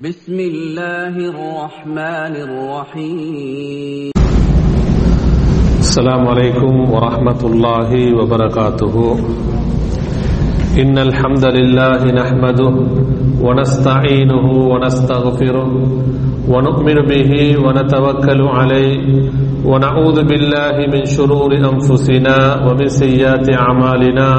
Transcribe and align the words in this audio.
بسم 0.00 0.32
الله 0.32 1.12
الرحمن 1.12 2.34
الرحيم. 2.48 4.12
السلام 5.78 6.28
عليكم 6.28 6.74
ورحمة 6.92 7.40
الله 7.44 7.90
وبركاته. 8.16 8.96
إن 10.80 10.98
الحمد 10.98 11.44
لله 11.44 12.00
نحمده 12.16 12.74
ونستعينه 13.44 14.46
ونستغفره 14.72 15.70
ونؤمن 16.48 16.98
به 17.04 17.32
ونتوكل 17.60 18.40
عليه 18.40 19.04
ونعوذ 19.64 20.18
بالله 20.24 20.76
من 20.92 21.04
شرور 21.04 21.50
أنفسنا 21.52 22.36
ومن 22.64 22.88
سيئات 22.88 23.46
أعمالنا. 23.52 24.30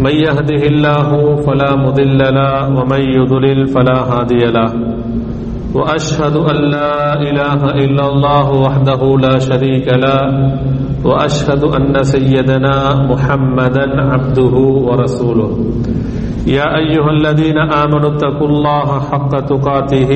من 0.00 0.14
يهده 0.26 0.62
الله 0.72 1.36
فلا 1.44 1.76
مضل 1.76 2.18
له 2.18 2.68
ومن 2.78 3.02
يضلل 3.18 3.66
فلا 3.68 3.98
هادي 4.10 4.42
له. 4.56 4.72
وأشهد 5.74 6.36
أن 6.50 6.56
لا 6.74 7.20
إله 7.28 7.60
إلا 7.84 8.04
الله 8.12 8.46
وحده 8.64 9.02
لا 9.26 9.38
شريك 9.38 9.86
له 10.04 10.20
وأشهد 11.04 11.62
أن 11.64 12.02
سيدنا 12.02 13.06
محمدا 13.10 13.86
عبده 14.12 14.54
ورسوله. 14.88 15.50
يا 16.46 16.66
أيها 16.80 17.10
الذين 17.10 17.58
آمنوا 17.58 18.10
اتقوا 18.16 18.48
الله 18.48 18.88
حق 19.00 19.32
تقاته 19.52 20.12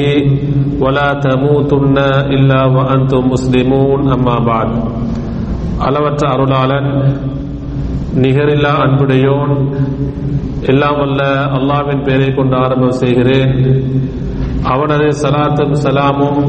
ولا 0.80 1.08
تموتن 1.26 1.98
إلا 2.34 2.60
وأنتم 2.66 3.22
مسلمون 3.30 4.00
أما 4.12 4.36
بعد. 4.50 4.70
ألوت 5.88 6.20
أرلالا 6.24 6.80
நிகரில்லா 8.14 8.72
அன்புடையோன். 8.84 9.54
எல்லாம் 10.62 11.00
அல்ல 11.00 11.22
அல்லாவின் 11.56 12.04
பெயரை 12.04 12.34
கொண்டு 12.34 12.56
ஆரம்பம் 12.56 12.98
செய்கிறேன். 13.02 13.52
அவனது 14.62 15.06
சலாத்தும் 15.22 15.74
சலாமும் 15.82 16.42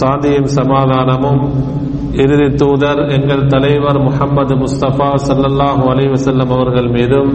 சாந்தியும் 0.00 0.50
சமாதானமும் 0.58 1.40
இறுதி 2.12 2.54
தூதர் 2.54 3.08
எங்கள் 3.08 3.46
தலைவர் 3.46 3.98
முகமது 4.00 4.54
முஸ்தபா 4.54 5.08
சல்லல்லாஹு 5.28 5.82
அலைஹி 5.92 6.50
அவர்கள் 6.50 6.88
மீதும் 6.88 7.32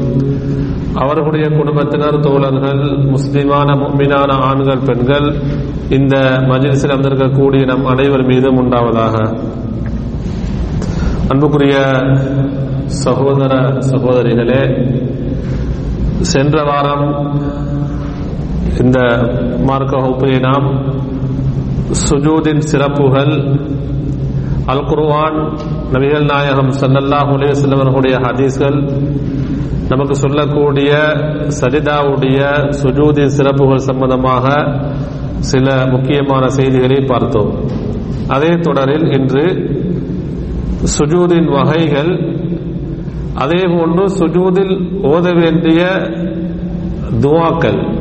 அவர்களுடைய 0.96 1.50
குடும்பத்தினர் 1.50 2.20
தோழர்கள் 2.20 2.82
முஸ்லிமான 3.14 3.76
முக்மினான 3.76 4.32
ஆண்கள் 4.32 4.86
பெண்கள் 4.86 5.28
இந்த 5.90 6.16
மஜிலிசில் 6.50 6.94
அமர்ந்திருக்கக்கூடிய 6.96 7.66
நம் 7.66 7.86
அனைவர் 7.86 8.26
மீதும் 8.26 8.58
உண்டாவதாக. 8.58 9.16
அன்புக்குரிய 11.30 11.76
சகோதர 13.00 13.54
சகோதரிகளே 13.82 14.62
சென்ற 16.24 16.64
வாரம் 16.64 17.06
இந்த 18.80 19.00
மார்க்க 19.66 19.94
வகுப்பிலே 19.98 20.38
நாம் 20.40 20.68
சுஜூதின் 22.06 22.62
சிறப்புகள் 22.62 23.34
அல் 24.66 24.86
குர்வான் 24.86 25.38
நபிகள் 25.94 26.28
நாயகம் 26.32 26.72
சல்லல்லாஹு 26.82 27.32
அலைஹி 27.38 28.12
ஹதீஸ்கள் 28.26 28.78
நமக்கு 29.90 30.16
சொல்லக்கூடிய 30.16 30.92
சரிதாவுடைய 31.60 32.40
சுஜூதின் 32.82 33.34
சிறப்புகள் 33.38 33.88
சம்பந்தமாக 33.90 34.46
சில 35.40 35.68
முக்கியமான 35.86 36.44
செய்திகளை 36.50 37.00
பார்த்தோம். 37.06 37.52
அதே 38.28 38.52
தொடரில் 38.58 39.08
இன்று 39.12 39.46
சுஜூதின் 40.96 41.50
வகைகள் 41.50 42.12
அதே 43.36 43.64
போன்று 43.64 44.08
சுஜூதில் 44.08 45.04
ஓத 45.04 45.34
வேண்டிய 45.34 45.86
துவாக்கள் 47.20 48.00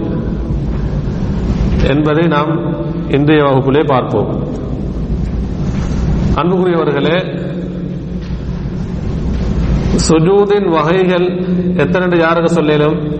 என்பதை 1.89 2.27
நாம் 2.27 2.75
இன்றைய 3.11 3.43
வகுப்பிலே 3.43 3.87
பார்ப்போம். 3.87 4.45
அன்புக்குரியவர்களே 6.35 7.49
சுஜூதின் 10.09 10.71
வகைகள் 10.71 11.45
எத்தனை 11.77 12.19
யாருக்கு 12.19 12.51
சொல்லும் 12.51 13.19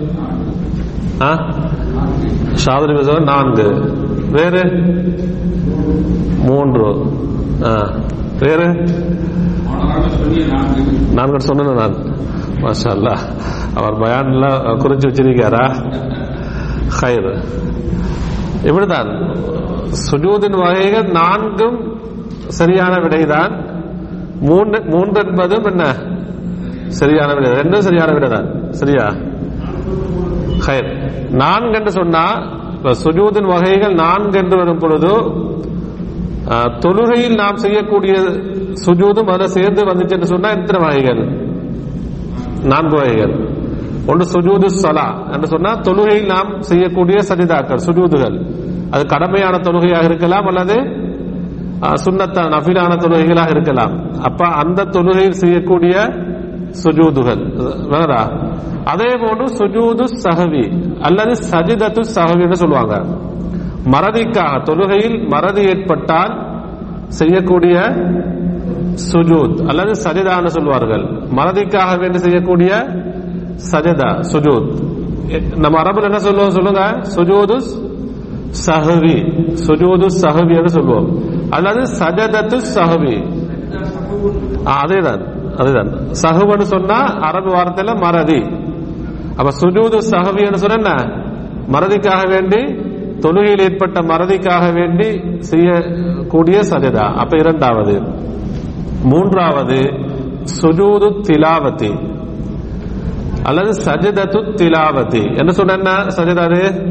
ஷாதுரி 2.65 3.23
நான்கு. 3.23 3.69
வேறு? 4.31 4.63
மூன்று. 6.37 6.95
வேறு 8.41 8.65
நான்கு 11.11 11.39
சொன்ன 11.39 11.73
நான். 11.73 11.95
மாஷா 12.61 12.89
அல்லா 12.89 13.17
அவர் 13.75 13.93
பயான்ல 13.93 14.45
குறிச்சு 14.81 15.07
வச்சிருக்காரா? 15.09 15.65
ஹைர். 17.01 17.43
இப்படிதான் 18.63 19.37
சுஜூதின் 20.11 20.57
வகைகள் 20.57 21.11
நான்கும் 21.11 21.99
சரியான 22.47 22.95
விடைதான். 22.95 23.53
மூன்று 24.39 24.83
மூன்று 24.85 25.27
என்பதும் 25.27 25.63
என்ன? 25.63 25.95
சரியான 26.87 27.33
விடை. 27.33 27.51
ரெண்டும் 27.51 27.79
சரியான 27.79 28.11
விடைதான். 28.11 28.71
சரியா? 28.71 29.05
ஹைர். 30.67 31.11
நான்கு 31.29 31.77
என்று 31.77 31.91
சொன்னா 31.91 32.25
சுஜூதின் 32.83 33.47
வகைகள் 33.47 33.93
நான்கு 33.93 34.37
என்று 34.37 34.57
வரும் 34.57 34.79
பொழுது 34.79 35.09
தொழுகையில் 36.83 37.35
நாம் 37.35 37.57
செய்யக்கூடிய 37.57 38.13
சுஜூதும் 38.85 39.31
அதில் 39.33 39.53
சேர்ந்து 39.53 39.81
வந்துச்சு 39.89 40.31
சொன்னா 40.31 40.49
எத்தனை 40.57 40.79
வகைகள் 40.85 41.21
நான்கு 42.65 42.95
வகைகள் 42.95 43.33
ஒன்று 44.07 44.25
சுஜூது 44.25 44.67
சலா 44.75 45.07
என்று 45.33 45.47
சொன்னா 45.47 45.71
தொழுகையில் 45.81 46.27
நாம் 46.27 46.49
செய்யக்கூடிய 46.61 47.17
சஜிதாக்கள் 47.29 47.83
சுஜூதுகள் 47.85 48.37
அது 48.91 49.03
கடமையான 49.05 49.55
தொழுகையாக 49.57 50.05
இருக்கலாம் 50.05 50.47
அல்லது 50.47 50.77
சுண்ணத்த 52.01 52.39
நஃபிலான 52.53 52.95
தொழுகைகளாக 52.95 53.49
இருக்கலாம் 53.49 53.93
அப்ப 54.23 54.47
அந்த 54.61 54.89
தொழுகையில் 54.91 55.39
செய்யக்கூடிய 55.39 55.95
சுஜூதுகள் 56.83 57.41
வேறா 57.89 58.21
அதே 58.85 59.09
போன்று 59.15 59.45
சுஜூது 59.57 60.05
சஹவி 60.23 60.65
அல்லது 61.01 61.33
சஜிதத்து 61.49 62.01
சஹவி 62.15 62.55
சொல்லுவாங்க 62.55 62.95
மறதிக்காக 63.85 64.63
தொழுகையில் 64.63 65.29
மறதி 65.29 65.61
ஏற்பட்டால் 65.61 66.61
செய்யக்கூடிய 67.07 67.79
சுஜூத் 69.11 69.67
அல்லது 69.67 69.91
சஜிதான்னு 70.03 70.45
சொல்வார்கள். 70.45 71.03
மறதிக்காக 71.35 71.99
வேண்டி 71.99 72.17
செய்யக்கூடிய 72.17 72.75
சஜதா 73.71 74.19
சுஜூத். 74.33 74.89
நம்ம 75.57 75.81
அரபுல 75.81 76.03
என்ன 76.03 76.19
சொல்லுவோம் 76.19 76.49
சொல்லுங்க? 76.49 76.79
சுஜூது 77.15 77.59
சஹவி 78.65 79.47
சுஜூது 79.67 80.05
சஹவி 80.21 80.55
என்று 80.55 80.69
சொல்லுவோம். 80.69 81.21
அல்லது 81.49 81.79
சஜதத்து 81.79 82.59
சஹவி. 82.75 83.29
அதேதான் 84.63 85.53
அதுதான். 85.55 85.89
சஹுன்னு 86.21 86.59
சொன்னா 86.59 86.99
அரபு 86.99 87.49
வார்த்தையில 87.49 87.99
மறதி. 87.99 88.39
அப்ப 89.35 89.49
சுஜூது 89.61 89.97
சஹவி 90.11 90.53
சொன்ன 90.53 90.89
மறதிக்காக 91.71 92.29
வேண்டி 92.29 92.89
தொழுகையில் 93.21 93.61
ஏற்பட்ட 93.61 94.01
மறதிக்காக 94.01 94.73
வேண்டி 94.73 95.21
செய்யக்கூடிய 95.39 96.59
சஜதா. 96.59 97.13
அப்ப 97.15 97.37
இரண்டாவது. 97.37 98.01
மூன்றாவது 99.03 99.79
சுஜூது 100.61 101.21
திலாவதி. 101.21 102.19
அல்லது 103.43 103.83
சஜதத்து 103.83 104.53
திலாவதி. 104.53 105.37
என்ன 105.37 105.51
சொன்ன 105.51 105.91
சஜதாது 106.03 106.89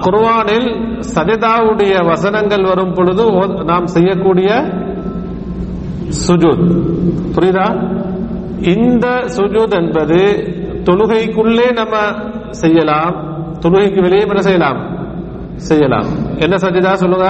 குர்வானில் 0.00 1.02
சஜதாவுடைய 1.14 2.06
வசனங்கள் 2.06 2.62
வரும் 2.62 2.92
பொழுது 2.92 3.30
நாம் 3.64 3.86
செய்யக்கூடிய 3.86 4.54
சுஜூத். 6.28 6.82
புரியுதா? 7.34 7.98
இந்த 8.76 9.08
சுஜூத் 9.08 9.70
என்பது 9.70 10.16
தொழுகைக்குள்ளே 10.84 11.72
நம்ம 11.72 11.96
செய்யலாம். 12.50 13.29
தொழுகைக்கு 13.62 14.00
வெளியே 14.00 14.22
என்ன 14.26 14.40
செய்யலாம். 14.40 14.80
செய்யலாம். 15.56 16.08
என்ன 16.38 16.56
சஜிதா 16.56 16.92
சொல்லுங்க? 16.92 17.28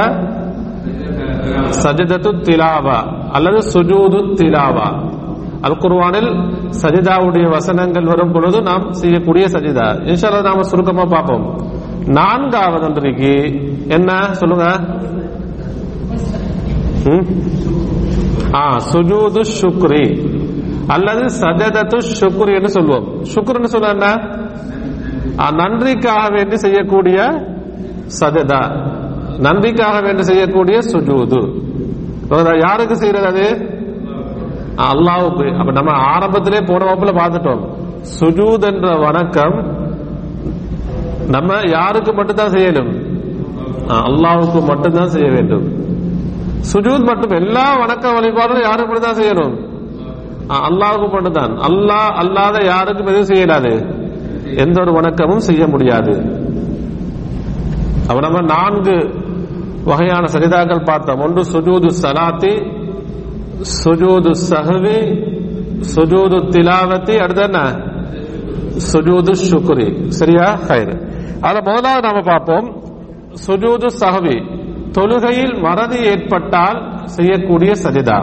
சஜிதத்து 1.82 2.30
திலாவா 2.46 2.98
அல்லது 3.32 3.58
சுஜூது 3.72 4.20
திலாவா. 4.38 4.88
அல் 5.60 5.78
குர்வானில் 5.78 6.30
சஜிதாவுடைய 6.82 7.46
வசனங்கள் 7.50 8.04
வரும் 8.04 8.32
பொழுது 8.32 8.62
நாம் 8.62 8.92
செய்யக்கூடிய 8.92 9.46
சஜிதா 9.46 9.86
இன்ஷால்லா 10.10 10.42
நாம 10.42 10.62
சுருக்கமா 10.62 11.04
பார்ப்போம். 11.04 11.44
நான்காவது 12.06 12.84
அன்றைக்கு 12.86 13.32
என்ன 13.88 14.10
சொல்லுங்க? 14.32 14.66
ஆ 18.54 18.76
சுஜூது 18.92 19.42
சுக்ரி 19.60 20.06
அல்லது 20.86 21.24
சஜதத்து 21.40 21.98
சுக்ரி 22.20 22.54
என்று 22.54 22.68
சொல்லுவோம் 22.68 23.06
சுக்ருன்னு 23.34 23.72
சொல்ல 23.74 23.88
என்ன? 23.88 24.08
நன்றிக்காக 25.48 26.30
வேண்டி 26.32 26.56
செய்யக்கூடிய 26.56 27.22
சஜதா. 28.20 28.88
நன்றிக்காக 29.38 30.02
வேண்டி 30.02 30.22
செய்யக்கூடிய 30.22 30.78
சுஜூது. 30.78 31.60
யாருக்கு 32.60 32.96
செய்யறது 32.96 33.26
அது? 33.26 33.56
அல்லாவுக்கு. 34.76 35.58
அப்ப 35.58 35.72
நம்ம 35.72 35.92
ஆரம்பத்திலே 35.92 36.66
போன 36.66 36.84
வகுப்புல 36.84 37.14
பார்த்துட்டோம். 37.14 37.68
சுஜூத் 38.20 38.74
என்ற 38.74 38.96
வணக்கம் 38.96 39.78
நம்ம 41.26 41.60
யாருக்கு 41.68 42.12
மட்டும்தான் 42.12 42.50
செய்யணும்? 42.50 43.08
அல்லாவுக்கு 43.88 44.66
மட்டும்தான் 44.66 45.08
செய்ய 45.08 45.30
வேண்டும். 45.30 45.72
சுஜூத் 46.72 47.04
மட்டும் 47.04 47.30
எல்லா 47.30 47.76
வணக்க 47.76 48.14
வழிபாடும் 48.14 48.60
யாருக்கு 48.60 48.92
மட்டும்தான் 48.92 49.24
செய்யணும்? 49.24 49.68
அல்லாவுக்கு 50.48 51.12
மட்டும்தான். 51.12 51.56
அல்லாஹ் 51.56 52.12
அல்லாத 52.14 52.64
யாருக்கும் 52.64 53.06
எதுவும் 53.06 53.26
செய்யலாது. 53.26 53.98
எந்த 54.56 54.80
ஒரு 54.80 54.92
வணக்கமும் 54.92 55.36
செய்ய 55.36 55.66
முடியாது. 55.66 56.12
அப்ப 58.08 58.20
நம்ம 58.20 58.40
நான்கு 58.40 59.14
வகையான 59.84 60.32
சரிதாக்கள் 60.32 60.84
பார்த்தோம். 60.84 61.20
ஒன்று 61.20 61.42
சுஜூது 61.42 61.90
சலாத்தி 62.02 62.78
சுஜூது 63.84 64.32
சஹவி 64.50 65.28
சுஜூது 65.94 66.38
திலாவத்தி 66.48 67.16
அடுத்து 67.16 67.42
என்ன? 67.42 67.58
சுஜூது 68.92 69.34
சுக்ரி 69.50 70.08
சரியா? 70.08 70.58
ஹைரு. 70.68 71.12
அதுல 71.40 71.60
முதலாவது 71.62 72.08
நாம 72.08 72.20
பார்ப்போம். 72.20 72.82
சுஜூது 73.46 73.86
சஹவி. 74.00 74.58
தொழுகையில் 74.92 75.62
மறதி 75.62 75.98
ஏற்பட்டால் 75.98 77.00
செய்யக்கூடிய 77.04 77.72
சரிதா 77.74 78.18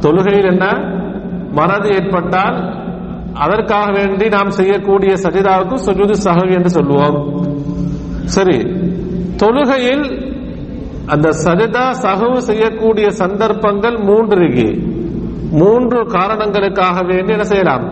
தொழுகையில் 0.00 0.50
என்ன? 0.50 0.66
மறதி 1.52 1.88
ஏற்பட்டால் 1.88 2.86
அதற்காக 3.34 3.90
வேண்டி 3.92 4.28
நாம் 4.28 4.50
செய்யக்கூடிய 4.50 5.12
சஜிதாவுக்கு 5.14 5.74
சுஜூது 5.86 6.14
சஹவி 6.24 6.52
என்று 6.52 6.70
சொல்லுவோம். 6.70 7.46
சரி 8.24 8.58
தொழுகையில் 9.36 10.26
அந்த 11.06 11.28
சஜிதா 11.28 11.90
சகவு 11.90 12.36
செய்யக்கூடிய 12.36 13.10
சந்தர்ப்பங்கள் 13.10 13.96
மூன்று 13.96 14.36
இருக்கு 14.36 14.96
மூன்று 15.50 16.06
காரணங்களுக்காக 16.06 17.02
வேண்டி 17.02 17.32
என்ன 17.32 17.44
செய்யலாம்? 17.44 17.84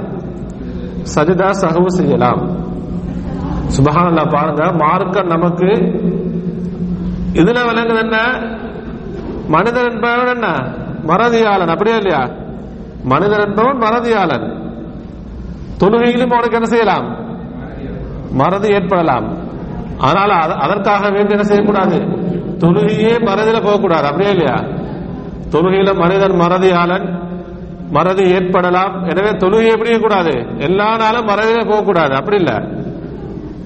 சஜிதா 1.15 1.50
சகவு 1.50 1.87
செய்யலாம். 1.87 2.65
சுபஹானல்லா 3.77 4.35
பாருங்க 4.35 4.73
மார்க்க 4.73 5.23
நமக்கு 5.23 5.67
இதுல 7.33 7.59
விளங்குது 7.69 7.99
என்ன? 7.99 8.17
மனிதன் 9.49 9.93
என்பவன் 9.93 10.27
என்ன? 10.27 10.47
மறதியாளன் 11.06 11.69
அப்படியா 11.69 11.97
இல்லையா? 11.97 12.31
மனிதன் 13.05 13.49
என்பவன் 13.49 13.77
மறதியாளன். 13.77 14.66
தொழுகையிலும் 15.78 16.31
அவனுக்கு 16.31 16.52
என்ன 16.52 16.67
செய்யலாம்? 16.67 17.25
மறதி 18.31 18.69
ஏற்படலாம். 18.69 19.44
ஆனால் 19.99 20.31
அதற்காக 20.58 21.11
வேண்டி 21.11 21.31
என்ன 21.31 21.43
செய்யக்கூடாது? 21.43 21.99
தொழுகையே 22.58 23.14
மறதியில 23.14 23.64
போகக்கூடாது. 23.64 24.06
அப்படியே 24.06 24.31
இல்லையா? 24.31 24.55
தொழுகையில 25.50 25.94
மனிதன் 25.94 26.31
மறதியாளன் 26.31 27.25
மறதி 27.90 28.23
ஏற்படலாம். 28.23 29.05
எனவே 29.05 29.31
தொழுகை 29.31 29.70
எப்படி 29.70 29.99
கூடாது. 29.99 30.46
எல்லா 30.58 30.96
நாளும் 30.96 31.26
மறதியில 31.26 31.70
போகக்கூடாது. 31.70 32.14
அப்படி 32.14 32.37
இல்ல. 32.37 32.69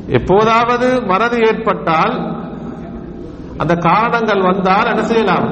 எப்போதாவது 0.06 1.02
மறதி 1.02 1.36
ஏற்பட்டால் 1.36 2.38
அந்த 3.56 3.74
காரணங்கள் 3.74 4.40
வந்தால் 4.40 4.86
என்ன 4.86 5.02
செய்யலாம்? 5.02 5.48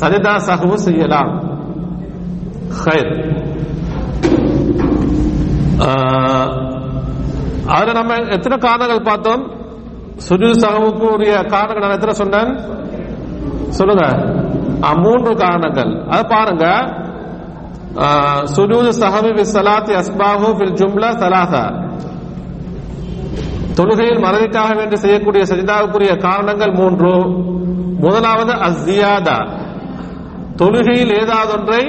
சஜிதா 0.00 0.36
சகவு 0.36 0.74
செய்யலாம். 0.74 1.58
ஹைர். 2.84 3.40
அதுல 7.66 7.92
நம்ம 7.92 8.14
எத்தனை 8.14 8.58
காரணங்கள் 8.58 9.02
பார்த்தோம்? 9.02 9.50
சுஜூது 10.28 10.50
சகவுக்கு 10.50 11.12
உரிய 11.12 11.42
காரணங்கள் 11.42 11.88
நான் 11.88 12.00
எத்தனை 12.00 12.14
சொன்னேன்? 12.14 12.58
சொல்லுங்க. 13.68 14.06
மூன்று 14.96 15.36
காரணங்கள். 15.36 16.06
அதை 16.06 16.24
பாருங்க. 16.28 16.66
ஆஹ், 17.94 18.46
சுஜூது 18.56 18.92
சஹவி 19.00 19.30
வி 19.32 19.44
சலாத்தி 19.52 20.02
அஸ்பாஹு 20.02 20.58
பில் 20.58 20.72
ஜும்லா 20.72 21.08
சலாசா 21.08 21.90
தொழுகையில் 23.74 24.24
மறதிக்காக 24.24 24.76
வேண்டி 24.76 24.96
செய்யக்கூடிய 24.96 25.44
சஜிதாவுக்குரிய 25.44 26.18
காரணங்கள் 26.18 26.72
மூன்று. 26.72 27.28
முதலாவது 27.98 28.52
அஸ்ஸியாதா. 28.52 29.60
தொழுகையில் 30.56 31.20
ஏதாவது 31.20 31.52
ஒன்றை 31.52 31.86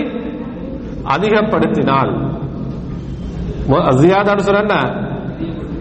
அதிகப்படுத்தினால். 1.04 2.33
ஜியாதான்னு 3.68 3.88
அஸ்ஸியாதான்னு 3.90 4.38
சொன்ன 4.38 4.60
என்ன? 4.60 4.76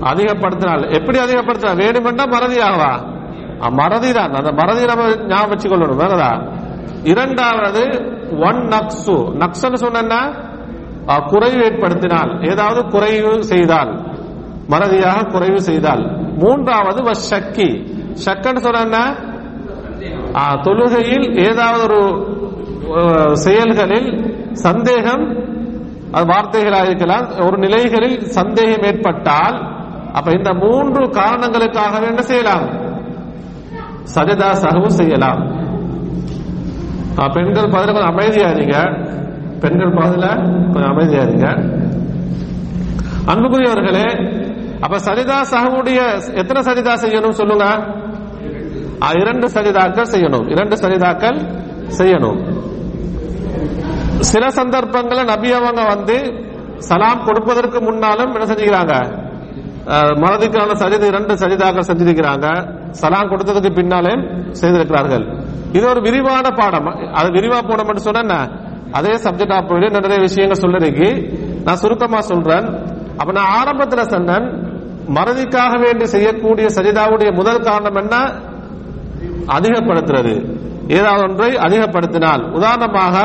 அதிகப்படுத்தினால். 0.03 0.95
எப்படி 0.95 1.19
அதிகப்படுத்தினா? 1.19 1.85
வேணுமெண்டா 1.85 2.25
மறதியாகவா? 2.25 3.11
மறதி 3.71 4.13
தான் 4.13 4.33
அந்த 4.33 4.53
மறதி 4.53 4.85
நம்ம 4.85 5.27
ஞாபகம் 5.27 5.51
வச்சுக்கொள்ளணும். 5.51 6.01
வேறதா? 6.01 6.53
இரண்டாவது 7.05 7.83
ஒன் 8.31 8.69
நக்ஸு 8.69 9.41
நக்சன்னு 9.41 9.75
சொன்ன 9.75 10.33
குறைவு 11.31 11.65
ஏற்படுத்தினால். 11.65 12.51
ஏதாவது 12.51 12.85
குறைவு 12.89 13.45
செய்தால். 13.45 14.17
மறதியாக 14.69 15.31
குறைவு 15.31 15.61
செய்தால். 15.61 16.35
மூன்றாவது 16.39 17.03
ஷக்கி. 17.03 17.91
ஷக்கன்னு 18.25 18.57
சொன்ன 18.57 19.17
ஆ, 20.37 20.55
தொழுகையில் 20.55 21.49
ஏதாவது 21.49 21.83
ஒரு 21.83 23.37
செயல்களில் 23.37 24.35
சந்தேகம் 24.53 25.52
அது 26.13 26.25
வார்த்தைகளாக 26.33 26.85
இருக்கலாம் 26.85 27.27
ஒரு 27.47 27.57
நிலைகளில் 27.59 28.17
சந்தேகம் 28.39 28.87
ஏற்பட்டால் 28.89 29.57
அப்ப 30.13 30.31
இந்த 30.39 30.51
மூன்று 30.63 31.03
காரணங்களுக்காக 31.11 32.01
என்ன 32.07 32.23
செய்யலாம்? 32.31 32.67
சஜதா 34.15 34.49
சகவு 34.63 34.87
செய்யலாம். 34.87 35.41
பெண்கள் 37.35 37.71
பதில 37.75 37.93
கொஞ்சம் 37.93 38.13
அமைதியா 38.15 38.49
இருங்க. 38.49 38.77
பெண்கள் 39.63 39.95
பதில 40.01 40.25
கொஞ்சம் 40.73 40.93
அமைதியா 40.95 41.23
இருங்க. 41.23 41.49
அன்புக்குரியவர்களே 43.33 44.07
அப்ப 44.81 44.99
சரிதா 44.99 45.39
சகவுடைய 45.53 46.01
எத்தனை 46.41 46.63
சரிதா 46.63 46.95
செய்யணும் 47.05 47.39
சொல்லுங்க? 47.41 47.67
இரண்டு 49.21 49.47
சரிதாக்கள் 49.55 50.11
செய்யணும். 50.15 50.47
இரண்டு 50.55 50.77
சரிதாக்கள் 50.83 51.39
செய்யணும். 51.99 52.41
சில 54.31 54.51
சந்தர்ப்பங்களில் 54.51 55.31
நபி 55.33 55.53
அவங்க 55.53 55.83
வந்து 55.85 56.17
சலாம் 56.79 57.25
கொடுப்பதற்கு 57.25 57.79
முன்னாலும் 57.81 58.33
என்ன 58.35 58.47
செஞ்சுக்கிறாங்க? 58.53 58.95
மனதுக்கான 60.23 60.73
மறதிக்கான 60.73 61.07
இரண்டு 61.07 61.35
சஜிதாக 61.35 61.81
செஞ்சிருக்கிறாங்க. 61.91 62.47
சலாம் 62.91 63.31
கொடுத்ததுக்கு 63.31 63.75
பின்னாலே 63.75 64.15
செய்திருக்கிறார்கள். 64.51 65.25
இது 65.73 65.85
ஒரு 65.89 66.01
விரிவான 66.01 66.51
பாடம். 66.51 66.87
அது 67.13 67.29
விரிவா 67.29 67.61
போன 67.69 67.83
மட்டும் 67.83 68.07
சொன்ன 68.09 68.49
அதே 68.93 69.13
சப்ஜெக்ட் 69.13 69.55
ஆஃப் 69.55 69.71
நிறைய 69.91 70.19
விஷயங்கள் 70.19 70.63
சொல்லிருக்கு. 70.63 71.09
நான் 71.65 71.77
சுருக்கமா 71.77 72.21
சொல்றேன். 72.21 72.67
அப்ப 73.17 73.33
நான் 73.33 73.53
ஆரம்பத்துல 73.61 74.03
சொன்னேன் 74.15 74.47
மறதிக்காக 75.17 75.73
வேண்டி 75.85 76.05
செய்யக்கூடிய 76.05 76.67
சஜிதாவுடைய 76.67 77.31
முதல் 77.35 77.65
காரணம் 77.69 77.99
என்ன? 78.03 78.17
அதிகப்படுத்துறது. 79.57 80.35
ஏதாவது 80.89 81.23
ஒன்றை 81.23 81.51
அதிகப்படுத்தினால். 81.67 82.43
உதாரணமாக 82.53 83.17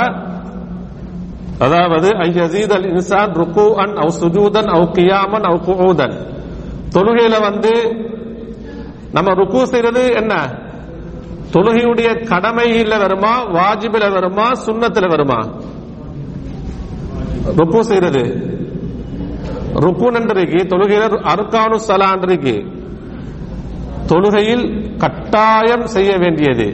அதாவது 1.59 2.07
ஐயசீதல் 2.07 2.85
இன்சான் 2.85 3.33
ருக்கு 3.33 3.75
அன் 3.75 3.95
அவ் 3.95 4.13
சுஜூதன் 4.21 4.65
அவ் 4.65 4.91
கியாமன் 4.91 5.43
அவ் 5.43 5.65
குஊதன். 5.67 6.15
தொழுகையில 6.95 7.41
வந்து 7.41 7.71
நம்ம 9.11 9.33
ருக்கு 9.33 9.67
செய்யறது 9.67 10.11
என்ன? 10.15 10.33
தொழுகையுடைய 11.53 12.09
கடமையில 12.23 12.99
வருமா 12.99 13.45
வாஜிபில 13.45 14.11
வருமா 14.11 14.51
சுண்ணத்துல 14.65 15.09
வருமா? 15.09 15.39
ருக்கு 17.55 17.83
செய்யறது 17.83 18.23
ருக்கு 19.73 20.05
இருக்கு 20.05 20.75
தொழுகையில 20.75 21.05
அருக்கானு 21.33 21.79
சலான் 21.87 22.23
இருக்கு 22.23 22.55
தொழுகையில் 24.07 24.97
கட்டாயம் 24.97 25.87
செய்ய 25.87 26.17
வேண்டியது. 26.17 26.67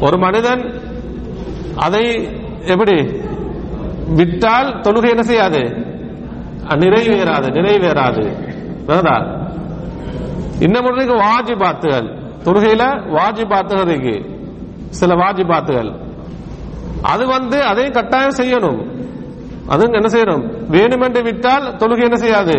ஒரு 0.00 0.18
மனிதன் 0.18 0.62
அதை 1.76 2.28
எப்படி 2.66 2.96
விட்டால் 4.14 4.80
தொழுகை 4.80 5.08
என்ன 5.08 5.22
செய்யாது? 5.22 5.58
நிறைவேறாது 6.68 7.50
நிறைவேறாது. 7.50 8.32
வேறதா 8.86 9.38
இன்னும் 10.60 10.84
ஒன்றுக்கு 10.84 11.14
வாஜிபாத்துகள். 11.14 12.18
தொழுகையில 12.44 12.82
வாஜிபாத்துகள் 13.16 13.88
இருக்கு. 13.88 14.38
சில 14.88 15.14
வாஜிபாத்துகள். 15.14 16.00
அது 17.02 17.26
வந்து 17.26 17.62
அதையும் 17.62 17.92
கட்டாயம் 17.92 18.36
செய்யணும். 18.36 19.08
அது 19.68 19.88
என்ன 19.92 20.20
செய்யணும்? 20.20 20.50
வேணுமென்று 20.70 21.22
விட்டால் 21.22 21.76
தொழுகை 21.76 22.02
என்ன 22.02 22.16
செய்யாது? 22.16 22.52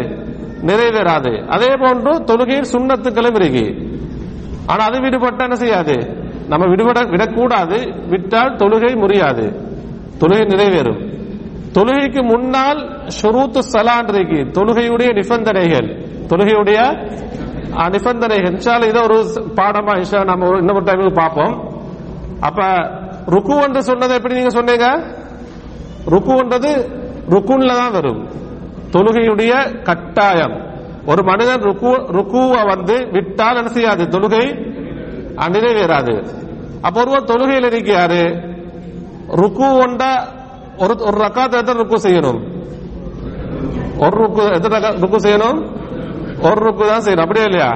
நிறைவேறாது. 0.62 1.48
அதே 1.48 1.76
போன்று 1.80 2.24
தொழுகையின் 2.24 2.74
சுண்ணத்துக்களும் 2.74 3.44
இருக்கு. 3.44 3.90
ஆனா 4.66 4.86
அது 4.86 5.02
விடுபட்ட 5.02 5.44
என்ன 5.44 5.56
செய்யாது? 5.56 5.94
நம்ம 6.48 6.68
விடுபட 6.68 7.04
விடக்கூடாது. 7.04 7.94
விட்டால் 8.10 8.56
தொழுகை 8.56 8.96
முறியாது. 8.96 9.62
தொழுகை 10.20 10.46
நிறைவேறும். 10.46 11.21
தொழுகைக்கு 11.74 12.24
முன்னால் 12.24 12.78
ஷுரூத்து 13.22 13.60
சலான் 13.74 14.14
இருக்கு. 14.14 14.62
தொழுகையுடைய 14.62 15.14
நிபந்தனைகள். 15.14 15.88
தொழுகையுடைய 16.28 16.80
நிபந்தனைகள். 17.90 18.54
இன்ஷால்ல 18.54 18.88
இதை 18.88 19.02
ஒரு 19.02 19.26
பாடமா 19.56 20.04
இன்ஷா 20.04 20.24
நம்ம 20.24 20.58
இன்னொரு 20.58 20.82
டைமுக்கு 20.82 21.14
பார்ப்போம். 21.14 21.72
அப்ப 22.40 22.64
ருக்கு 23.26 23.62
என்று 23.62 23.84
சொன்னதை 23.84 24.16
எப்படி 24.16 24.34
நீங்க 24.34 24.50
சொன்னீங்க? 24.50 24.88
ருக்குன்றது 26.06 27.00
ருக்குன்ல 27.30 27.68
தான் 27.68 27.92
வரும். 27.92 28.30
தொழுகையுடைய 28.92 29.82
கட்டாயம். 29.84 30.70
ஒரு 31.06 31.24
மனிதன் 31.24 31.62
ருக்கு 31.62 31.88
ருக்குவை 31.88 32.68
வந்து 32.68 33.08
விட்டால் 33.12 33.56
என்ன 33.56 33.70
செய்யாது? 33.70 34.04
தொழுகை 34.04 34.70
நிறைவேறாது. 35.36 36.28
அப்ப 36.82 37.00
ஒருவர் 37.00 37.24
தொழுகையில் 37.24 37.70
இருக்கிறாரு. 37.70 38.50
ருக்கு 39.28 39.64
ஒன்ற 39.64 40.06
ஒரு 40.82 40.94
ஒரு 41.08 41.18
ரக்காத்து 41.24 41.60
எத்தனை 41.60 41.80
ருக்கு 41.82 41.98
செய்யணும் 42.06 42.40
ஒரு 44.04 44.16
ருக்கு 44.22 44.44
எத்தனை 44.58 44.76
ருக்கு 45.04 45.20
செய்யணும் 45.26 45.60
ஒரு 46.48 46.60
ருக்கு 46.66 46.84
தான் 46.88 47.04
செய்யணும் 47.06 47.26
அப்படியே 47.26 47.48
இல்லையா 47.50 47.72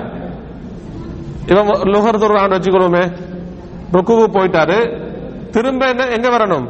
இவன் 1.52 1.66
லுகர் 1.94 2.22
துறான்னு 2.22 2.56
வச்சுக்கணுமே 2.56 3.04
ருக்குவு 3.96 4.26
போயிட்டாரு 4.36 4.78
திரும்ப 5.54 5.84
என்ன 5.92 6.08
எங்க 6.16 6.30
வரணும் 6.32 6.66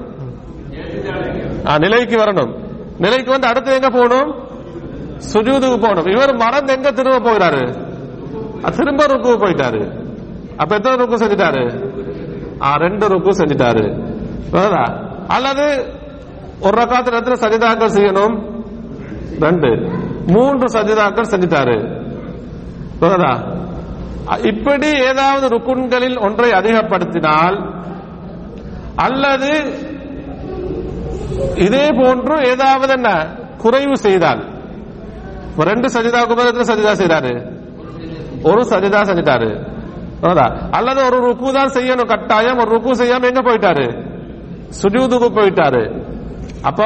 ஆ, 1.66 1.74
நிலைக்கு 1.84 2.16
வரணும் 2.22 2.52
நிலைக்கு 3.00 3.30
வந்து 3.32 3.48
அடுத்து 3.50 3.78
எங்க 3.78 3.90
போகணும் 3.92 4.30
சுஜூதுக்கு 5.26 5.78
போகணும் 5.80 6.10
இவர் 6.14 6.34
மறந்து 6.42 6.74
எங்க 6.76 6.90
திரும்ப 6.94 7.20
போகிறாரு 7.28 7.64
திரும்ப 8.78 9.04
ருக்கு 9.12 9.32
போயிட்டாரு 9.44 9.82
அப்ப 10.58 10.72
எத்தனை 10.78 10.96
ருக்கு 11.02 11.22
செஞ்சிட்டாரு 11.22 11.64
ஆ, 12.62 12.76
ரெண்டு 12.84 13.06
ருக்கு 13.14 13.32
செஞ்சிட்டாரு 13.40 13.86
அல்லது 15.36 15.66
ஒரு 16.66 16.82
ரக்காத்துல 16.82 17.18
எத்தனை 17.22 17.38
சஜிதாக்கள் 17.42 17.96
செய்யணும். 17.96 18.36
ரெண்டு. 19.42 19.70
மூன்று 20.28 20.80
சஜிதாக்கள் 20.80 21.32
செஞ்சிட்டாரு. 21.32 21.78
இப்படி 24.46 24.88
ஏதாவது 24.88 25.48
ருக்குன்களில் 25.48 26.22
ஒன்றை 26.22 26.50
அதிகப்படுத்தினால் 26.50 27.58
அல்லது 28.96 29.52
இதே 31.56 31.90
போன்று 31.90 32.48
ஏதாவது 32.48 32.94
என்ன? 32.94 33.36
குறைவு 33.58 33.98
செய்தால். 33.98 34.44
ரெண்டு 35.58 35.88
சஜிதாவுக்கு 35.88 36.36
மேல 36.36 36.50
எத்தனை 36.50 36.68
சஜிதா 36.70 36.94
செய்றாரு 37.02 37.34
ஒரு 38.44 38.62
சஜிதா 38.62 39.02
செஞ்சிட்டாரு. 39.02 39.52
அல்லது 40.72 41.06
ஒரு 41.06 41.20
ருக்கு 41.28 41.54
தான் 41.54 41.74
செய்யணும் 41.74 42.08
கட்டாயம். 42.08 42.58
ஒரு 42.58 42.70
ருக்கு 42.70 42.92
செய்யாம 42.92 43.24
எங்க 43.24 43.42
போயிட்டாரு? 43.42 43.88
சுஜூதுக்கு 44.82 45.30
போயிட்டாரு. 45.36 46.05
அப்போ 46.66 46.84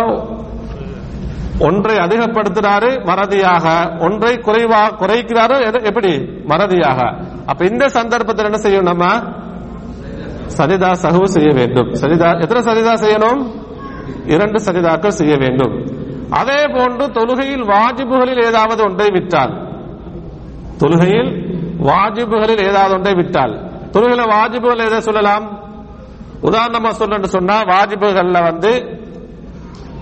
ஒன்றை 1.60 1.96
அதிகப்படுத்துறாரு 1.96 3.06
மறதியாக 3.06 3.98
ஒன்றை 4.00 4.36
குறைவா 4.36 4.96
குறைக்கிறாரு 5.00 5.68
எது- 5.68 5.84
எப்படி? 5.84 6.18
மறதியாக. 6.48 7.26
அப்ப 7.46 7.66
இந்த 7.66 7.90
சந்தர்ப்பத்தில் 7.90 8.46
என்ன 8.46 8.58
செய்யும் 8.58 8.84
நம்ம? 8.84 9.20
சரிதா 10.46 10.92
சகவு 10.92 11.24
செய்ய 11.24 11.54
வேண்டும். 11.54 11.94
சரிதா 11.94 12.40
எத்தனை 12.40 12.64
சதிதா 12.64 12.94
செய்யணும்? 12.94 13.52
இரண்டு 14.26 14.64
சரிதாக்கள் 14.64 15.08
செய்ய 15.08 15.38
வேண்டும். 15.38 15.88
அதே 16.30 16.66
போன்று 16.66 17.06
தொழுகையில் 17.06 17.64
வாஜிபுகளில் 17.64 18.44
ஏதாவது 18.44 18.84
ஒன்றை 18.84 19.10
விட்டால். 19.10 19.68
தொழுகையில் 20.78 21.56
வாஜிபுகளில் 21.84 22.68
ஏதாவது 22.68 22.94
ஒன்றை 22.94 23.14
விட்டால். 23.14 23.72
தொழுகையில 23.92 24.30
வாஜிபுகள் 24.30 24.86
எதை 24.86 25.02
சொல்லலாம்? 25.02 25.64
உதாரணமா 26.42 26.92
சொல்லணும்னு 27.00 27.24
சொன்னா 27.24 27.62
வாஜிபுகள்ல 27.62 28.44
வந்து 28.44 28.99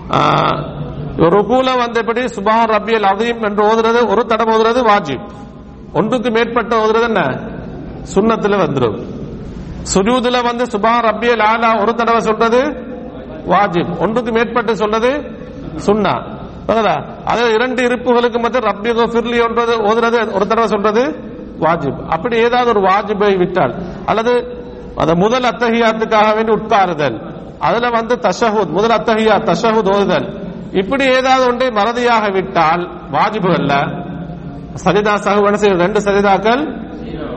ருகுல 0.08 1.68
வந்தபடி 1.80 2.22
சுபான் 2.24 2.68
ரபியல் 2.74 3.06
அதீம் 3.12 3.40
என்று 3.48 3.62
ஓதுறது 3.64 4.08
ஒரு 4.08 4.24
தடம் 4.24 4.48
ஓதுறது 4.48 4.80
வாஜிப். 4.88 5.30
ஒன்றுக்கு 5.92 6.30
மேற்பட்ட 6.30 6.86
ஓதுறது 6.86 7.02
என்ன? 7.02 7.20
சுண்ணத்துல 8.14 8.56
வந்துடும் 8.64 8.98
சுஜூதுல 9.94 10.42
வந்து 10.42 10.64
சுபான் 10.64 11.04
ரபியல் 11.08 11.42
ஆலா 11.50 11.80
ஒரு 11.80 11.94
தடவை 11.94 12.20
சொல்றது 12.20 12.60
வாஜிப். 13.46 13.98
ஒன்றுக்கு 14.00 14.32
மேற்பட்டு 14.32 14.76
சொல்றது 14.76 15.10
சுன்னா 15.86 16.36
அது 17.24 17.52
இரண்டு 17.54 17.82
இருப்புகளுக்கு 17.82 18.38
மத்திய 18.40 18.62
ரப்பி 18.70 19.08
ஃபிர்லி 19.12 19.38
ஒன்றது 19.48 19.74
ஓதுறது 19.76 20.34
ஒரு 20.34 20.46
தடவை 20.46 20.66
சொல்றது 20.66 21.02
வாஜிப். 21.60 22.06
அப்படி 22.06 22.36
ஏதாவது 22.36 22.68
ஒரு 22.70 22.80
வாஜிபை 22.88 23.38
விட்டால் 23.38 23.74
அல்லது 24.06 24.32
அந்த 24.96 25.14
முதல் 25.14 25.42
அத்தகையாத்துக்காக 25.42 26.34
வேண்டி 26.34 26.52
உட்காருதல். 26.52 27.27
அதுல 27.60 27.88
வந்து 27.88 28.14
தஷஹுத் 28.16 28.70
முதல் 28.70 28.96
அத்தகையா 28.98 29.36
தஷஹுத் 29.50 29.90
ஓதுதல். 29.94 30.26
இப்படி 30.72 31.04
ஏதாவது 31.04 31.46
ஒன்றை 31.46 31.68
மறதியாக 31.68 32.32
விட்டால் 32.32 32.82
வாஜிபுகள்ல 33.12 33.74
சஜிதா 34.84 35.14
சஹு 35.26 35.46
என்ன 35.46 35.84
ரெண்டு 35.84 36.00
சரிதாக்கள் 36.00 36.62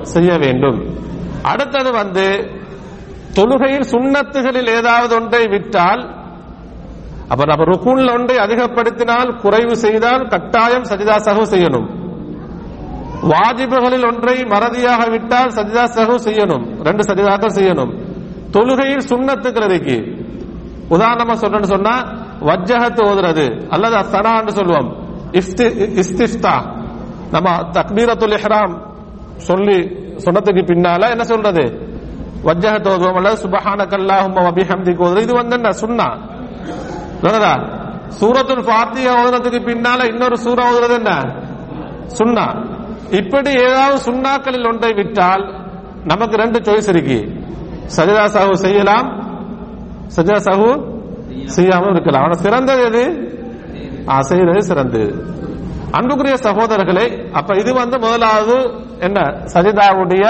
செய்ய 0.02 0.38
வேண்டும். 0.38 0.80
அடுத்தது 1.44 1.92
வந்து 1.92 2.26
தொழுகையில் 3.34 3.88
சுண்ணத்துகளில் 3.92 4.70
ஏதாவது 4.70 5.16
ஒன்றை 5.16 5.48
விட்டால் 5.48 6.20
அப்ப 7.30 7.46
நம்ம 7.46 7.64
ருக்குன்ல 7.64 8.14
ஒன்றை 8.14 8.36
அதிகப்படுத்தினால் 8.36 9.42
குறைவு 9.42 9.76
செய்தால் 9.76 10.28
கட்டாயம் 10.28 10.84
சஜிதா 10.84 11.16
சகு 11.28 11.44
செய்யணும். 11.54 11.88
வாஜிபுகளில் 13.32 14.06
ஒன்றை 14.06 14.44
மறதியாக 14.44 15.10
விட்டால் 15.10 15.50
சஜிதா 15.50 15.84
சகு 15.98 16.16
செய்யணும். 16.28 16.84
ரெண்டு 16.84 17.04
சஜிதாக்கள் 17.04 17.58
செய்யணும். 17.60 18.01
தொழுகையில் 18.52 19.10
சுண்ணத்துக்கள் 19.10 20.20
உதாரணமா 20.90 21.34
சொல்றேன்னு 21.34 21.64
சொன்னா 21.64 22.02
வஜ்ஜகத்து 22.42 23.02
ஓதுறது 23.02 23.68
அல்லது 23.68 23.96
அஸ்தனான்னு 23.96 24.48
சொல்லுவோம். 24.48 24.90
இஸ்திஃப்தா. 26.02 26.56
நம்ம 27.32 27.56
தக்பீரத்துல் 27.72 28.38
இஹ்ராம் 28.38 28.94
சொல்லி 29.38 29.78
சொன்னதுக்கு 30.26 30.64
பின்னால 30.64 31.10
என்ன 31.10 31.24
சொல்றது? 31.24 31.90
வஜ்ஜகத்து 32.44 32.90
ஓதுவோம் 32.94 33.16
அல்லது 33.16 33.48
சுபஹான 33.48 33.86
கல்லாஹும் 33.86 34.36
வபிஹம்திக 34.36 35.04
ஓதுறது. 35.06 35.18
இது 35.18 35.34
வந்து 35.34 35.56
என்ன? 35.56 35.70
சுண்ணா. 35.70 36.10
புரியுதா? 37.22 37.54
சூரத்துல் 38.22 38.66
ஓதுறதுக்கு 39.06 39.60
பின்னால 39.70 40.08
இன்னொரு 40.08 40.38
சூரா 40.38 40.72
ஓதுறது 40.72 40.96
என்ன? 40.96 41.12
சுண்ணா. 42.18 42.70
இப்படி 43.12 43.52
ஏதாவது 43.52 44.12
சுண்ணாக்களில் 44.12 44.68
ஒன்றை 44.68 44.94
விட்டால் 44.94 45.64
நமக்கு 46.04 46.36
ரெண்டு 46.36 46.60
சாய்ஸ் 46.60 46.90
இருக்கு. 46.90 47.40
சஜிதா 47.96 48.26
சாஹு 48.36 48.54
செய்யலாம். 48.66 49.08
சஜிதா 50.16 50.40
சாஹு 50.48 50.70
செய்யாமல் 51.56 51.94
இருக்கலாம். 51.96 52.24
ஆனா 52.28 52.38
சிறந்தது 52.46 52.84
எது? 52.90 53.04
செய்யறது 54.30 54.62
சிறந்தது. 54.70 55.10
அன்புக்குரிய 55.98 56.36
சகோதரர்களே 56.48 57.06
அப்ப 57.40 57.56
இது 57.62 57.72
வந்து 57.82 57.96
முதலாவது 58.06 58.58
என்ன? 59.08 59.20
சஜிதாவுடைய 59.54 60.26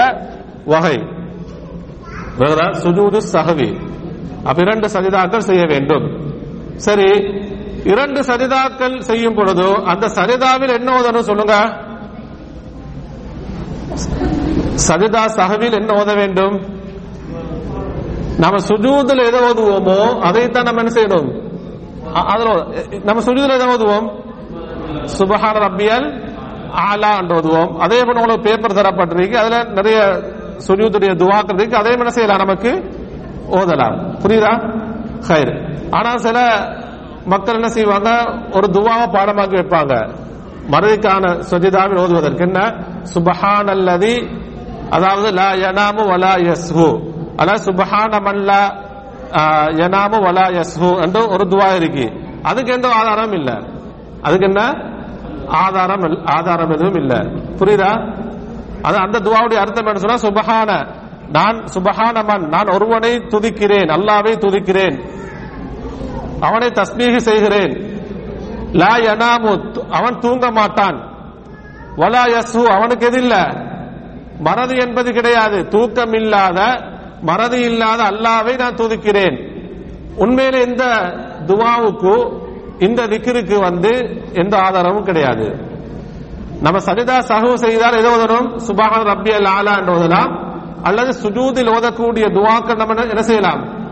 வகை. 0.72 0.96
சுஜூது 2.82 3.18
சகவி 3.34 3.70
அப்ப 4.48 4.58
இரண்டு 4.66 4.86
சஜிதாக்கள் 4.94 5.46
செய்ய 5.48 5.62
வேண்டும். 5.72 6.06
சரி 6.86 7.08
இரண்டு 7.92 8.20
சரிதாக்கள் 8.28 8.94
செய்யும் 9.08 9.36
பொழுது 9.38 9.66
அந்த 9.92 10.04
சரிதாவில் 10.18 10.74
என்ன 10.78 10.88
ஓதணும் 10.98 11.28
சொல்லுங்க. 11.30 11.54
சஜிதா 14.88 15.24
சகவில் 15.38 15.78
என்ன 15.80 15.90
ஓத 16.00 16.10
வேண்டும்? 16.20 16.56
நம்ம 18.38 18.58
சுஜூதுல 18.66 19.26
எதை 19.26 19.40
ஓதுவோமோ 19.40 20.18
அதைத்தான் 20.18 20.62
நம்ம 20.62 20.82
என்ன 20.82 21.00
செய்யணும்? 21.00 21.50
அதுல 22.12 22.66
நம்ம 23.04 23.22
சுஜூதுல 23.22 23.54
எதை 23.54 23.66
ஓதுவோம்? 23.66 24.20
சுபஹான 25.18 25.58
ரப்பியல் 25.58 26.30
ஆலா 26.92 27.16
என்று 27.16 27.36
ஓதுவோம். 27.36 27.76
அதே 27.76 28.04
போல 28.04 28.20
உங்களுக்கு 28.20 28.50
பேப்பர் 28.50 28.72
தரப்பட்டிருக்கு. 28.72 29.34
அதுல 29.34 29.64
நிறைய 29.64 30.22
சுஜூதுடைய 30.66 31.14
துவாக்கள் 31.14 31.54
இருக்கு. 31.54 31.76
அதே 31.76 31.90
என்ன 31.90 32.10
செய்யலாம்? 32.10 32.38
நமக்கு 32.38 32.90
ஓதலாம். 33.50 34.18
புரியுதா? 34.18 34.80
ஹைர். 35.28 35.78
ஆனா 35.90 36.16
சில 36.16 36.66
மக்கள் 37.24 37.54
என்ன 37.54 37.68
செய்வாங்க? 37.68 38.10
ஒரு 38.52 38.68
துவாவை 38.72 39.10
பாடமாக்கி 39.12 39.56
வைப்பாங்க. 39.60 40.20
மறுதிக்கான 40.70 41.42
சுஜிதாவில் 41.50 41.98
ஓதுவதற்கு 41.98 42.40
என்ன? 42.40 42.84
சுபஹானல்லதி 43.14 44.40
அதாவது 44.90 45.30
லா 45.30 45.52
யனாமு 45.52 46.06
வலா 46.06 46.32
யஸ்ஹு. 46.34 47.11
அல 47.40 47.50
சுபஹான 47.66 48.14
மல்லா 48.20 48.60
யனாமு 49.80 50.18
வலா 50.24 50.46
யஸ்ஹு 50.56 50.90
என்று 51.04 51.20
ஒரு 51.34 51.44
துவா 51.48 51.68
இருக்கு 51.74 52.06
அதுக்கு 52.44 52.72
எந்த 52.72 52.88
ஆதாரம் 52.98 53.34
இல்ல 53.38 53.50
அதுக்கு 54.22 54.46
என்ன 54.46 54.62
ஆதாரம் 55.60 56.04
ஆதாரம் 56.34 56.72
எதுவும் 56.72 56.98
இல்ல 57.02 57.14
புரியுதா 57.60 57.92
அது 58.84 58.96
அந்த 58.98 59.18
துவாவுடைய 59.26 59.58
அர்த்தம் 59.60 59.88
என்ன 59.88 60.02
சொன்னா 60.04 60.22
சுபஹான 60.24 60.70
நான் 61.30 61.58
சுபஹானமன் 61.74 62.44
நான் 62.48 62.72
ஒருவனை 62.74 63.12
துதிக்கிறேன் 63.34 63.90
அல்லாவை 63.96 64.32
துதிக்கிறேன் 64.44 64.96
அவனை 66.40 66.68
தஸ்மீக 66.72 67.16
செய்கிறேன் 67.20 67.74
லா 68.74 68.92
யனாமு 69.04 69.52
அவன் 69.90 70.16
தூங்க 70.20 70.46
மாட்டான் 70.50 70.98
வலா 71.96 72.24
யஸ்ஹு 72.34 72.62
அவனுக்கு 72.76 73.06
எது 73.06 73.18
இல்ல 73.18 73.36
மறதி 74.40 74.76
என்பது 74.76 75.10
கிடையாது. 75.12 75.58
தூக்கம் 75.70 76.12
இல்லாத 76.12 76.60
மறதி 77.22 77.60
இல்லாத 77.60 78.02
அல்லாவை 78.02 78.58
நான் 78.58 78.74
துதிக்கிறேன். 78.74 79.50
உண்மையில 80.18 80.66
இந்த 80.66 80.84
துவாவுக்கு 81.46 82.40
இந்த 82.78 83.06
திக்கிற்கு 83.06 83.60
வந்து 83.60 84.22
எந்த 84.32 84.58
ஆதாரமும் 84.58 85.04
கிடையாது. 85.04 85.48
நம்ம 86.60 86.78
சஜிதா 86.78 87.18
சகவு 87.18 87.54
செய்தால் 87.54 87.96
எதை 87.96 88.14
ஓதணும்? 88.14 88.60
சுபாகன் 88.68 89.04
ரப்பி 89.04 89.30
அல் 89.30 89.48
ஆலா 89.60 89.78
என்று 89.78 89.92
ஓதலாம். 89.92 90.60
அல்லது 90.82 91.20
சுஜூதில் 91.22 91.68
ஓதக்கூடிய 91.68 92.30
துவாக்கள் 92.30 92.76
நம்ம 92.76 93.02
என்ன- 93.02 93.22
செய்யலாம்? 93.22 93.90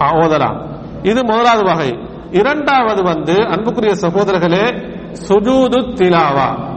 ஆ, 0.00 0.10
ஓதலாம். 0.10 0.64
இது 1.02 1.24
முதலாவது 1.24 1.64
வகை. 1.64 1.98
இரண்டாவது 2.30 3.02
வந்து 3.02 3.46
அன்புக்குரிய 3.46 3.94
சகோதரர்களே 3.94 4.94
சுஜூது 5.28 5.94
திலாவா. 5.94 6.74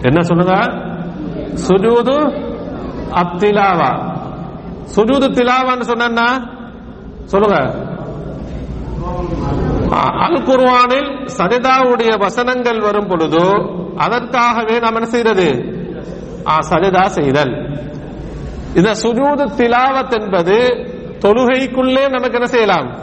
என்ன 0.00 0.22
சொல்லுங்க 0.22 0.52
சுஜூது 1.68 2.44
அத்திலாவா. 3.10 4.11
சுஜூது 4.96 5.28
திலாவான்னு 5.28 5.80
சொன்னா 5.80 6.50
சொல்லுங்க. 7.24 7.56
அல் 9.96 10.42
குர்வானில் 10.42 11.28
சஜிதாவுடைய 11.36 12.18
வசனங்கள் 12.18 12.80
வரும் 12.80 13.06
பொழுது 13.06 13.44
அதற்காகவே 13.96 14.78
நாம் 14.78 14.94
என்ன 14.94 15.06
செய்யறது 15.06 15.80
ஆ, 16.46 16.58
சஜிதா 16.58 17.04
செய்தல். 17.04 17.80
இந்த 18.74 18.94
சுஜூது 18.94 19.44
திலாவத் 19.56 20.20
என்பது 20.20 20.54
தொழுகைக்குள்ளே 21.18 22.08
நமக்கு 22.08 22.32
என்ன 22.32 22.46
செய்யலாம்? 22.46 22.98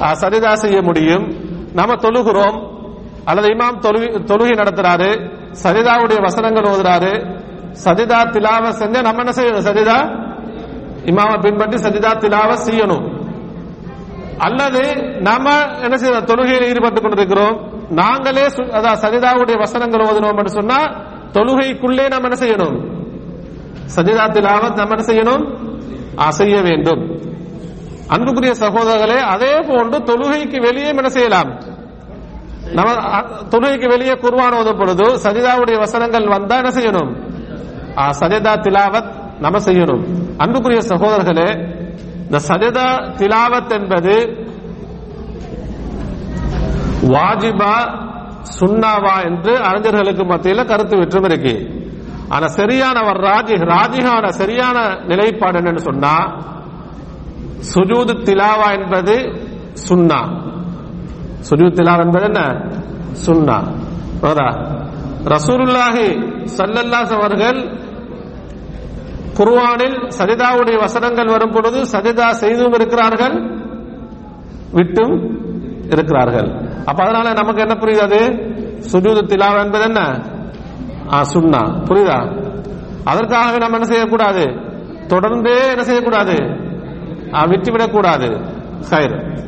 ஆ, 0.00 0.12
செய்ய 0.54 0.82
முடியும். 0.82 1.26
நாம 1.72 1.94
தொழுகிறோம். 1.94 2.76
அல்லது 3.24 3.48
இமாம் 3.48 3.78
தொழுகை 3.78 4.24
தொழுகை 4.24 4.54
நடத்துறாரு. 4.54 5.36
சரிதாவுடைய 5.62 6.20
வசனங்கள் 6.20 6.62
ஓதுறாரு. 6.62 7.36
சரிதா 7.72 8.22
திலாவ 8.22 8.68
செஞ்சா 8.68 9.02
நம்ம 9.02 9.22
என்ன 9.22 9.30
செய்யணும்? 9.30 9.62
சரிதா 9.62 10.26
இமாம 11.08 11.40
பின்பற்றி 11.40 11.76
சஜிதா 11.76 12.18
திலாவ 12.18 12.56
செய்யணும். 12.66 13.26
அல்லது 14.38 14.94
நாம 15.20 15.50
என்ன 15.82 15.96
செய்ய 15.96 16.16
தொழுகையில் 16.16 16.68
ஈடுபட்டுக் 16.68 17.02
கொண்டிருக்கிறோம். 17.02 17.76
நாங்களே 17.88 18.46
அதான் 18.46 18.98
சஜிதாவுடைய 19.02 19.58
வசனங்கள் 19.58 20.00
ஓதுனோம் 20.00 20.36
என்று 20.36 20.50
சொன்னா 20.50 20.84
தொழுகைக்குள்ளே 21.32 22.08
நாம் 22.08 22.22
என்ன 22.22 22.46
செய்யணும்? 22.46 22.96
சஜிதா 23.96 24.30
திலாவத் 24.30 24.74
நம்ம 24.74 24.94
என்ன 24.96 25.12
செய்யணும்? 25.12 25.56
செய்ய 26.28 26.62
வேண்டும். 26.62 27.20
அன்புக்குரிய 28.08 28.52
சகோதரர்களே 28.52 29.16
அதே 29.16 29.60
போன்று 29.68 29.98
தொழுகைக்கு 29.98 30.60
வெளியே 30.60 30.88
என்ன 30.88 31.08
செய்யலாம்? 31.08 31.60
நம்ம 32.72 32.92
தொழுகைக்கு 33.50 33.88
வெளியே 33.88 34.12
குருவான 34.12 34.52
ஓதும் 34.52 34.78
பொழுது 34.78 35.04
சஜிதாவுடைய 35.04 35.78
வசனங்கள் 35.78 36.28
வந்தா 36.28 36.56
என்ன 36.56 36.68
செய்யணும்? 36.68 37.16
ஆ, 37.98 38.10
சஜிதா 38.20 38.60
திலாவத் 38.60 39.12
நம்ம 39.40 39.58
செய்யணும். 39.58 40.27
அன்புக்குரிய 40.40 40.80
சகோதரர்களே 40.90 41.48
இந்த 42.24 42.38
சஜதா 42.48 42.88
திலாவத் 43.18 43.72
என்பது 43.72 44.14
வாஜிபா 47.12 47.72
சுன்னாவா 48.58 49.14
என்று 49.20 49.52
அறிஞர்களுக்கு 49.68 50.24
மத்தியில் 50.24 50.68
கருத்து 50.70 50.96
வெற்றும் 50.96 51.24
இருக்கு 51.24 51.54
ஆனா 52.28 52.46
சரியானவர் 52.58 53.20
ராஜி 53.22 53.54
ராஜிகான 53.72 54.26
சரியான 54.40 54.78
நிலைப்பாடு 55.06 55.58
என்னன்னு 55.58 55.82
சொன்னா 55.88 56.14
சுஜூது 57.70 58.14
திலாவா 58.26 58.68
என்பது 58.72 59.14
சுன்னா. 59.88 60.18
சுஜூத் 61.48 61.76
திலாவா 61.78 62.02
என்பது 62.02 62.26
என்ன? 62.26 62.42
சுன்னா. 63.24 63.56
போதா 64.20 64.48
ரசூலுல்லாஹி 65.26 66.06
ஸல்லல்லாஹு 66.58 67.12
அவர்கள் 67.14 67.58
குர்வானில் 69.38 70.10
சஜிதாவுடைய 70.18 70.78
வசனங்கள் 70.78 71.26
வரும் 71.26 71.52
பொழுது 71.52 71.82
சஜிதா 71.82 72.30
செய்தும் 72.30 72.72
இருக்கிறார்கள் 72.72 73.66
விட்டும் 74.72 75.40
இருக்கிறார்கள். 75.90 76.68
அப்ப 76.84 77.02
அதனால 77.02 77.32
நமக்கு 77.32 77.60
என்ன 77.60 77.74
புரியுது 77.74 78.02
அது? 78.02 78.18
சுஜூது 78.92 79.22
திலா 79.26 79.64
என்பது 79.64 79.84
என்ன? 79.84 80.00
ஆ, 81.12 81.22
புரியுதா? 81.84 82.46
அதற்காக 83.04 83.56
நம்ம 83.56 83.74
என்ன 83.74 83.86
செய்யக்கூடாது? 83.86 84.44
தொடர்ந்தே 85.06 85.70
என்ன 85.70 85.84
செய்யக்கூடாது? 85.84 86.36
ஆ, 87.34 87.44
விட்டுவிடக் 87.44 87.92
கூடாது 87.92 88.26
ஹைர் 88.90 89.46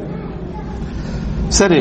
சரி. 1.48 1.80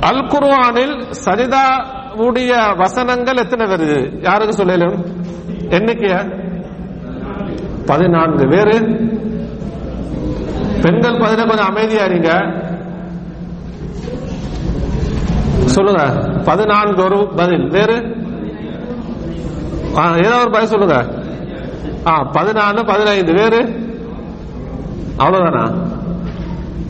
அல் 0.00 0.26
குர்வானில் 0.26 1.12
சரிதாவுடைய 1.24 2.76
வசனங்கள் 2.76 3.36
எத்தனை 3.36 3.66
வருது? 3.66 4.22
யாருக்கு 4.22 4.54
சொல்லலும்? 4.54 5.15
என்னைக்கு? 5.68 6.44
பதினான்கு. 7.86 8.48
பேரு 8.48 8.80
பெண்கள் 10.82 11.12
பதின 11.12 11.46
கொஞ்சம் 11.46 11.66
அமைதியா 11.66 12.04
இருங்க. 12.04 12.54
சொல்லுங்க. 15.64 16.04
பதினான்கு 16.44 17.04
ஒரு 17.04 17.28
பதில். 17.36 17.68
வேறு? 17.70 18.16
ஆ, 19.96 20.16
ஏதாவது 20.16 20.40
ஒரு 20.40 20.50
பதில் 20.50 20.68
சொல்லுங்க. 20.68 21.22
ஆ 22.06 22.30
பதினாலு 22.30 22.86
பதினைந்து. 22.86 23.32
வேறு? 23.32 23.62
அவ்வளவுதானா? 25.18 25.74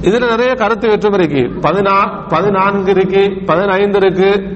இதுல 0.02 0.28
நிறைய 0.28 0.54
கருத்து 0.54 0.88
வெற்றும் 0.88 1.14
இருக்கு. 1.14 1.68
பதினா 1.68 2.28
பதினான்கு 2.28 2.90
இருக்கு 2.90 3.42
பதினைந்து 3.46 3.96
இருக்கு 3.96 4.54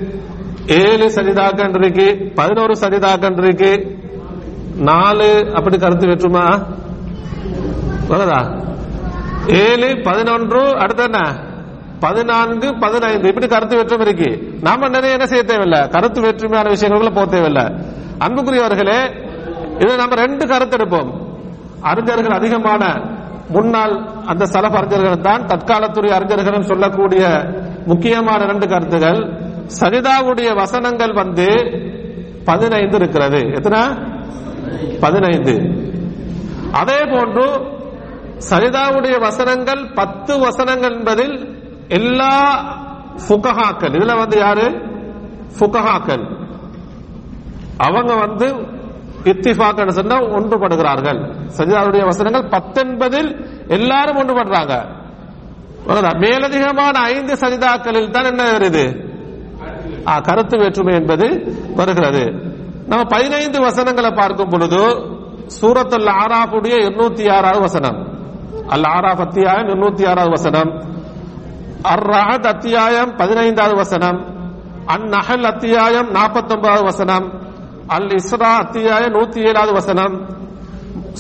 ஏழு 0.67 1.07
சரிதாக்கன் 1.09 1.83
இருக்கு 1.83 2.33
பதினோரு 2.35 2.73
சரிதாக்கன் 2.73 3.43
இருக்கு 3.43 3.99
நாலு 4.81 5.53
அப்படி 5.55 5.79
கருத்து 5.79 6.07
வெற்றுமா? 6.07 6.67
வருதா 8.09 8.41
ஏழு 9.47 10.01
பதினொன்று 10.05 10.79
அடுத்து 10.79 11.03
என்ன? 11.03 11.49
பதினான்கு 12.01 12.79
பதினைந்து. 12.79 13.29
இப்படி 13.29 13.47
கருத்து 13.47 13.77
வெற்றும் 13.77 14.01
இருக்கு. 14.01 14.59
நாம 14.61 14.89
நிறைய 14.89 15.13
என்ன 15.13 15.27
செய்ய 15.27 15.43
தேவையில்லை? 15.43 15.89
கருத்து 15.89 16.21
வேற்றுமையான 16.21 16.71
விஷயங்களுக்குள்ள 16.71 17.15
போக 17.15 17.27
தேவையில்லை. 17.27 17.65
அன்புக்குரியவர்களே 18.19 19.29
இதை 19.83 19.97
நம்ம 19.97 20.15
ரெண்டு 20.15 20.47
கருத்து 20.47 20.77
எடுப்போம். 20.77 21.11
அறிஞர்கள் 21.81 22.37
அதிகமான 22.37 23.01
முன்னாள் 23.49 23.95
அந்த 24.27 24.45
சலப 24.45 24.77
அறிஞர்கள் 24.77 25.21
தான் 25.21 25.47
தற்காலத்துறை 25.47 26.11
அறிஞர்கள் 26.11 26.63
சொல்லக்கூடிய 26.63 27.45
முக்கியமான 27.87 28.45
ரெண்டு 28.45 28.69
கருத்துகள். 28.69 29.21
சஜிதாவுடைய 29.81 30.55
வசனங்கள் 30.55 31.13
வந்து 31.13 31.47
பதினைந்து 32.45 32.97
இருக்கிறது. 32.97 33.41
எத்தனை? 33.41 33.81
பதினைந்து. 35.01 35.55
அதே 36.73 36.99
போன்று 37.11 37.79
சரிதாவுடைய 38.51 39.21
வசனங்கள் 39.21 39.93
பத்து 39.93 40.39
வசனங்கள் 40.39 40.93
என்பதில் 40.93 41.63
எல்லா 41.89 42.55
ஃபுகஹாக்கள். 43.29 43.93
இதுல 43.93 44.19
வந்து 44.19 44.39
யாரு? 44.39 44.71
ஃபுகஹாக்கள். 45.59 46.49
அவங்க 47.77 48.15
வந்து 48.15 48.55
இத்திஃபாக் 49.25 49.89
சொன்னா 49.89 50.17
ஒன்றுபடுகிறார்கள். 50.21 51.35
சஜிதாவுடைய 51.57 52.05
வசனங்கள் 52.05 52.49
பத்தொன்பதில் 52.49 53.47
எல்லாரும் 53.69 54.17
ஒன்றுபடுறாங்க. 54.17 54.99
மேலதிகமான 56.19 56.99
ஐந்து 56.99 57.35
சஜிதாக்களில் 57.35 58.11
தான் 58.11 58.25
என்ன 58.25 58.43
வருது? 58.43 59.09
கருத்து 60.23 60.59
வேற்றுமை 60.59 60.95
என்பது 60.95 61.57
வருகிறது. 61.77 62.50
நம்ம 62.91 63.05
பதினைந்து 63.05 63.61
வசனங்களை 63.61 64.11
பார்க்கும் 64.11 64.49
பொழுது 64.49 64.79
சூரத் 65.61 65.95
அல் 65.95 66.07
ஆராஃபுடைய 66.07 66.75
இருநூத்தி 66.85 67.33
ஆறாவது 67.33 67.61
வசனம். 67.61 67.97
அல் 68.69 68.83
ஆராஃப் 68.83 69.21
அத்தியாயம் 69.21 69.67
இருநூத்தி 69.67 70.09
ஆறாவது 70.09 70.29
வசனம். 70.29 70.71
அர் 71.83 72.05
ரஹத் 72.05 72.47
அத்தியாயம் 72.47 73.17
பதினைந்தாவது 73.17 73.77
வசனம். 73.77 74.25
அன் 74.87 75.03
நஹல் 75.03 75.43
அத்தியாயம் 75.43 76.09
நாற்பத்தி 76.09 76.53
ஒன்பதாவது 76.53 76.83
வசனம். 76.83 77.33
அல் 77.87 78.07
இஸ்ரா 78.07 78.57
அத்தியாயம் 78.57 79.15
நூத்தி 79.15 79.39
ஏழாவது 79.39 79.73
வசனம். 79.73 80.29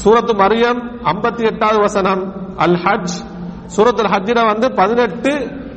சூரத்து 0.04 0.32
மரியம் 0.32 0.98
ஐம்பத்தி 1.04 1.44
எட்டாவது 1.44 1.80
வசனம். 1.80 2.34
அல் 2.56 2.78
ஹஜ். 2.82 3.26
சூரத்துல் 3.76 4.10
ஹஜ்ஜில 4.12 4.46
வந்து 4.46 4.72
பதினெட்டு 4.72 5.32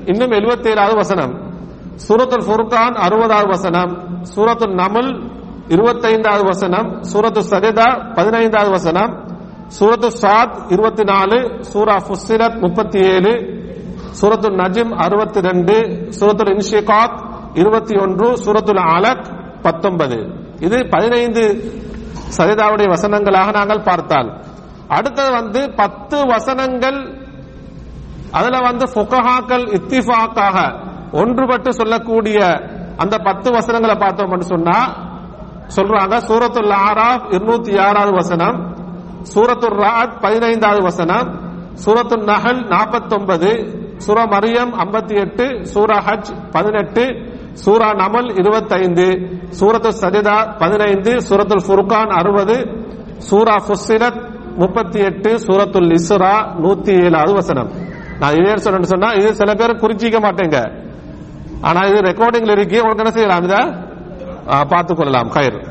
இன்னும் 0.05 0.31
எழுபத்தி 0.31 0.67
ஏழாவது 0.67 0.95
வசனம். 0.95 1.41
சூரத்துல் 2.07 2.45
ஃபுர்கான் 2.47 2.95
அறுபதாவது 2.95 3.47
வசனம். 3.47 4.21
சூரத்துல் 4.35 4.75
நமல் 4.75 5.41
இருபத்தைந்தாவது 5.67 6.45
வசனம் 6.45 7.01
சூரத்து 7.01 7.41
சரிதா 7.41 8.13
பதினைந்தாவது 8.15 8.71
வசனம் 8.71 9.13
சூரத்து 9.79 10.09
சாத் 10.21 10.55
இருபத்தி 10.69 11.03
நாலு 11.03 11.61
சூரா 11.61 11.95
ஃபுஸ்ஸிலத் 12.07 12.57
முப்பத்தி 12.59 12.99
ஏழு 12.99 13.33
சூரத்து 14.21 14.49
நஜிம் 14.49 14.91
அறுபத்தி 14.95 15.41
ரெண்டு 15.41 15.75
சூரத்துல் 16.19 16.51
இன்ஷிகாத் 16.53 17.15
இருபத்தி 17.53 17.95
ஒன்று 17.95 18.27
சூரத்துல் 18.45 18.83
அலக் 18.95 19.25
பத்தொன்பது. 19.61 20.17
இது 20.59 20.89
பதினைந்து 20.89 21.43
சரிதாவுடைய 22.37 22.87
வசனங்களாக 22.95 23.51
நாங்கள் 23.51 23.81
பார்த்தால். 23.81 24.29
அடுத்தது 24.87 25.31
வந்து 25.31 25.69
பத்து 25.75 26.25
வசனங்கள் 26.25 26.99
அதுல 28.31 28.59
வந்து 28.59 28.85
ஃபுகஹாக்கள் 28.85 29.65
இத்திஃபாக்காக 29.77 30.57
ஒன்றுபட்டு 31.11 31.69
சொல்லக்கூடிய 31.69 32.37
அந்த 32.97 33.17
பத்து 33.17 33.51
வசனங்களை 33.51 33.95
பார்த்தோம் 33.95 34.41
சொன்னா 34.41 34.77
சொல்றாங்க 35.75 36.15
சூரத்துல் 36.29 36.75
ஆராப் 36.87 37.25
இருநூத்தி 37.35 37.73
ஆறாவது 37.85 38.13
வசனம் 38.21 38.57
சூரத்துல் 39.33 39.77
ராத் 39.83 40.15
பதினைந்தாவது 40.23 40.81
வசனம் 40.89 41.27
சூரத்துல் 41.83 42.25
நாற்பத்தி 42.31 42.69
நாற்பத்தொன்பது 42.73 43.51
சூரா 44.05 44.23
மரியம் 44.33 44.71
ஐம்பத்தி 44.83 45.15
எட்டு 45.23 45.45
சூரா 45.73 45.97
ஹஜ் 46.07 46.31
பதினெட்டு 46.55 47.03
சூரா 47.63 47.89
நமல் 48.01 48.29
இருபத்தைந்து 48.41 49.07
சூரத்து 49.59 49.89
சஜிதா 50.01 50.37
பதினைந்து 50.61 51.11
சூரத்துல் 51.29 51.65
ஃபுர்கான் 51.67 52.13
அறுபது 52.19 52.55
சூரா 53.29 53.55
ஃபுஸ்ஸிலத் 53.65 54.21
முப்பத்தி 54.61 54.99
எட்டு 55.09 55.31
சூரத்துல் 55.45 55.91
இஸ்ரா 55.97 56.33
நூத்தி 56.63 56.93
ஏழாவது 57.05 57.33
வசனம். 57.33 57.69
நான் 58.21 58.35
இதே 58.39 58.55
சொன்னேன்னு 58.65 58.91
சொன்னா 58.93 59.09
இது 59.19 59.29
சில 59.39 59.53
பேர் 59.53 59.81
குறிச்சிக்க 59.83 60.19
மாட்டேங்க. 60.25 60.57
ஆனா 61.67 61.81
இது 61.89 61.99
ரெக்கார்டிங்ல 62.09 62.55
இருக்கு 62.57 62.77
உங்களுக்கு 62.81 63.03
என்ன 63.05 63.13
செய்யலாம் 63.17 63.45
இத 63.47 63.55
பார்த்துக் 64.45 64.97
கொள்ளலாம். 64.97 65.29
கயிறு. 65.29 65.61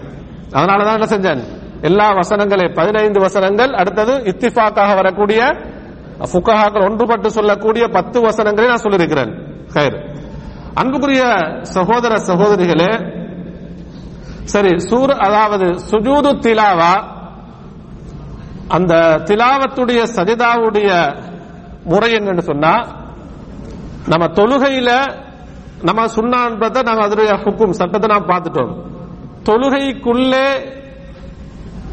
அதனாலதான் 0.51 1.01
என்ன 1.01 1.17
செஞ்சேன்? 1.17 1.43
எல்லா 1.81 2.11
வசனங்களே 2.11 2.75
பதினைந்து 2.75 3.21
வசனங்கள் 3.21 3.73
அடுத்தது 3.73 4.13
இத்திஃபாக்காக 4.13 4.95
வரக்கூடிய 4.95 5.43
ஃபுகஹாக்கள் 6.19 6.85
ஒன்றுபட்டு 6.85 7.27
சொல்லக்கூடிய 7.27 7.89
பத்து 7.89 8.21
வசனங்களை 8.21 8.71
நான் 8.71 8.79
சொல்லியிருக்கிறேன். 8.79 9.65
கயிறு. 9.73 10.21
அன்புக்குரிய 10.75 11.37
சகோதர 11.63 12.15
சகோதரிகளே 12.15 13.21
சரி 14.45 14.79
சூர் 14.79 15.11
அதாவது 15.11 15.65
சுஜூது 15.65 16.39
திலாவா 16.39 17.03
அந்த 18.69 18.95
திலாவத்துடைய 19.25 20.07
சஜிதாவுடைய 20.17 21.17
முறை 21.85 22.15
என்னன்னு 22.15 22.39
சொன்னா 22.39 22.87
நம்ம 24.07 24.27
தொழுகையில 24.27 25.15
நம்ம 25.83 26.05
சுண்ணான்றதை 26.05 26.83
நாங்க 26.83 27.03
அதனுடைய 27.03 27.33
ஹுக்கும் 27.33 27.71
சட்டத்தை 27.71 28.09
நாம் 28.11 28.29
பார்த்துட்டோம். 28.29 28.73
தொழுகைக்குள்ளே 29.43 30.47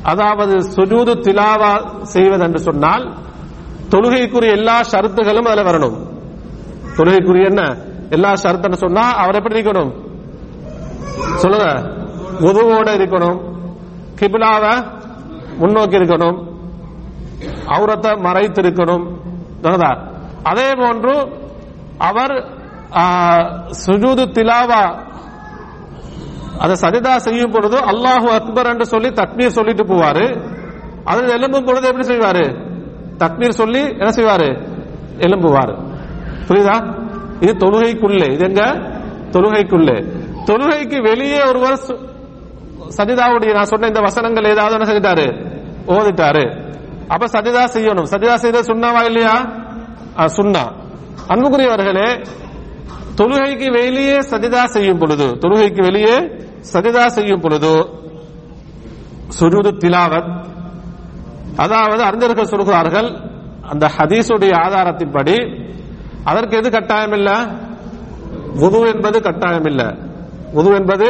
அதாவது 0.03 0.55
சுஜூது 0.57 1.13
திலாவா 1.25 2.01
செய்வது 2.01 2.43
என்று 2.43 2.59
சொன்னால் 2.59 3.17
தொழுகைக்குரிய 3.89 4.51
எல்லா 4.51 4.79
ஷரத்துகளும் 4.91 5.47
அதுல 5.51 5.71
வரணும். 5.71 5.97
தொழுகைக்குரிய 6.97 7.45
என்ன? 7.45 7.77
எல்லா 8.09 8.33
ஷரத்துன்னு 8.43 8.81
சொன்னா 8.83 9.01
அவர் 9.01 9.35
எப்படி 9.35 9.61
இருக்கணும்? 9.61 9.91
சொல்லுங்க. 11.35 11.67
உதுவோட 12.39 12.89
இருக்கணும். 12.99 13.39
கிபிலாவை 14.19 14.73
முன்னோக்கி 15.57 15.97
இருக்கணும். 15.97 16.47
அவுரத்தை 17.65 18.19
மறைத்து 18.19 18.61
இருக்கணும் 18.61 19.17
அதே 20.43 20.73
போன்று 20.75 21.13
அவர் 21.97 22.57
சுஜூது 23.85 24.31
திலாவா. 24.31 25.07
அதை 26.59 26.75
சஜிதா 26.81 27.15
செய்யும் 27.15 27.51
பொழுது 27.51 27.77
அல்லாஹு 27.77 28.27
அக்பர் 28.27 28.65
என்று 28.65 28.85
சொல்லி 28.85 29.09
தக்மீர் 29.09 29.47
சொல்லிட்டு 29.47 29.83
போவாரு. 29.83 30.57
அதில் 31.03 31.29
எலும்பும் 31.29 31.65
பொழுது 31.65 31.87
எப்படி 31.87 32.07
செய்வாரு? 32.07 32.67
தக்மீர் 33.17 33.49
சொல்லி 33.49 33.79
என்ன 33.79 34.09
செய்வாரு? 34.09 34.67
எலும்புவாரு 35.17 35.87
புரியுதா? 36.47 37.07
இது 37.39 37.53
தொழுகைக்குள்ளே. 37.53 38.33
இது 38.33 38.45
எங்க? 38.45 38.61
தொழுகைக்குள்ளே. 39.31 40.17
தொழுகைக்கு 40.45 41.01
வெளியே 41.01 41.43
ஒருவர் 41.43 41.79
சஜிதாவுடைய 42.97 43.53
நான் 43.53 43.65
சொன்ன 43.65 43.87
இந்த 43.87 43.99
வசனங்கள் 43.99 44.43
ஏதாவது 44.43 44.75
என்ன 44.75 44.93
செஞ்சிட்டாரு? 44.93 45.57
ஓதிட்டாரு. 45.87 46.73
அப்ப 47.07 47.25
சஜிதா 47.25 47.67
செய்யணும். 47.73 48.05
சஜிதா 48.11 48.35
செய்த 48.35 48.61
சுண்ணாவா 48.61 49.03
இல்லையா? 49.03 49.35
ஆ, 50.19 50.25
சுண்ணா. 50.25 50.71
அன்புக்குரியவர்களே 51.27 52.25
தொழுகைக்கு 53.19 53.67
வெளியே 53.71 54.17
சஜிதா 54.31 54.63
செய்யும் 54.65 54.97
பொழுது 54.97 55.27
தொழுகைக்கு 55.39 55.81
வெளியே 55.81 56.15
சஜிதா 56.73 57.05
செய்யும் 57.07 57.39
பொழுது 57.39 57.73
சுஜூது 59.39 59.71
திலாவத் 59.77 60.29
அதாவது 61.57 62.03
அறிஞர்கள் 62.03 62.45
சொல்கிறார்கள் 62.45 63.09
அந்த 63.69 63.85
ஹதீஸுடைய 63.97 64.53
ஆதாரத்தின்படி 64.57 65.35
அதற்கு 66.23 66.57
எது 66.57 66.71
கட்டாயம் 66.71 67.13
இல்ல 67.13 67.29
உது 68.59 68.79
என்பது 68.87 69.21
கட்டாயம் 69.21 69.65
இல்ல 69.65 69.81
உது 70.51 70.69
என்பது 70.75 71.07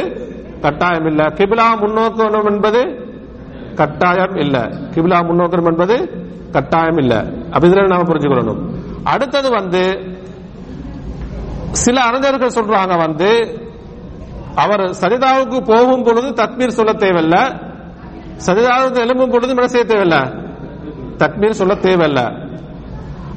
கட்டாயம் 0.62 1.06
இல்ல 1.06 1.24
கிபிலா 1.30 1.68
முன்னோக்கணும் 1.82 2.48
என்பது 2.50 2.82
கட்டாயம் 3.76 4.36
இல்ல 4.36 4.58
கிபிலா 4.96 5.20
முன்னோக்கணும் 5.22 5.68
என்பது 5.68 5.98
கட்டாயம் 6.52 6.98
இல்ல 6.98 7.14
அப்படி 7.52 7.88
நாம 7.88 8.04
புரிஞ்சுக்கொள்ளணும்? 8.04 8.62
அடுத்தது 9.04 9.50
வந்து 9.52 9.82
சில 11.72 12.02
அறிஞர்கள் 12.02 12.56
சொல்றாங்க 12.56 12.98
வந்து 12.98 13.60
அவர் 14.56 14.80
சரிதாவுக்கு 14.80 15.62
போகும் 15.66 16.04
பொழுது 16.04 16.28
தத்மீர் 16.28 16.68
சொல்ல 16.68 16.94
தேவையில்ல. 16.94 17.36
சரிதாவுக்கு 18.48 19.00
எழும்பும் 19.06 19.30
பொழுது 19.30 19.50
என்ன 19.50 19.68
செய்ய 19.68 19.86
தேவையில்ல? 19.86 20.18
தத்மீர் 21.18 21.50
சொல்ல 21.50 21.74
தேவையில்ல. 21.74 22.48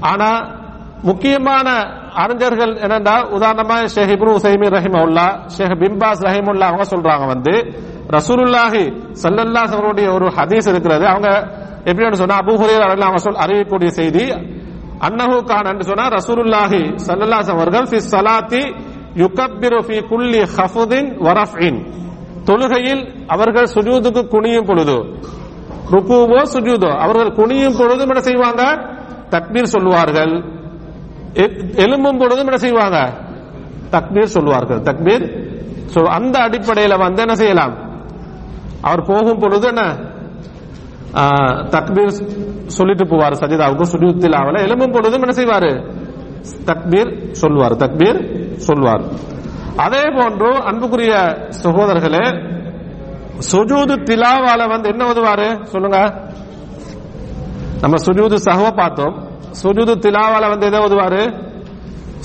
ஆனா 0.01 0.61
முக்கியமான 1.03 1.69
அறிஞர்கள் 2.15 2.75
என்னன்னா 2.75 3.15
உதாரணமா 3.37 3.85
ஷேக் 3.85 4.11
இப்னு 4.11 4.37
உசைமி 4.39 4.67
ரஹிமவுல்லா 4.69 5.47
ஷேக் 5.47 5.71
பின்பாஸ் 5.71 6.23
ரஹிமுல்லா 6.23 6.61
அவங்க 6.61 6.85
சொல்றாங்க 6.85 7.27
வந்து 7.27 7.75
ரசூலுல்லாஹி 8.09 8.93
சல்லல்லா 9.23 9.73
அவருடைய 9.73 10.13
ஒரு 10.13 10.27
ஹதீஸ் 10.27 10.69
இருக்கிறது. 10.69 11.07
அவங்க 11.07 11.49
எப்படின்னு 11.85 12.13
சொன்னா 12.13 12.37
அபு 12.37 12.53
ஹுரைரா 12.53 13.03
அவங்க 13.03 13.17
சொல் 13.17 13.35
அறிவிக்கக்கூடிய 13.35 13.87
செய்தி 13.87 14.33
அன்னஹு 15.03 15.45
கான் 15.45 15.67
என்று 15.67 15.85
சொன்னா 15.85 16.09
ரசூலுல்லாஹி 16.09 16.93
ஸல்லல்லாஹு 17.07 17.43
அலைஹி 17.43 17.51
அவர்கள் 17.51 17.85
ஃபி 17.85 18.01
ஸலாத்தி 18.11 18.75
யுகப்பிரு 19.15 19.79
ஃபி 19.79 20.09
குல்லி 20.09 20.39
ஹஃபுதின் 20.39 21.19
வ 21.19 21.33
ரஃப்இன் 21.33 21.81
தொழுகையில் 22.45 23.27
அவர்கள் 23.27 23.65
சுஜூதுக்கு 23.65 24.29
குனியும் 24.29 24.67
பொழுது 24.67 24.97
ருக்குவோ 25.91 26.43
சுஜூதோ 26.55 26.97
அவர்கள் 26.97 27.33
குனியும் 27.33 27.77
பொழுதும் 27.79 28.09
என்ன 28.09 28.21
செய்வாங்க? 28.21 28.63
தக்பீர் 29.31 29.63
சொல்லுவார்கள். 29.63 30.43
எ- 31.35 31.57
எழும்பும் 31.75 32.19
பொழுதும் 32.19 32.47
என்ன 32.47 32.57
செய்வாங்க? 32.57 32.99
தக்பீர் 33.91 34.25
சொல்லுவார்கள். 34.25 34.81
தக்பீர் 34.81 35.25
சொல் 35.87 36.07
அந்த 36.07 36.39
அடிப்படையில் 36.39 36.97
வந்து 36.97 37.21
என்ன 37.21 37.35
செய்யலாம்? 37.35 37.75
அவர் 38.81 39.03
போகும் 39.03 39.39
பொழுது 39.39 39.69
என்ன? 39.69 40.12
தக்பீர் 41.75 42.11
சொல்லிட்டு 42.67 43.05
போவார் 43.05 43.33
சஜிதாவுக்கு 43.33 43.85
சுஜூத்தில் 43.93 44.37
ஆவல 44.37 44.63
எலும்பும் 44.63 44.91
பொழுது 44.91 45.21
என்ன 45.21 45.33
செய்வாரு? 45.33 45.91
தக்பீர் 46.65 47.33
சொல்வார் 47.33 47.73
தக்பீர் 47.73 48.21
சொல்வார். 48.57 49.03
அதே 49.77 50.03
போன்று 50.15 50.63
அன்புக்குரிய 50.63 51.15
சகோதரர்களே 51.63 52.25
சுஜூது 53.53 53.95
திலாவால 54.09 54.69
வந்து 54.69 54.89
என்ன 54.89 55.05
உதவாரு? 55.05 55.65
சொல்லுங்க. 55.65 55.99
நம்ம 57.81 57.97
சுஜூது 57.97 58.37
சஹவ 58.45 58.77
பார்த்தோம். 58.77 59.31
சுஜூது 59.63 59.95
திலாவால 60.05 60.49
வந்து 60.49 60.67
எதை 60.67 60.81
ஓதுவாரு 60.81 61.51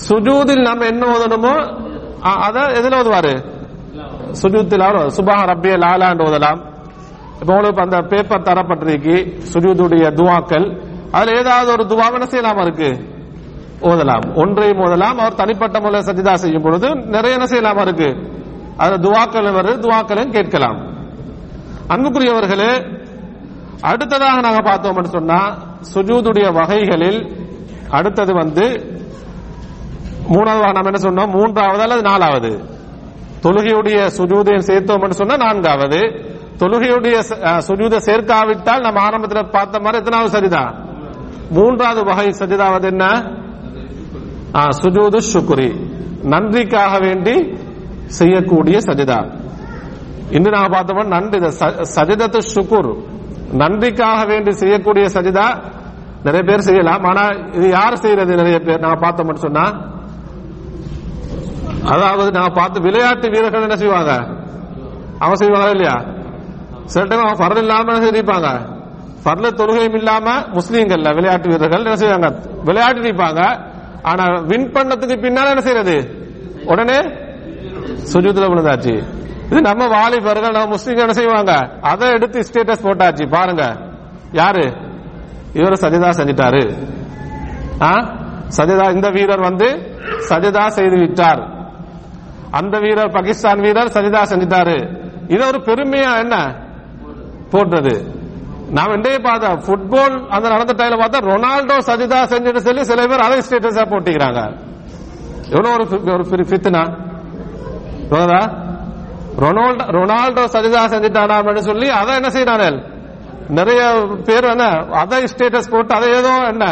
சுஜூதில் 0.10 0.62
நம்ம 0.62 0.86
என்ன 0.86 1.06
ஓதணுமோ 1.06 1.54
அத 2.21 2.60
எதுல 2.60 3.00
ஓதுவாரு 3.02 3.34
சுஜூத் 4.41 4.71
திலாவா 4.71 5.06
சுபா 5.17 5.36
ரப்பிய 5.52 5.73
லாலாண்டு 5.78 6.23
ஓதலாம் 6.23 6.77
இப்ப 7.39 7.54
உங்களுக்கு 7.54 7.82
அந்த 7.82 8.02
பேப்பர் 8.02 8.41
தரப்பட்டிருக்கு 8.41 9.41
சுஜூதுடைய 9.54 10.13
துவாக்கள். 10.13 10.82
அதுல 11.12 11.38
ஏதாவது 11.38 11.71
ஒரு 11.71 11.84
துவா 11.84 12.13
என்ன 12.13 12.26
செய்யலாமா 12.26 12.62
இருக்கு? 12.62 13.15
ஓதலாம். 13.82 14.36
ஒன்றையும் 14.36 14.78
ஓதலாம். 14.78 15.17
அவர் 15.17 15.36
தனிப்பட்ட 15.36 15.80
முறையில் 15.80 16.13
சஜிதா 16.13 16.34
செய்யும் 16.34 16.62
பொழுது 16.62 16.95
நிறைய 16.95 17.38
என்ன 17.38 17.45
செய்யலாமா 17.45 17.82
இருக்கு? 17.82 18.15
அதுல 18.78 19.10
துவாக்கள் 19.10 19.54
வருது 19.54 19.80
துவாக்களையும் 19.80 20.32
கேட்கலாம். 20.32 20.95
அன்புக்குரியவர்களே 21.89 22.95
அடுத்ததாக 23.82 24.39
நாங்க 24.39 24.62
பார்த்தோம் 24.62 25.04
சொன்னா 25.04 25.58
சுஜூதுடைய 25.93 26.54
வகைகளில் 26.54 27.50
அடுத்தது 27.89 28.34
வந்து 28.34 28.95
மூணாவது 30.30 30.71
நாம் 30.71 30.93
என்ன 30.93 31.00
சொன்னோம்? 31.00 31.32
மூன்றாவது 31.32 31.82
அல்லது 31.82 32.02
நாலாவது? 32.02 32.62
தொழுகையுடைய 33.43 34.10
சுஜூதையும் 34.17 34.58
சேர்த்தோம் 34.58 35.10
சொன்னா 35.10 35.36
நான்காவது. 35.36 36.00
தொழுகையுடைய 36.60 37.24
சுஜூத 37.30 37.62
சுஜூதை 37.67 37.98
சேர்க்காவிட்டால் 38.06 38.80
நம்ம 38.80 39.02
ஆரம்பத்தில் 39.02 39.50
பார்த்த 39.52 39.80
மாதிரி 39.80 39.98
எத்தனாவது 39.98 40.39
சரிதா? 40.39 40.74
மூன்றாவது 41.50 42.04
வகை 42.04 42.26
சஜிதாவது 42.26 42.84
என்ன? 42.84 43.06
ஆ, 44.56 44.65
சுஜூது 44.65 45.20
சுக்குரி 45.34 45.96
நன்றிக்காக 46.24 47.00
வேண்டி 47.00 47.58
செய்யக்கூடிய 48.06 48.78
சஜிதா. 48.78 49.38
இன்று 50.30 50.52
நாங்க 50.52 50.70
பார்த்தோம் 50.70 51.08
நன்றி. 51.08 51.38
ச- 51.38 51.86
சஜிதத்து 51.96 52.39
சுக்குர் 52.56 53.04
நன்றிக்காக 53.52 54.26
வேண்டி 54.26 54.52
செய்யக்கூடிய 54.52 55.06
சஜிதா 55.06 55.63
நிறைய 56.24 56.46
பேர் 56.46 56.60
செய்யலாம். 56.60 57.04
ஆனா 57.04 57.28
இது 57.28 57.70
யார் 57.70 57.98
செய்யறது 57.98 58.36
நிறைய 58.36 58.60
பேர் 58.60 58.80
நாங்க 58.80 59.08
பார்த்தோம்னு 59.08 59.34
சொன்னா? 59.34 59.72
அதாவது 61.86 62.32
நாங்க 62.32 62.50
பார்த்து 62.50 62.82
விளையாட்டு 62.82 63.30
வீரர்கள் 63.30 63.62
என்ன 63.62 63.78
செய்வாங்க? 63.78 64.13
அவன் 65.20 65.36
செய்வாங்களா 65.39 65.70
இல்லையா? 65.70 66.15
சில 66.88 67.06
டைம் 67.06 67.23
அவங்க 67.23 67.45
ஃபர்ல் 67.45 67.58
இல்லாம 67.58 67.93
என்ன 67.93 68.08
செய்திருப்பாங்க 68.08 68.76
ஃபர்ல 69.26 69.54
தொழுகையும் 69.54 69.95
இல்லாம 69.95 70.39
முஸ்லீம்கள்ல 70.39 71.13
விளையாட்டு 71.13 71.50
வீரர்கள் 71.50 71.84
என்ன 71.84 71.95
செய்வாங்க? 71.95 72.39
விளையாட்டு 72.63 73.02
நிற்பாங்க 73.02 73.69
ஆனா 74.02 74.39
வின் 74.39 74.71
பண்ணதுக்கு 74.71 75.19
பின்னால 75.19 75.47
என்ன 75.47 75.62
செய்யறது? 75.62 76.26
உடனே 76.65 76.97
சுஜூத்துல 78.13 78.47
விழுந்தாச்சு. 78.47 79.04
இது 79.45 79.62
நம்ம 79.62 79.88
வாலிபர்கள் 79.88 80.52
நம்ம 80.52 80.76
முஸ்லீம்கள் 80.76 81.00
என்ன 81.00 81.13
செய்வாங்க? 81.13 81.54
அதை 81.82 82.10
எடுத்து 82.10 82.39
ஸ்டேட்டஸ் 82.39 82.84
போட்டாச்சு. 82.84 83.30
பாருங்க. 83.30 83.78
யாரு? 84.32 84.73
இவர் 85.54 85.73
சஜிதா 85.73 86.10
செஞ்சிட்டாரு. 86.10 86.88
ஆ? 87.82 87.93
சஜிதா 88.58 88.93
இந்த 88.93 89.10
வீரர் 89.10 89.39
வந்து 89.39 89.65
சஜிதா 90.30 90.67
செய்து 90.67 90.97
விட்டார். 90.97 91.71
அந்த 92.52 92.80
வீரர் 92.80 93.12
பாகிஸ்தான் 93.12 93.60
வீரர் 93.60 93.88
சஜிதா 93.88 94.23
செஞ்சிட்டாரு. 94.23 95.06
இது 95.28 95.47
ஒரு 95.47 95.58
பெருமையா 95.58 96.19
என்ன? 96.19 96.65
போட்டது 97.52 97.96
நாம் 98.70 98.94
இன்றைய 98.94 99.18
பார்த்தா 99.20 99.50
ஃபுட்பால் 99.66 100.16
அந்த 100.30 100.46
நடந்த 100.50 100.74
டைம்ல 100.80 100.96
பார்த்தா 100.98 101.20
ரொனால்டோ 101.28 101.76
சஜிதா 101.88 102.20
செஞ்சுட்டு 102.32 102.58
சொல்லி 102.58 102.84
சில 102.84 103.08
பேர் 103.08 103.20
அதை 103.20 103.38
ஸ்டேட்டஸா 103.40 103.84
போட்டிக்கிறாங்க. 103.92 104.42
எவ்வளவு 105.52 105.74
ஒரு 105.76 105.86
ஒரு 106.14 106.24
பெரிய 106.30 106.46
ஃபித்னா 106.50 106.84
ரொனால்டோ 109.40 109.86
ரொனால்டோ 109.98 110.44
சஜிதா 110.54 110.82
அப்படின்னு 111.38 111.62
சொல்லி 111.62 111.88
அதை 111.92 112.16
என்ன 112.16 112.30
செய்யறார்கள் 112.30 112.78
நிறைய 113.50 113.82
பேர் 114.26 114.46
என்ன 114.46 114.64
அதை 115.02 115.24
ஸ்டேட்டஸ் 115.34 115.72
போட்டு 115.72 115.94
அதை 115.96 116.08
ஏதோ 116.12 116.32
என்ன? 116.48 116.66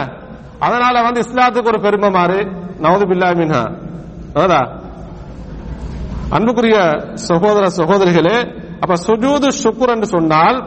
அதனால 0.59 1.01
வந்து 1.01 1.19
இஸ்லாத்துக்கு 1.21 1.67
ஒரு 1.67 1.79
பெருமை 1.79 2.09
மாறு 2.09 2.39
நவது 2.79 3.05
பில்லா 3.05 3.29
மின்ஹா. 3.31 3.63
அன்புக்குரிய 6.31 6.77
சகோதர 7.27 7.65
சகோதரிகளே 7.77 8.37
அப்ப 8.81 8.93
சுஜூது 9.07 9.47
சுக்குர் 9.63 9.89
என்று 9.89 10.05
சொன்னால் 10.05 10.57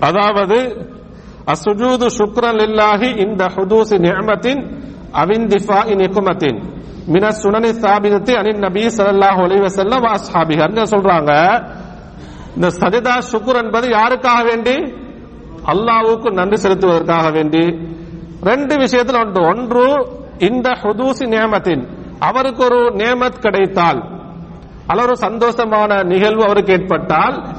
அதாவது 0.00 0.58
அசுஜூது 1.46 2.06
சுக்ரன் 2.18 2.60
இல்லாஹி 2.68 3.08
இந்த 3.16 3.44
ஹுதூசி 3.56 3.98
நியமத்தின் 3.98 4.62
அவிந்திஃபா 5.12 5.86
இன் 5.86 6.00
இக்குமத்தின் 6.00 6.58
மின 7.06 7.30
சுனனி 7.30 7.70
ஸ்தாபிதத்தை 7.70 8.34
அனின் 8.34 8.58
நபி 8.58 8.86
சல்லாஹ் 8.86 9.40
ஒலிவ 9.44 9.60
வஸல்லம் 9.60 10.02
வ 10.02 10.84
சொல்றாங்க 10.84 11.32
இந்த 12.56 12.68
சஜிதா 12.68 13.18
சுக்குர் 13.32 13.56
என்பது 13.56 13.88
யாருக்காக 13.88 14.42
வேண்டி? 14.44 14.76
அல்லாவுக்கு 15.66 16.30
நன்றி 16.30 16.56
செலுத்துவதற்காக 16.56 17.32
வேண்டி. 17.32 17.64
ரெண்டு 18.42 18.76
விஷயத்தில் 18.76 19.16
ஒன்று 19.16 19.42
ஒன்று 19.48 19.86
இந்த 20.38 20.68
ஹுதூசி 20.82 21.26
நியமத்தின் 21.26 21.82
அவருக்கு 22.18 22.64
ஒரு 22.64 22.80
நியமத் 22.94 23.42
கிடைத்தால் 23.42 24.13
அல்லது 24.86 25.08
ஒரு 25.08 25.32
சந்தோஷமான 25.32 26.04
நிகழ்வு 26.04 26.44
அவருக்கு 26.44 26.72
ஏற்பட்டால் 26.72 27.56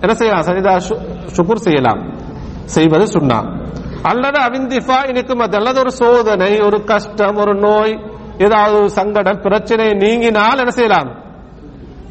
என்ன 0.00 0.14
செய்யலாம்? 0.14 0.44
சனிதா 0.44 0.80
சு- 0.88 0.98
சுக்குர் 1.36 1.54
செய்யலாம். 1.54 2.18
செய்வது 2.64 3.04
சுண்ணா. 3.04 3.70
அல்லது 4.02 4.40
அவிந்திஃபா 4.40 5.06
இனிக்குமத் 5.06 5.54
அல்லது 5.54 5.80
ஒரு 5.80 5.92
சோதனை 5.92 6.58
ஒரு 6.60 6.84
கஷ்டம் 6.84 7.36
ஒரு 7.36 7.54
நோய் 7.54 8.00
ஏதாவது 8.38 8.76
ஒரு 8.76 8.90
சங்கடம் 8.90 9.40
பிரச்சனை 9.40 9.86
நீங்கினால் 9.86 10.58
என்ன 10.58 10.70
செய்யலாம்? 10.70 11.24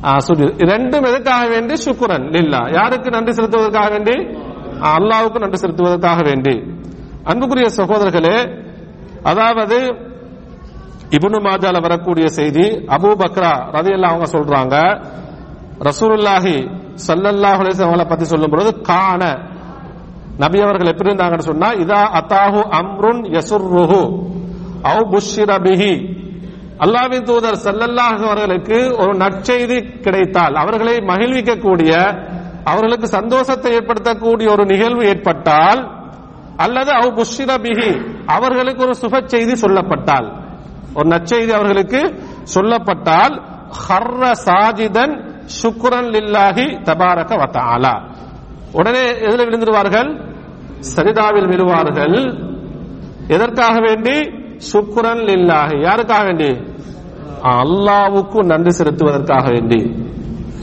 ஆ, 0.03 0.17
ரெண்டும் 0.57 1.07
எதுக்காக 1.07 1.47
வேண்டி? 1.47 1.73
சுக்குரன். 1.85 2.37
இல்லா 2.37 2.67
யாருக்கு 2.71 3.09
நன்றி 3.09 3.31
செலுத்துவதற்காக 3.31 3.89
வேண்டி? 3.89 4.37
அல்லாவுக்கு 4.81 5.39
நன்றி 5.39 5.67
செலுத்துவதற்காக 5.67 6.23
வேண்டி. 6.23 6.63
அன்புக்குரிய 7.23 7.67
சகோதரர்களே 7.75 8.63
அதாவது 9.23 10.09
இபுனு 11.11 11.39
மாஜால 11.47 11.77
வரக்கூடிய 11.85 12.25
செய்தி 12.37 12.65
அபூ 12.95 13.09
பக்ரா 13.21 13.53
ரதியல்லாஹு 13.75 14.13
அவங்க 14.13 14.27
சொல்றாங்க 14.35 14.75
ரசூலுல்லாஹி 15.89 16.55
ஸல்லல்லாஹு 17.07 17.61
அவங்களை 17.79 18.05
பத்தி 18.05 18.25
சொல்லும் 18.25 18.53
பொழுது 18.53 18.71
காண. 18.89 19.21
நபி 20.39 20.57
அவர்கள் 20.65 20.91
எப்படி 20.91 21.09
இருந்தாங்கன்னு 21.09 21.49
சொன்னா 21.49 21.69
இதா 21.83 22.01
அத்தாஹு 22.19 22.61
அம்ருன் 22.79 23.21
யசுர்ருஹு 23.35 24.01
அவு 24.89 25.01
புஷிர 25.13 25.51
பிஹி. 25.65 25.93
அல்லாவின் 26.85 27.25
தூதர் 27.25 27.57
ஸல்லல்லாஹு 27.65 28.21
அவர்களுக்கு 28.27 28.77
ஒரு 29.01 29.13
நற்செய்தி 29.23 29.77
கிடைத்தால் 30.05 30.55
அவர்களை 30.55 30.95
மகிழ்விக்கக்கூடிய 31.11 31.91
அவர்களுக்கு 32.65 33.07
சந்தோஷத்தை 33.17 33.71
ஏற்படுத்தக்கூடிய 33.77 34.47
ஒரு 34.55 34.63
நிகழ்வு 34.65 35.03
ஏற்பட்டால் 35.11 35.81
அல்லது 36.57 36.91
அவு 36.99 37.09
புஷிர 37.19 37.51
பிஹி 37.65 37.91
அவர்களுக்கு 38.35 38.81
ஒரு 38.87 38.95
சுப 39.01 39.21
செய்தி 39.33 39.55
சொல்லப்பட்டால் 39.63 40.27
ஒரு 40.93 41.09
நற்செய்தி 41.09 41.49
அவர்களுக்கு 41.49 42.19
சொல்லப்பட்டால் 42.53 43.41
ஹர்ர 43.89 44.31
சாஜிதன் 44.45 45.29
சுக்ரன் 45.63 46.09
லில்லாஹி 46.09 46.79
தபாரக 46.83 47.35
வத்தாலா 47.35 48.09
உடனே 48.73 49.19
எதில் 49.19 49.49
விழுந்துருவார்கள்? 49.49 50.35
சரிதாவில் 50.95 51.47
விழுவார்கள். 51.47 52.43
எதற்காக 53.27 53.79
வேண்டி? 53.79 54.19
சுக்ரன் 54.73 55.23
லில்லாஹி. 55.25 55.75
யாருக்காக 55.79 56.23
வேண்டி? 56.23 56.73
அல்லாவுக்கு 57.43 58.45
நன்றி 58.45 58.83
செலுத்துவதற்காக 58.83 59.51
வேண்டி. 59.51 60.05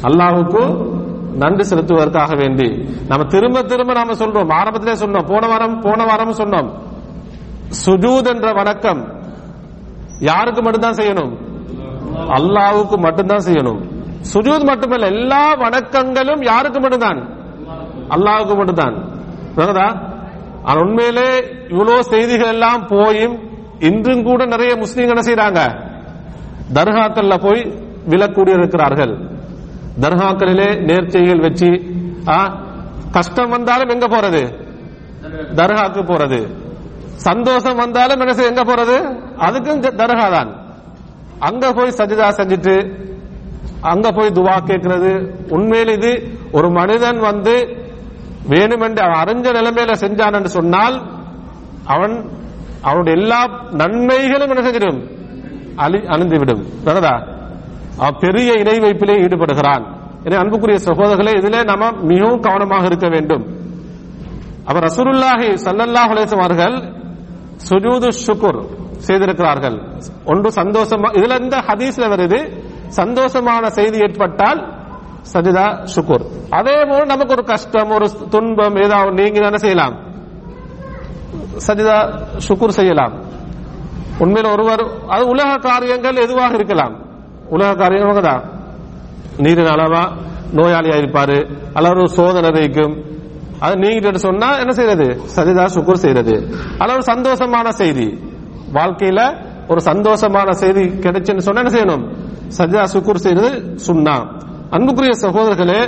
அல்லாவுக்கு 0.03 0.91
நன்றி 1.35 1.77
செலுத்துவதற்காக 1.77 2.37
வேண்டி. 2.37 2.89
நம்ம 3.09 3.25
திரும்ப 3.25 3.63
திரும்ப 3.63 3.93
நாம 3.93 4.13
சொல்றோம். 4.13 4.53
ஆரம்பத்திலே 4.53 4.93
சொன்னோம். 4.93 5.29
போன 5.29 5.47
வாரம் 5.47 5.81
போன 5.81 6.05
வாரம் 6.05 6.35
சொன்னோம். 6.35 6.73
சுஜூத் 7.87 8.35
என்ற 8.35 8.53
வணக்கம். 8.53 9.18
யாருக்கு 10.21 10.63
மட்டும்தான் 10.63 10.95
செய்யணும்? 10.95 11.37
அல்லாவுக்கு 12.17 12.97
மட்டும்தான் 12.99 13.45
செய்யணும். 13.45 13.81
சுஜூத் 14.35 14.65
மட்டுமல்ல 14.65 15.07
எல்லா 15.07 15.55
வணக்கங்களும் 15.55 16.45
யாருக்கு 16.45 16.81
மட்டும்தான்? 16.81 17.37
அல்லாவுக்கு 18.09 18.57
மட்டும்தான். 18.57 18.95
புரியுதா? 19.57 20.17
உண்மையிலே 20.81 21.45
இவ்வளவு 21.69 22.05
செய்திகள் 22.05 22.49
எல்லாம் 22.49 22.87
போயும் 22.87 23.39
இன்றும் 23.79 24.23
கூட 24.23 24.47
நிறைய 24.47 24.77
முஸ்லீம் 24.77 25.09
என்ன 25.09 25.21
செய்யறாங்க 25.21 25.61
தர்காக்கள்ல 26.75 27.43
போய் 27.43 27.63
விழக்கூடியிருக்கிறார்கள். 28.09 29.29
தர்காக்களிலே 30.01 30.85
நேர்ச்சைகள் 30.85 31.41
வச்சு 31.41 31.97
ஆ, 32.29 32.59
கஷ்டம் 33.11 33.51
வந்தாலும் 33.51 33.89
எங்க 33.89 34.07
போறது? 34.07 34.67
தர்காக்கு 35.55 36.05
போறது. 36.05 36.68
சந்தோஷம் 37.19 37.77
வந்தாலும் 37.77 38.21
என்ன 38.21 38.43
எங்க 38.43 38.65
போறது? 38.65 38.97
அதுக்கும் 39.39 39.81
த- 39.81 39.95
தர்கா 39.97 40.31
தான் 40.31 40.51
அங்க 41.41 41.73
போய் 41.73 41.89
சஜிதா 41.89 42.29
செஞ்சுட்டு 42.29 42.75
அங்க 43.81 44.13
போய் 44.13 44.31
துவா 44.31 44.59
கேட்கிறது 44.65 45.11
உண்மையில் 45.49 45.89
இது 45.89 46.33
ஒரு 46.53 46.71
மனிதன் 46.71 47.19
வந்து 47.21 47.55
வேணுமென்று 48.49 49.01
அவன் 49.01 49.19
அறிஞ்ச 49.19 49.53
நிலைமையில 49.53 49.93
செஞ்சான் 50.01 50.35
என்று 50.35 50.49
சொன்னால் 50.49 50.97
அவன் 51.85 52.31
அவனுடைய 52.83 53.19
எல்லா 53.23 53.47
நன்மைகளும் 53.71 54.49
என்ன 54.49 54.71
செஞ்சிடும்? 54.71 55.01
அழி 55.77 55.99
அணிந்துவிடும் 55.99 56.63
அவன் 57.99 58.15
பெரிய 58.21 58.53
இணை 58.53 58.79
வைப்பிலே 58.79 59.17
ஈடுபடுகிறான். 59.23 59.85
எனவே 60.25 60.43
அன்புக்குரிய 60.43 60.79
சகோதரர்களே 60.79 61.37
இதிலே 61.37 61.63
நாம 61.63 61.93
மிகவும் 62.03 62.41
கவனமாக 62.41 62.85
இருக்க 62.87 63.09
வேண்டும். 63.09 63.45
அவர் 64.65 64.83
ரசூலுல்லாஹி 64.83 65.57
சல்லல்லாஹ் 65.65 66.41
அவர்கள் 66.41 66.77
சுஜூது 67.67 68.09
ஷுக்குர் 68.25 68.61
செய்திருக்கிறார்கள். 69.07 69.77
ஒன்று 70.33 70.49
சந்தோஷமா 70.61 71.09
இதுல 71.19 71.37
இந்த 71.45 71.57
ஹதீஸ்ல 71.69 72.05
வருது 72.13 72.39
சந்தோஷமான 72.99 73.65
செய்தி 73.79 73.99
ஏற்பட்டால் 74.07 74.61
சஜிதா 75.33 75.65
ஷுக்குர். 75.95 76.25
அதே 76.59 76.77
போல 76.91 77.01
நமக்கு 77.13 77.35
ஒரு 77.37 77.45
கஷ்டம் 77.53 77.91
ஒரு 77.97 78.07
துன்பம் 78.35 78.79
ஏதாவது 78.85 79.13
நீங்க 79.21 79.39
என்ன 79.51 79.61
செய்யலாம். 79.65 79.97
சஜிதா 81.67 81.97
ஷுக்குர் 82.47 82.79
செய்யலாம். 82.79 83.15
உண்மையில் 84.25 84.53
ஒருவர் 84.55 84.83
அது 85.15 85.25
உலக 85.35 85.51
காரியங்கள் 85.69 86.23
எதுவாக 86.27 86.53
இருக்கலாம். 86.59 86.95
உலக 87.57 87.71
காரியங்கள் 87.83 88.29
தான் 88.31 88.43
நீரின் 89.45 89.71
அளவா 89.75 90.03
நோயாளியா 90.59 90.97
இருப்பாரு 91.01 91.39
அல்லது 91.77 91.95
ஒரு 91.95 92.11
சோதனை 92.19 92.51
இருக்கும் 92.63 92.95
அது 93.61 93.75
நீங்கிட்டு 93.77 94.17
சொன்னா 94.19 94.49
என்ன 94.59 94.73
செய்யறது 94.73 95.07
சஜிதா 95.37 95.65
சுக்குர் 95.77 96.03
செய்யறது 96.05 96.35
அல்லது 96.81 96.95
ஒரு 96.95 97.07
சந்தோஷமான 97.13 97.69
செய்தி. 97.71 98.09
வாழ்க்கையில 98.73 99.21
ஒரு 99.69 99.81
சந்தோஷமான 99.81 100.51
செய்தி 100.53 100.85
கிடைச்சுன்னு 101.05 101.39
சொன்னா 101.39 101.61
என்ன 101.61 101.73
செய்யணும்? 101.77 102.05
சஜிதா 102.59 102.85
சுக்குர் 102.95 103.17
செய்யறது 103.17 103.51
சுண்ணா 103.87 104.17
அன்புக்குரிய 104.73 105.15
சகோதரர்களே 105.25 105.81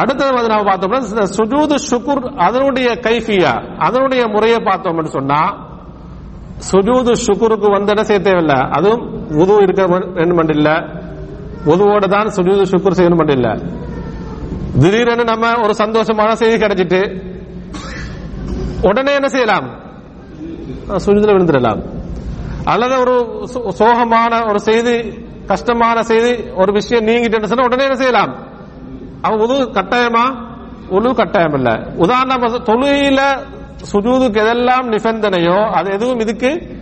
அடுத்தது 0.00 0.30
வந்து 0.34 0.48
நாம 0.48 0.64
பார்த்தோம்னா 0.68 1.26
சுஜூது 1.38 1.76
சுக்குர் 1.90 2.22
அதனுடைய 2.36 2.88
கைஃபியா 3.06 3.52
அதனுடைய 3.78 4.22
முறையை 4.26 4.58
பார்த்தோம்னு 4.64 5.14
சொன்னா 5.18 5.40
சுஜூது 6.70 7.12
ஷுக்குருக்கு 7.26 7.68
வந்து 7.70 7.90
என்ன 7.90 8.02
செய்ய 8.02 8.20
தேவையில்ல? 8.20 8.54
அதுவும் 8.76 9.02
உது 9.36 9.54
இருக்க 9.62 9.82
வேண்டும் 9.86 10.48
இல்ல. 10.48 10.68
உதவோட 11.64 12.08
தான் 12.08 12.26
சுஜூது 12.26 12.62
சுக்குர் 12.62 12.92
செய்யணும் 12.96 13.30
இல்ல 13.30 13.58
திடீரென 14.80 15.22
நம்ம 15.22 15.48
ஒரு 15.62 15.74
சந்தோஷமான 15.78 16.32
செய்தி 16.32 16.64
கிடைச்சிட்டு 16.64 17.30
உடனே 18.82 19.14
என்ன 19.14 19.28
செய்யலாம்? 19.28 19.80
சுஜூதுல 20.88 21.30
விழுந்துடலாம். 21.30 21.84
அல்லது 22.64 23.00
ஒரு 23.00 23.46
சோ- 23.54 23.68
சோகமான 23.78 24.48
ஒரு 24.48 24.60
செய்தி 24.60 25.24
கஷ்டமான 25.46 26.02
செய்தி 26.02 26.50
ஒரு 26.50 26.72
விஷயம் 26.72 27.06
நீங்கிட்டு 27.06 27.44
சொன்னா 27.44 27.64
உடனே 27.64 27.82
என்ன 27.82 27.96
செய்யலாம்? 27.96 28.36
அவன் 29.20 29.40
உது 29.40 29.54
கட்டாயமா? 29.54 30.50
உழு 30.90 31.14
கட்டாயம் 31.14 31.54
இல்ல. 31.54 31.92
உதாரணம் 31.96 32.42
தொழுகையில 32.42 33.38
சுஜூதுக்கு 33.92 34.40
எதெல்லாம் 34.40 34.90
நிபந்தனையோ 34.90 35.70
அது 35.70 35.92
எதுவும் 35.92 36.18
இதுக்கு? 36.18 36.80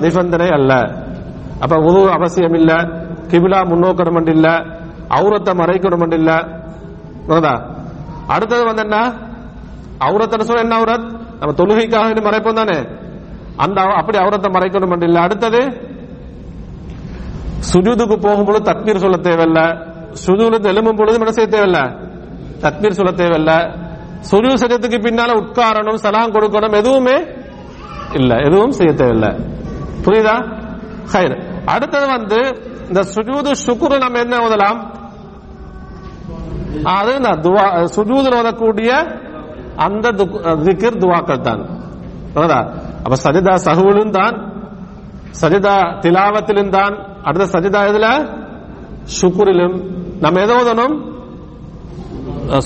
நிபந்தனை 0.00 0.48
அல்ல. 0.48 1.03
அப்ப 1.64 1.76
உது 1.76 2.10
அவசியம் 2.10 2.54
இல்ல 2.54 2.72
கிபிலா 3.28 3.60
முன்னோக்கணும் 3.64 4.28
இல்ல 4.28 4.48
அவுரத்தை 5.08 5.54
மறைக்கணும் 5.54 6.12
இல்ல. 6.12 6.32
அடுத்தது 8.26 8.64
வந்து 8.64 8.82
என்ன? 8.82 9.12
அவுரத்தை 9.98 10.40
சொல்ல 10.40 10.62
என்ன 10.62 10.74
அவுரத் 10.74 11.22
நம்ம 11.40 11.52
தொழுகைக்காக 11.56 12.14
மறைப்போம் 12.14 12.52
தானே. 12.52 12.86
அந்த 13.56 13.82
அப்படி 13.82 14.18
அவுரத்தை 14.18 14.52
மறைக்கணும் 14.52 15.02
இல்ல. 15.02 15.20
அடுத்தது? 15.20 15.58
சுஜூதுக்கு 17.72 18.16
போகும்போது 18.20 18.72
தக்பீர் 18.72 18.96
சொல்ல 18.96 19.16
தேவையில்ல. 19.16 19.86
சுஜூதுல 20.26 20.72
எழும்பும் 20.72 20.96
பொழுது 20.96 21.18
என்ன 21.18 21.30
செய்ய 21.30 21.58
தேவையில்ல? 21.58 21.98
தக்பீர் 22.60 22.90
சொல்ல 22.90 23.12
தேவையில்ல. 23.12 23.74
சுஜூ 24.30 24.54
சஜத்துக்கு 24.54 24.98
பின்னால 24.98 25.32
உட்காரணும் 25.32 25.94
சலாம் 25.94 26.32
கொடுக்கணும் 26.32 26.72
எதுவுமே 26.72 27.24
இல்ல. 28.12 28.34
எதுவும் 28.36 28.70
செய்ய 28.70 28.92
தேவையில்லை. 28.92 29.36
புரியுதா? 30.04 30.62
ஹைர். 31.12 31.53
அடுத்தது 31.72 32.06
வந்து 32.16 32.38
இந்த 32.90 33.00
சுஜூது 33.14 33.50
சுக்குரு 33.66 33.96
நம்ம 34.04 34.18
என்ன 34.24 34.34
ஓதலாம்? 34.46 34.78
அது 36.98 37.12
துவா 37.44 37.64
சுஜூதில் 37.96 38.36
ஓதக்கூடிய 38.40 38.90
அந்த 39.86 40.06
திக்ர் 40.66 41.00
துவாக்கள் 41.02 41.44
தான். 41.46 41.62
அப்ப 43.04 43.14
சஜிதா 43.24 43.54
சஹுவிலும் 43.66 44.14
தான் 44.18 44.36
சஜிதா 45.40 45.76
திலாவத்திலும் 46.04 46.72
தான் 46.76 46.94
அடுத்த 47.28 47.46
சஜிதா 47.54 47.80
இதுல 47.90 48.08
சுக்குரிலும் 49.18 49.76
நம்ம 50.24 50.40
எதை 50.44 50.54
ஓதணும்? 50.60 50.94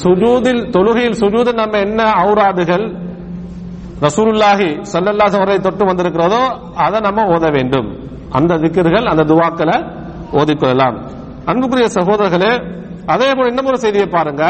சுஜூதில் 0.02 0.62
தொழுகையில் 0.74 1.20
சுஜூதில் 1.22 1.60
நம்ம 1.62 1.78
என்ன 1.86 2.00
அவுராதுகள் 2.22 2.86
ரசூலுல்லாஹி 4.06 4.68
ஸல்லல்லாஹு 4.92 5.36
அவரை 5.40 5.56
தொட்டு 5.66 5.84
வந்திருக்கிறதோ 5.90 6.42
அதை 6.84 6.98
நம்ம 7.06 7.24
ஓத 7.34 7.44
வேண்டும். 7.56 7.88
அந்த 8.36 8.52
திக்கர்கள் 8.62 9.06
அந்த 9.12 9.22
துவாக்களை 9.30 9.76
ஓதிக்கொள்ளலாம். 10.40 10.96
அன்புக்குரிய 11.50 11.86
சகோதரர்களே 11.98 12.52
அதே 13.14 13.28
போல 13.36 13.46
இன்னும் 13.52 13.68
ஒரு 13.70 13.78
செய்தியை 13.84 14.08
பாருங்க. 14.16 14.42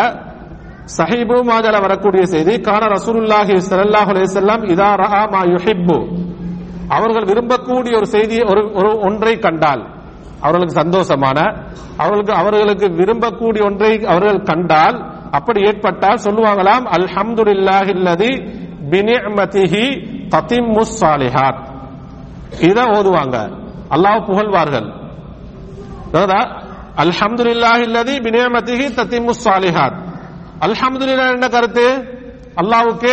சஹிபு 0.97 1.37
மாஜால 1.51 1.77
வரக்கூடிய 1.87 2.23
செய்தி 2.35 2.55
கான 2.69 2.83
ரசூலுல்லாஹி 2.97 3.55
ஸல்லல்லாஹு 3.69 4.11
அலைஹி 4.12 4.27
வஸல்லம் 4.29 4.62
இதா 4.73 4.88
ரஹா 5.03 5.23
மா 5.35 5.41
யுஹிப்பு. 5.55 5.99
அவர்கள் 6.97 7.27
விரும்பக்கூடிய 7.31 7.93
ஒரு 8.01 8.09
செய்தியை 8.14 8.45
ஒரு 8.53 8.62
ஒரு 8.81 8.91
ஒன்றை 9.09 9.35
கண்டால் 9.47 9.83
அவர்களுக்கு 10.45 10.75
சந்தோஷமான 10.83 11.38
அவர்களுக்கு 12.03 12.35
அவர்களுக்கு 12.41 12.87
விரும்பக்கூடிய 13.01 13.62
ஒன்றை 13.71 13.93
அவர்கள் 14.12 14.41
கண்டால் 14.51 14.97
அப்படி 15.38 15.61
ஏற்பட்டால் 15.71 16.23
சொல்லுவாங்களாம் 16.27 16.85
அல்ஹம்துலில்லாஹில்லதி 16.97 18.33
பினிஅமதிஹி 18.93 19.85
தத்திம்முஸ் 20.35 20.97
சாலிஹாத் 21.03 21.61
இத 22.69 22.79
ஓதுவாங்க. 22.97 23.37
அல்லாஹ் 23.90 24.24
புகழ்வார்கள். 24.24 24.88
அல்ஹம்துலில்லாஹில்லதி 27.03 28.14
பினிஅமதிஹி 28.27 28.87
தத்திமு 28.98 29.31
சாலிஹாத் 29.44 29.98
அல்ஹம்துலில்லாஹ் 30.66 31.33
என்ன 31.33 31.48
கருத்து? 31.48 31.87
அல்லாவுக்கு 32.57 33.12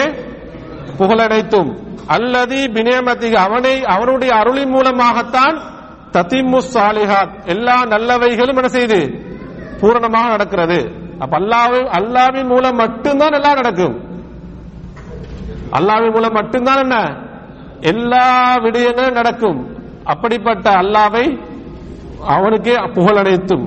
புகழனைத்தும் 0.97 1.71
அல்லதி 2.07 2.61
பினேமதி 2.67 3.33
அவனை 3.33 3.83
அவனுடைய 3.83 4.35
அருளின் 4.35 4.69
மூலமாகத்தான் 4.69 5.57
தத்திமு 6.11 6.57
சாலிஹாத் 6.73 7.45
எல்லா 7.45 7.83
நல்லவைகளும் 7.83 8.55
என்ன 8.55 8.67
செய்து? 8.67 9.23
பூரணமாக 9.79 10.27
நடக்கிறது. 10.27 10.91
அப்ப 11.19 11.39
அல்லாவு 11.39 11.79
அல்லாவின் 11.99 12.45
மூலம் 12.45 12.75
மட்டும்தான் 12.75 13.31
எல்லாம் 13.31 13.53
நடக்கும். 13.53 13.95
அல்லாவின் 15.71 16.11
மூலம் 16.11 16.33
மட்டும்தான் 16.33 16.77
என்ன? 16.77 16.97
எல்லா 17.81 18.55
விடயங்களும் 18.55 19.11
நடக்கும். 19.11 19.74
அப்படிப்பட்ட 20.05 20.67
அல்லாவை 20.81 21.25
அவனுக்கே 22.35 22.75
புகழ் 22.95 23.19
அனைத்தும் 23.21 23.65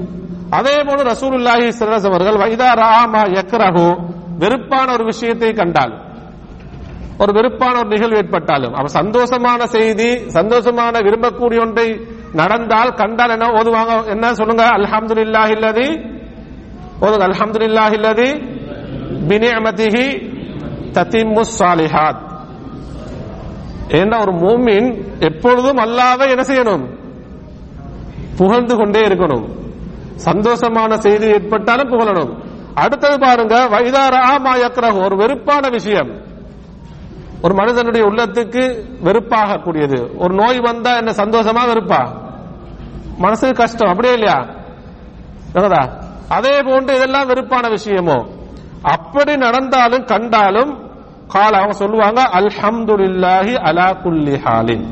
அதே 0.59 0.77
போல 0.87 0.99
ரசூலுல்லாஹி 1.11 1.67
சிறஸ் 1.79 2.07
அவர்கள் 2.11 2.39
வைதா 2.43 2.69
ராமா 2.81 3.23
யக்ரஹு 3.35 3.87
வெறுப்பான 4.43 4.87
ஒரு 4.97 5.05
விஷயத்தை 5.11 5.51
கண்டால் 5.55 5.95
ஒரு 7.23 7.33
வெறுப்பான 7.37 7.75
ஒரு 7.81 7.89
நிகழ்வு 7.89 8.19
ஏற்பட்டாலும் 8.21 8.75
அவன் 8.79 8.95
சந்தோஷமான 8.99 9.61
செய்தி 9.75 10.09
சந்தோஷமான 10.37 10.95
விரும்பக்கூடிய 11.07 11.61
ஒன்றை 11.65 11.87
நடந்தால் 12.41 12.91
கண்டால் 12.95 13.35
என்ன 13.37 13.47
ஓதுவாங்க? 13.59 13.93
என்ன 14.15 14.25
சொல்லுங்க? 14.41 14.65
அல்ஹம்துலில்லாஹி 14.79 15.53
இல்லதி 15.59 15.89
ஓதுங்க 17.03 17.25
அல்ஹம்துலில்லாஹி 17.29 17.97
இல்லதி 17.99 18.29
பினிஅமதிஹி 19.29 20.07
தத்திம்மு 20.97 21.43
சாலிஹாத் 21.59 22.21
ஏன்னா 23.89 24.21
ஒரு 24.21 24.33
மூமின் 24.33 25.05
எப்பொழுதும் 25.19 25.77
அல்லாத 25.77 26.25
என்ன 26.25 26.43
செய்யணும்? 26.43 26.99
புகழ்ந்து 28.37 28.77
கொண்டே 28.77 29.01
இருக்கணும். 29.01 29.47
சந்தோஷமான 30.25 30.95
செய்தி 30.95 31.27
ஏற்பட்டாலும் 31.27 31.91
புகழணும். 31.91 32.39
அடுத்தது 32.75 33.19
பாருங்க 33.19 33.69
வைதாரா 33.71 34.41
மாயக்ரஹு 34.45 35.05
ஒரு 35.05 35.17
வெறுப்பான 35.17 35.69
விஷயம். 35.71 36.27
ஒரு 37.43 37.55
மனிதனுடைய 37.55 38.07
உள்ளத்துக்கு 38.07 38.85
வெறுப்பாக 39.01 39.57
கூடியது 39.57 40.17
ஒரு 40.17 40.35
நோய் 40.35 40.61
வந்தா 40.61 40.97
என்ன 40.97 41.11
சந்தோஷமா 41.11 41.63
வெறுப்பா? 41.67 42.03
மனசுக்கு 43.19 43.57
கஷ்டம் 43.57 43.89
அப்படியே 43.89 44.15
இல்லையா? 44.15 44.47
அதே 46.29 46.63
போன்று 46.63 46.95
இதெல்லாம் 46.95 47.29
வெறுப்பான 47.29 47.69
விஷயமோ? 47.69 48.27
அப்படி 48.83 49.37
நடந்தாலும் 49.37 50.05
கண்டாலும் 50.05 50.88
கால 51.29 51.53
அவங்க 51.59 51.75
சொல்லுவாங்க 51.75 52.21
அல்ஹம்துலில்லாஹி 52.39 53.55
அலா 53.69 53.87
குல்லி 54.03 54.37
ஹாலின். 54.37 54.85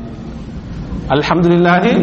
அல்ஹம்துலில்லாஹி 1.09 1.93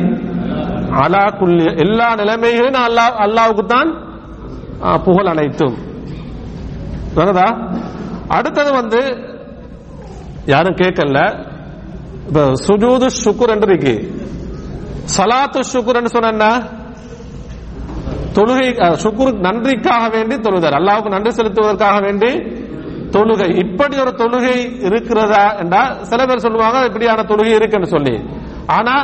அலா 1.03 1.25
குல்லி 1.39 1.67
எல்லா 1.85 2.09
நிலைமைகளும் 2.15 2.81
அல்லாஹ் 2.89 3.17
அல்லாவுக்கு 3.25 3.65
தான் 3.67 3.91
புகழ் 5.05 5.27
அனைத்தும். 5.27 5.77
அடுத்தது 8.29 8.71
வந்து 8.73 9.01
யாரும் 10.47 10.75
கேட்கல 10.75 11.19
இப்ப 12.29 12.41
சுஜூது 12.67 13.07
சுக்குர் 13.25 13.51
என்று 13.51 13.69
இருக்கு. 13.69 13.95
சலாத்து 15.17 15.61
சுக்குர் 15.73 15.97
என்று 15.97 16.11
சொன்ன 16.11 16.29
என்ன? 16.29 16.47
தொழுகை 18.37 18.69
அஹ், 18.85 18.97
சுக்குர் 19.05 19.41
நன்றிக்காக 19.41 20.05
வேண்டி 20.09 20.37
தொழுதார். 20.37 20.79
அல்லாவுக்கு 20.81 21.09
நன்றி 21.09 21.31
செலுத்துவதற்காக 21.31 21.97
வேண்டி 22.01 22.31
தொழுகை 23.14 23.50
இப்படி 23.64 23.96
ஒரு 24.00 24.12
தொழுகை 24.20 24.56
இருக்கிறதா 24.88 25.44
என்றா 25.62 25.82
சில 26.10 26.22
பேர் 26.26 26.46
சொல்லுவாங்க 26.46 26.80
இப்படியான 26.90 27.26
தொழுகை 27.30 27.54
இருக்குன்னு 27.56 27.90
சொல்லி 27.94 28.16
ஆனா 28.70 28.96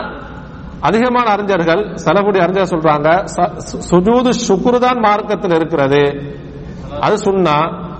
அதிகமான 0.81 1.27
அறிஞர்கள் 1.35 1.81
சிலபடி 2.03 2.39
அறிஞர் 2.39 2.71
சொல்றாங்க 2.71 3.07
ச- 3.33 3.53
சு- 3.67 3.79
சுஜூது 3.87 4.31
சுக்குரு 4.45 4.79
தான் 4.79 4.99
மார்க்கத்தில் 5.05 5.55
இருக்கிறது 5.55 6.01
அது 7.01 7.15
சுன்னா 7.23 7.55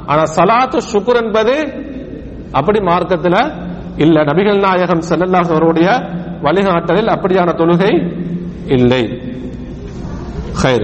ஆனா 0.07 0.23
சலாத்து 0.35 0.79
சுக்குர் 0.91 1.21
என்பது 1.23 1.55
அப்படி 2.53 2.79
மார்க்கத்துல 2.89 3.38
இல்ல 3.97 4.17
நபிகள் 4.29 4.61
நாயகம் 4.63 5.03
ஸல்லல்லாஹு 5.09 5.51
அவருடைய 5.53 5.89
வழிகாட்டலில் 6.45 7.13
அப்படியான 7.15 7.49
தொழுகை 7.61 7.91
இல்லை 8.77 9.03
خير 10.55 10.81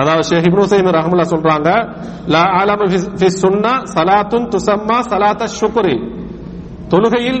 அதாவது 0.00 0.22
ஷேக் 0.22 0.44
இப்னு 0.44 0.92
ரஹமுல்லா 0.92 1.22
சொல்றாங்க 1.22 1.68
லா 2.26 2.42
ஆலமு 2.60 2.86
ஃபி- 2.92 3.28
சுன்னா 3.42 3.72
சலாத்துன் 3.94 4.48
துசம்மா 4.48 4.98
சலாத்த 5.10 5.48
ஷுக்ரி. 5.60 5.96
தொழுகையில் 6.88 7.40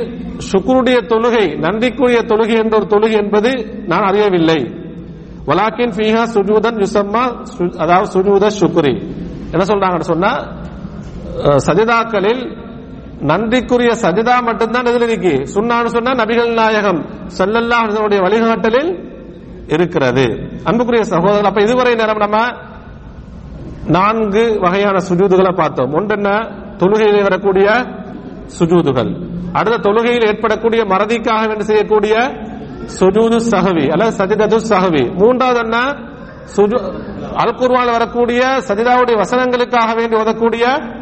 ஷுக்ருடைய 0.52 0.98
தொழுகை 1.06 1.58
நன்றிக்குரிய 1.58 2.20
தொழுகை 2.22 2.56
என்ற 2.58 2.76
ஒரு 2.76 2.86
தொழுகை 2.86 3.16
என்பது 3.16 3.50
நான் 3.86 4.02
அறியவில்லை. 4.02 4.60
வலாக்கின் 5.46 5.90
ஃபீஹா 5.90 6.22
சுஜூதன் 6.34 6.78
யுசம்மா 6.78 7.22
அதாவது 7.78 8.10
சுஜூத 8.14 8.46
ஷுக்ரி. 8.60 8.94
என்ன 9.52 9.64
சொல்றாங்கன்னு 9.64 10.00
சொன்னா 10.00 10.32
சஜிதாக்களில் 11.56 12.42
நன்றிக்குரிய 13.20 13.90
சஜிதா 13.94 14.42
மட்டும்தான் 14.42 14.84
இதுல 14.84 15.02
இருக்கு 15.02 15.44
சுன்னான்னு 15.54 15.86
சொன்னா 15.86 16.14
நபிகள் 16.14 16.54
நாயகம் 16.54 17.00
ஸல்லல்லாஹு 17.38 18.20
வழிகாட்டலில் 18.20 18.90
இருக்கிறது. 19.66 20.50
அன்புக்குரிய 20.64 21.04
சகோதரர் 21.04 21.44
அப்ப 21.44 21.62
இதுவரை 21.62 21.94
நேரம் 21.94 22.16
நம்ம 22.16 22.52
நான்கு 23.86 24.58
வகையான 24.60 24.98
சுஜூதுகளை 25.08 25.54
பார்த்தோம். 25.54 25.92
ஒன்று 25.92 26.14
என்ன 26.14 26.30
தொழுகையில் 26.76 27.22
வரக்கூடிய 27.22 27.70
சுஜூதுகள். 28.58 29.22
அடுத்த 29.52 29.90
தொழுகையில் 29.90 30.26
ஏற்படக்கூடிய 30.26 30.84
மறதிக்காக 30.84 31.46
வேண்டி 31.46 31.62
செய்யக்கூடிய? 31.62 32.18
சுஜூது 33.00 33.40
சஹவி 33.50 33.88
அல்லது 33.88 34.24
சஜிதது 34.24 34.60
சஹவி. 34.68 35.14
மூன்றாவது 35.14 35.58
என்ன? 35.58 35.78
சுஜு 36.56 36.92
அல் 37.34 37.90
வரக்கூடிய 37.90 38.46
சஜிதாவுடைய 38.68 39.20
வசனங்களுக்காக 39.20 39.96
வேண்டி 39.96 40.16
ஓதக்கூடிய 40.16 40.94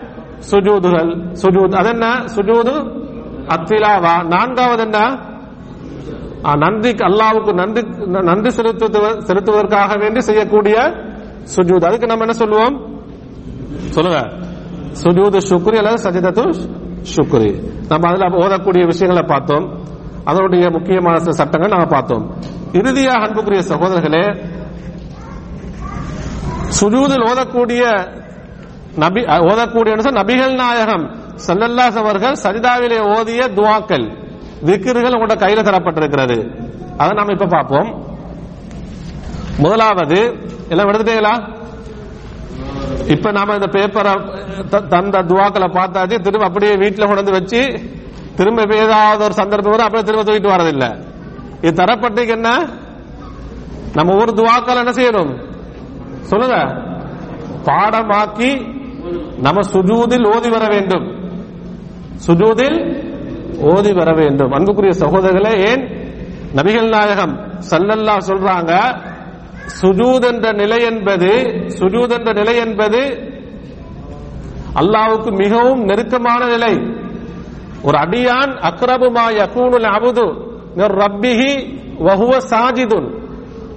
சுஜூதுகள். 0.50 1.36
சுஜூத் 1.42 1.74
அது 1.74 1.88
என்ன 1.88 2.24
சுஜூது 2.36 3.00
அத்திலாவா. 3.46 4.26
நான்காவது 4.26 4.82
என்ன? 4.82 5.30
நன்றிக்கு 6.42 7.04
நன்றி 7.04 7.04
அல்லாவுக்கு 7.04 7.54
நன்றி 7.54 7.82
நன்றி 8.06 8.50
செலுத்துவ- 8.50 9.20
செலுத்துவதற்காக 9.20 9.98
வேண்டி 9.98 10.20
செய்யக்கூடிய 10.20 10.78
சுஜூத். 11.56 11.84
அதுக்கு 11.84 12.06
நம்ம 12.06 12.24
என்ன 12.24 12.32
சொல்லுவோம்? 12.32 13.02
சொல்லுங்க. 13.90 14.28
சுஜூது 15.02 15.40
சுக்ரி 15.48 15.76
அல்லது 15.76 16.10
சஜிதத்து 16.10 16.54
சுக்ரி 17.16 17.72
நம்ம 17.88 18.08
அதுல 18.08 18.26
ஓதக்கூடிய 18.26 18.86
விஷயங்களை 18.86 19.28
பார்த்தோம். 19.28 19.80
அதனுடைய 20.24 20.70
முக்கியமான 20.70 21.18
சில 21.18 21.32
சட்டங்கள் 21.32 21.70
நாம 21.70 21.84
பார்த்தோம். 21.84 22.34
இறுதியாக 22.72 23.26
அன்புக்குரிய 23.26 23.62
சகோதரர்களே 23.68 24.50
சுஜூதில் 26.80 27.26
ஓதக்கூடிய 27.26 28.08
நபி 28.96 29.20
ஓதக்கூடிய 29.20 29.98
நபிகள் 29.98 30.54
நாயகம் 30.54 31.16
ஸல்லல்லாஹு 31.46 31.96
அவர்கள் 31.96 32.36
சரிதாவிலே 32.42 32.98
ஓதிய 32.98 33.54
துவாக்கள். 33.54 34.21
திக்ருகள் 34.64 35.14
உங்களோட 35.14 35.34
கையில 35.34 35.62
தரப்பட்டிருக்கிறது. 35.62 36.70
அதை 36.96 37.12
நாம 37.12 37.32
இப்ப 37.32 37.46
பார்ப்போம். 37.46 38.04
முதலாவது 39.58 40.36
எல்லாம் 40.68 40.88
எடுத்துட்டீங்களா? 40.88 41.60
இப்ப 43.08 43.30
நாம 43.30 43.54
இந்த 43.54 43.66
பேப்பரை 43.66 44.38
த- 44.68 44.80
தந்த 44.80 45.22
துவாக்களை 45.22 45.66
பார்த்தாச்சு 45.66 46.20
திரும்ப 46.20 46.46
அப்படியே 46.46 46.72
வீட்டுல 46.72 46.98
கொண்டு 46.98 47.14
வந்து 47.14 47.30
வச்சு 47.30 47.80
திரும்ப 48.36 48.76
ஏதாவது 48.76 49.24
ஒரு 49.24 49.32
சந்தர்ப்பம் 49.32 49.76
வரும் 49.76 49.86
அப்படியே 49.86 50.12
திரும்ப 50.12 50.32
தூக்கிட்டு 50.32 50.52
வரதில்லை. 50.52 51.04
இது 51.60 51.82
தரப்பட்டதுக்கு 51.82 52.28
என்ன? 52.28 52.68
நம்ம 53.92 54.14
ஒரு 54.14 54.32
துவாக்கள் 54.32 54.76
என்ன 54.76 54.90
செய்யணும்? 54.90 55.52
சொல்லுங்க. 56.20 56.54
பாடமாக்கி 57.64 58.80
நம்ம 59.38 59.60
சுஜூதில் 59.60 60.34
ஓதி 60.34 60.48
வர 60.48 60.66
வேண்டும். 60.66 61.30
சுஜூதில் 62.26 63.10
ஓதி 63.62 63.92
வர 63.92 64.12
வேண்டும். 64.12 64.50
அன்புக்குரிய 64.50 65.06
சகோதரர்களே 65.06 65.68
ஏன்? 65.68 65.86
நபிகள் 66.54 66.88
நாயகம் 66.88 67.40
சல்லல்லா 67.70 68.16
சொல்றாங்க 68.26 68.96
சுஜூத் 69.82 70.24
என்ற 70.24 70.52
நிலை 70.52 70.84
என்பது 70.84 71.28
சுஜூத் 71.78 72.18
என்ற 72.18 72.32
நிலை 72.32 72.56
என்பது 72.56 73.00
அல்லாவுக்கு 74.74 75.36
மிகவும் 75.36 75.84
நெருக்கமான 75.84 76.46
நிலை. 76.46 76.78
ஒரு 77.82 77.98
அடியான் 77.98 78.52
அக்ரபுமா 78.60 79.24
யகூனுல் 79.30 79.82
அபுது 79.82 80.50
ரப்பிஹி 80.76 81.80
வஹுவ 81.98 82.38
சாஜிதுன். 82.50 83.10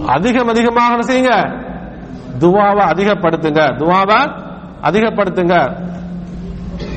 அதிகம் 0.08 0.48
அதிகமாக 0.48 1.02
செய்யுங்க? 1.02 1.36
துவாவை 2.40 2.84
அதிகப்படுத்துங்க. 2.94 3.62
துவாவை 3.80 4.32
அதிகப்படுத்துங்க. 4.82 5.56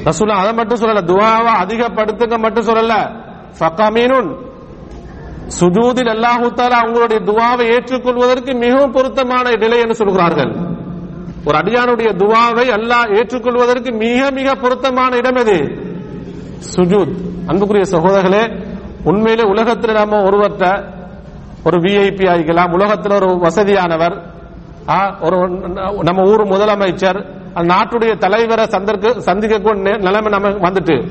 ரசூலா 0.05 0.29
அதை 0.29 0.53
மட்டும் 0.53 0.81
சொல்லல 0.81 0.99
துவாவை 0.99 1.53
அதிகப்படுத்துங்க 1.65 2.39
மட்டும் 2.39 2.67
சொல்லல. 2.67 3.23
ஃபகமீனுன் 3.59 4.47
சுஜூதில் 5.61 6.09
அல்லாஹு 6.09 6.53
தாலா 6.55 6.79
அவங்களுடைய 6.85 7.21
துவாவை 7.25 7.73
ஏற்றுக்கொள்வதற்கு 7.73 8.55
மிகவும் 8.55 8.93
பொருத்தமான 8.93 9.51
நிலை 9.51 9.79
என்று 9.79 9.95
சொல்கிறார்கள். 9.95 10.68
ஒரு 11.45 11.59
அடியானுடைய 11.59 12.11
துவாவை 12.13 12.69
அல்லாஹ் 12.69 13.17
ஏற்றுக்கொள்வதற்கு 13.17 13.93
மிக 13.97 14.31
மிக 14.31 14.55
பொருத்தமான 14.55 15.17
இடம் 15.17 15.37
எது? 15.37 15.57
சுஜூத். 16.77 17.15
அன்புக்குரிய 17.47 17.99
சகோதரர்களே 17.99 18.67
உண்மையிலே 19.05 19.49
உலகத்தில் 19.49 19.95
நாம 19.95 20.23
ஒருவர்கிட்ட 20.23 20.97
ஒரு 21.65 21.79
விஐபி 21.79 22.27
ஆகிக்கலாம் 22.33 22.73
உலகத்தில் 22.73 23.13
ஒரு 23.13 23.27
வசதியானவர் 23.27 24.23
ஒரு 25.21 25.49
நம்ம 26.03 26.31
ஊர் 26.31 26.45
முதலமைச்சர் 26.45 27.37
அந்த 27.55 27.75
நாட்டுடைய 27.75 28.19
தலைவரை 28.19 28.67
சந்திக்க 28.67 29.21
சந்திக்க 29.21 29.75
நிலைமை 29.75 30.31
நம்ம 30.31 30.71
வந்துட்டு. 30.71 31.09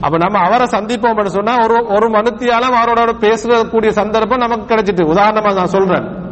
அப்ப 0.00 0.16
நம்ம 0.16 0.38
அவரை 0.38 0.66
சந்திப்போம் 0.66 1.24
சொன்னா 1.24 1.62
ஒரு 1.62 1.86
ஒரு 1.86 2.08
மனுத்தியாலும் 2.08 2.76
அவரோட 2.84 3.12
பேசக்கூடிய 3.20 3.88
சந்தர்ப்பம் 3.88 4.38
நமக்கு 4.38 4.74
கிடைச்சிட்டு. 4.74 5.12
உதாரணமா 5.12 5.54
நான் 5.54 5.66
சொல்றேன். 5.66 6.25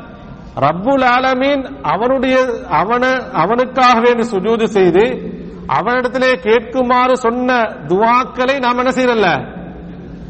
ரப்புல் 0.56 1.04
ஆலமீன் 1.04 1.80
அவனுடைய 1.82 2.36
அவன 2.70 3.32
அவனுக்காக 3.32 4.00
வேண்டி 4.00 4.30
சுஜூது 4.30 4.64
செய்து 4.64 5.32
அவனிடத்திலே 5.68 6.34
கேட்குமாறு 6.42 7.12
சொன்ன 7.12 7.52
துவாக்களை 7.62 8.58
நாம் 8.58 8.78
என்ன 8.78 8.90
செய்யறல்ல 8.90 9.46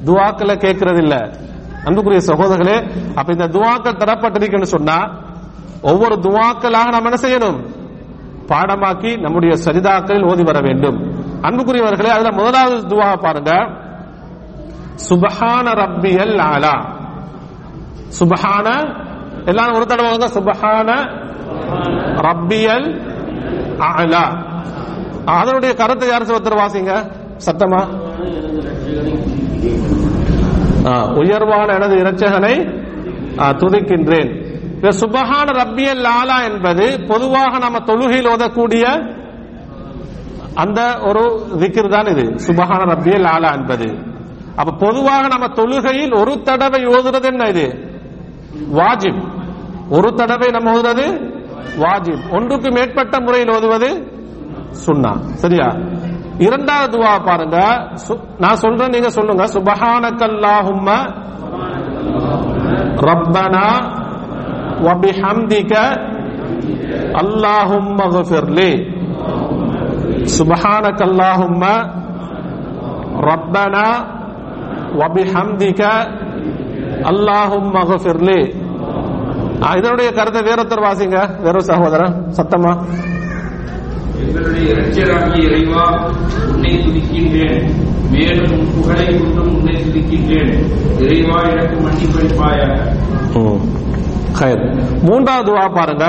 துவாக்களை 0.05 0.57
கேட்கறது 0.57 0.97
இல்ல 0.97 1.31
அன்புக்குரிய 1.85 2.21
சகோதரர்களே 2.27 2.91
அப்ப 3.15 3.33
இந்த 3.33 3.49
துவாக்கள் 3.49 3.97
தரப்பட்டிருக்குன்னு 3.97 4.63
சொன்னா 4.63 5.24
ஒவ்வொரு 5.91 6.17
துவாக்களாக 6.27 6.93
நாம் 6.95 7.09
என்ன 7.09 7.19
செய்யணும்? 7.25 7.59
பாடமாக்கி 8.51 9.11
நம்முடைய 9.25 9.53
சரிதாக்களில் 9.65 10.29
ஓதி 10.31 10.43
வர 10.49 10.59
வேண்டும். 10.67 10.99
அன்புக்குரியவர்களே 11.47 12.11
அதுல 12.17 12.31
முதலாவது 12.39 12.77
துவா 12.93 13.09
பாருங்க. 13.25 13.53
சுபஹான 15.09 15.67
ரப்பியல் 15.83 16.37
ஆலா 16.51 16.75
சுபஹான 18.19 18.69
எல்லாரும் 19.51 19.77
ஒரு 19.79 19.87
தடவை 19.91 20.11
வாங்க. 20.13 20.29
சுபஹான 20.37 20.91
ரப்பியல் 22.29 22.89
ஆலா 23.91 24.25
அதனுடைய 25.39 25.73
கருத்தை 25.81 26.07
யாரும் 26.09 26.35
ஒருத்தர் 26.37 26.63
வாசிங்க? 26.63 26.95
சத்தமா? 27.47 27.83
உயர்வான 31.21 31.69
எனது 31.79 31.95
இறைச்சகனை 32.03 32.55
துதிக்கின்றேன். 33.61 34.31
இந்த 34.75 34.89
சுபஹான 34.89 35.53
ரப்பியல் 35.53 36.07
லாலா 36.07 36.53
என்பது 36.53 37.01
பொதுவாக 37.09 37.59
நம்ம 37.59 37.79
தொழுகையில் 37.79 38.29
ஓதக்கூடிய 38.29 39.15
அந்த 40.55 40.99
ஒரு 41.03 41.47
திக்ர் 41.59 41.91
தான் 41.91 42.07
இது. 42.07 42.23
சுபஹான 42.23 42.95
ரப்பியல் 42.95 43.23
லாலா 43.23 43.55
என்பது. 43.55 43.99
அப்ப 44.57 44.87
பொதுவாக 44.87 45.27
நம்ம 45.27 45.47
தொழுகையில் 45.47 46.19
ஒரு 46.19 46.43
தடவை 46.43 46.87
ஓதுறது 46.87 47.23
என்ன 47.23 47.49
இது? 47.49 47.79
வாஜிப். 48.73 49.31
ஒரு 49.91 50.15
தடவை 50.15 50.51
நம்ம 50.51 50.73
ஓதுறது 50.73 51.33
வாஜிப். 51.79 52.31
ஒன்றுக்கு 52.31 52.71
மேற்பட்ட 52.71 53.21
முறையில் 53.21 53.55
ஓதுவது 53.55 54.13
சுன்னா. 54.87 55.21
சரியா? 55.21 55.77
இரண்டாவது 56.39 56.99
துவா 56.99 57.25
பாருங்க. 57.25 57.59
சு- 58.09 58.21
நான் 58.39 58.57
சொல்றேன் 58.57 58.89
நீங்க 58.89 59.09
சொல்லுங்க. 59.09 59.45
சுபஹானக்கல்லாஹும்ம 59.45 61.23
ரப்பனா 62.97 64.03
வபிஹம்திக 64.83 65.73
அல்லாஹும்ம 67.21 68.01
கஃபிர்லி 68.15 68.71
சுபஹானக்கல்லாஹும்ம 70.35 71.65
ரப்பனா 73.25 73.87
வபிஹம்திக 75.01 75.83
அல்லாஹும்ம 77.05 77.77
கஃபிர்லி 77.91 78.41
ஆ, 79.63 79.69
இதனுடைய 79.77 80.09
கருத்தை 80.11 80.41
வேறொருத்தர் 80.43 80.85
வாசிங்க. 80.85 81.17
வேற 81.45 81.57
சகோதரன் 81.69 82.15
சத்தமா 82.37 82.73
எங்களுடைய 84.23 84.65
இரட்சராகிய 84.73 85.45
இறைவா 85.47 85.85
உன்னை 86.49 86.73
துதிக்கின்றேன். 86.83 87.63
மேலும் 88.13 88.59
புகழை 88.73 89.07
கொண்டும் 89.13 89.53
உன்னை 89.55 89.75
துதிக்கின்றேன். 89.85 90.53
இறைவா 90.99 91.39
எனக்கு 91.51 91.77
மன்னிப்பளிப்பாயாக. 91.81 92.75
خير. 94.34 94.58
மூன்றாவது 95.04 95.46
துவா 95.48 95.66
பாருங்க 95.70 96.06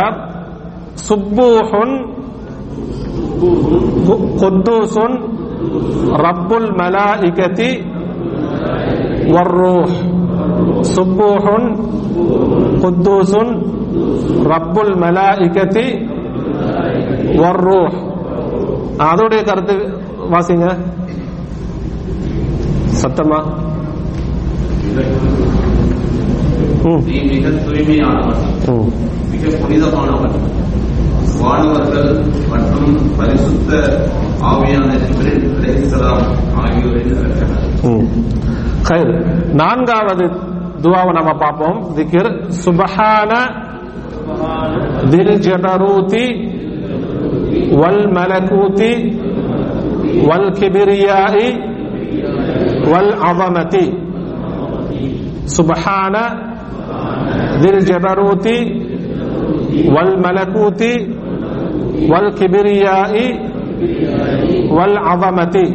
சுப்பூஹுன் 1.09 1.95
கு- 4.07 4.25
குத்தூசுன் 4.41 5.17
ரப்புல் 6.25 6.69
மலாயிகதி 6.79 7.71
வர்ரூஹ் 9.33 9.95
சுப்பூஹுன் 10.95 11.69
குத்தூசுன் 12.83 13.53
ரப்புல் 14.45 14.95
மலாயிகதி 14.97 15.87
வர்ரூஹ் 17.43 17.97
அதோடைய 19.05 19.43
கருத்து 19.45 19.77
வாசிங்க 20.31 20.67
சத்தமா 23.01 23.41
ம் 24.93 25.11
நீ 25.74 25.74
மிக 26.86 27.52
தூய்மையானவர் 27.60 28.42
மிக 29.32 29.54
புனிதமானவர் 29.62 30.36
வானவர்கள் 31.40 32.12
மற்றும் 32.50 32.94
பரிசுத்த 33.18 33.72
ஆவியான 34.46 34.90
நான்காவது 39.54 40.26
துவாவை 40.82 41.12
நம்ம 41.14 41.32
பார்ப்போம் 41.36 41.80
திகிர் 41.96 42.32
சுபஹான 42.64 43.34
தில் 45.10 45.36
ஜடரூதி 45.40 46.26
வல் 47.74 48.06
மலகூதி 48.14 48.94
வல் 50.28 50.52
கிபிரியாயி 50.52 51.48
வல் 52.86 53.14
அவமதி 53.26 53.86
சுபஹான 55.58 56.16
ذي 57.62 57.70
ஜபரூதி 57.90 58.58
வல் 59.96 60.16
மலகூதி 60.24 60.94
வல் 62.12 62.32
வல் 64.78 64.98
அவமதி 65.12 65.66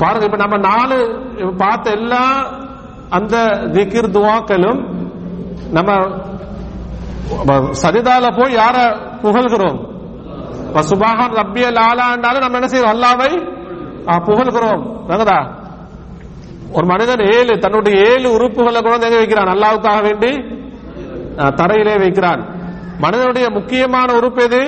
பாருங்க 0.00 0.24
இப்ப 0.28 0.38
நம்ம 0.44 0.56
நாலு 0.70 0.98
பார்த்த 1.62 1.96
எல்லா 1.98 2.24
அந்த 3.16 3.34
திகிர் 3.74 4.14
துவாக்களும் 4.16 4.80
நம்ம 5.76 5.90
சரிதால 7.82 8.24
போய் 8.38 8.56
யார 8.60 8.76
புகழ்கிறோம்? 9.24 9.78
இப்ப 10.68 10.82
சுபாஹான் 10.90 11.36
ரப்பியல் 11.40 11.80
ஆலாண்டாலும் 11.86 12.44
நம்ம 12.44 12.58
என்ன 12.60 12.68
செய்யறோம்? 12.72 12.94
அல்லாவை 12.94 13.30
புகழ்கிறோம். 14.28 14.82
விளங்குதா 15.06 15.38
ஒரு 16.76 16.86
மனிதன் 16.86 17.22
ஏழு 17.36 17.58
தன்னுடைய 17.58 17.96
ஏழு 18.10 18.28
உறுப்புகளை 18.36 18.80
கூட 18.82 18.94
எங்க 18.94 19.16
வைக்கிறான். 19.16 19.50
அல்லாவுக்காக 19.54 20.00
வேண்டி 20.02 20.32
தரையிலே 21.60 21.98
வைக்கிறான். 21.98 22.42
மனிதனுடைய 22.98 23.50
முக்கியமான 23.50 24.14
உறுப்பு 24.14 24.42
எது? 24.42 24.62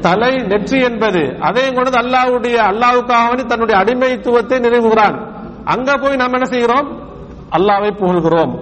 தலை 0.00 0.32
நெற்றி 0.36 0.78
என்பது. 0.82 1.22
அதையும் 1.40 1.74
கொண்டு 1.74 1.98
அல்லாவுடைய 2.02 2.56
அல்லாவுக்காக 2.70 3.26
வேண்டி 3.28 3.46
தன்னுடைய 3.46 3.76
அடிமைத்துவத்தை 3.82 4.58
நினைவுகிறான். 4.60 5.16
அங்க 5.64 5.96
போய் 5.96 6.16
நாம் 6.16 6.32
என்ன 6.32 6.44
செய்கிறோம்? 6.44 6.88
அல்லாவை 7.56 7.90
புகழ்கிறோம். 8.00 8.52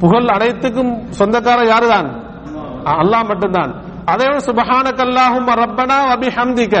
புகழ் 0.00 0.28
அனைத்துக்கும் 0.36 0.92
சொந்தக்காரர் 1.18 1.72
யாருதான்? 1.72 2.08
அல்லாஹ் 3.02 3.28
மட்டும்தான். 3.30 3.72
அதே 4.04 4.28
சுபஹான 4.48 4.86
கல்லாஹும் 5.00 5.50
ரப்பனா 5.62 5.98
அபி 6.14 6.28
ஹம்திக்க 6.38 6.76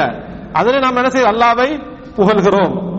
அதில் 0.52 0.82
நாம் 0.84 0.96
என்ன 0.96 1.10
செய்ய 1.10 1.28
அல்லாவை 1.32 1.68
புகழ்கிறோம். 2.16 2.91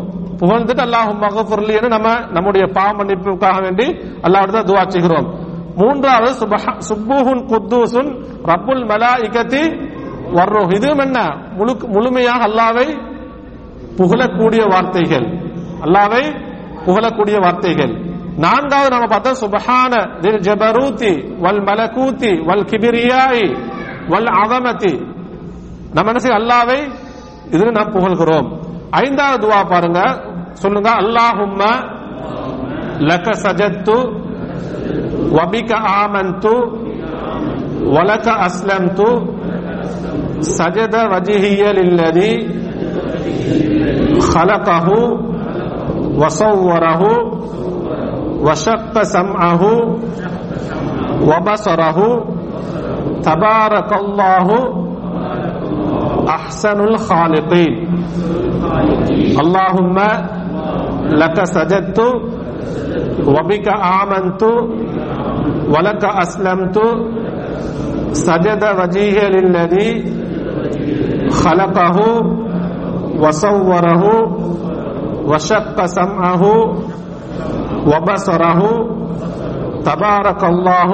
புகழ்ந்துட்டு 0.44 0.84
அல்லாஹும் 0.86 1.22
மகஃபுர்லி 1.26 1.74
என்று 1.76 1.88
நம்ம 1.88 2.20
நம்முடைய 2.32 2.68
பாவ 2.68 2.92
மன்னிப்புக்காக 2.92 3.62
வேண்டி 3.62 3.88
அல்லாஹ்விடத்தில் 4.22 4.70
துவா 4.70 4.88
செய்கிறோம். 4.88 5.28
மூன்றாவது 5.76 6.34
சுப்புஹுன் 6.90 7.44
குத்தூசுன் 7.52 8.10
ரப்புல் 8.44 8.84
இகதி 9.28 9.64
வர்றோம் 10.34 10.76
இதுவும் 10.76 10.98
என்ன? 10.98 11.20
முழு 11.58 11.74
முழுமையாக 11.88 12.42
அல்லாவை 12.48 12.88
புகழக்கூடிய 13.98 14.64
வார்த்தைகள். 14.70 15.28
அல்லாவை 15.82 16.24
புகழக்கூடிய 16.86 17.38
வார்த்தைகள். 17.42 17.94
நான்காவது 18.38 18.90
நம்ம 18.90 19.06
பார்த்தா 19.06 19.32
சுபஹான 19.42 19.94
தில் 20.20 20.42
ஜபரூத்தி 20.48 21.12
வல் 21.40 21.64
மலகூத்தி 21.64 22.32
வல் 22.46 22.66
கிபிரியாய் 22.72 23.46
வல் 24.08 24.30
அவமதி 24.44 24.94
நம்ம 25.94 26.12
என்ன 26.12 26.20
செய்ய 26.20 26.38
அல்லாவை 26.42 26.80
இதில் 27.52 27.76
நாம் 27.78 27.94
புகழ்கிறோம். 27.94 28.50
ஐந்தாவது 29.03 29.41
துவா 29.45 29.61
பாருங்க 29.73 30.01
சொல்லுங்க 30.63 30.91
அல்லாஹும்ம 31.03 31.63
லக 33.11 33.27
சஜத்து 33.45 33.97
வபிக 35.37 35.71
ஆமந்து 35.95 36.55
வலக 37.95 38.27
அஸ்லம்து 38.47 39.11
சஜத 40.57 40.97
வஜிஹிய 41.13 41.65
லில்லதி 41.79 42.33
خلقه 44.33 44.89
وصوره 46.21 47.03
وشق 48.41 48.95
سمعه 49.05 49.63
وبصره 51.23 51.99
تبارك 53.23 53.91
الله 53.95 54.47
احسن 56.29 56.79
الخالقين 56.81 57.75
اللهم 59.43 59.97
لك 61.23 61.39
سجدت 61.57 61.99
وبك 63.35 63.67
امنت 64.01 64.43
ولك 65.75 66.03
اسلمت 66.25 66.77
سجد 68.27 68.63
وجهي 68.79 69.19
للذي 69.35 69.89
خلقه 71.43 71.97
وصوره 73.23 74.05
وشق 75.31 75.79
سمعه 75.99 76.43
وبصره 77.91 78.61
تبارك 79.89 80.41
الله 80.53 80.91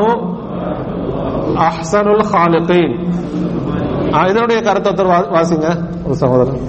احسن 1.69 2.07
الخالقين 2.17 2.91
ஆ, 4.15 4.19
இதனுடைய 4.31 4.59
கருத்தை 4.67 4.89
ஒருத்தர் 4.91 5.11
வா- 5.13 5.31
வாசிங்க 5.37 5.67
ஒரு 6.07 6.17
சகோதரர் 6.23 6.61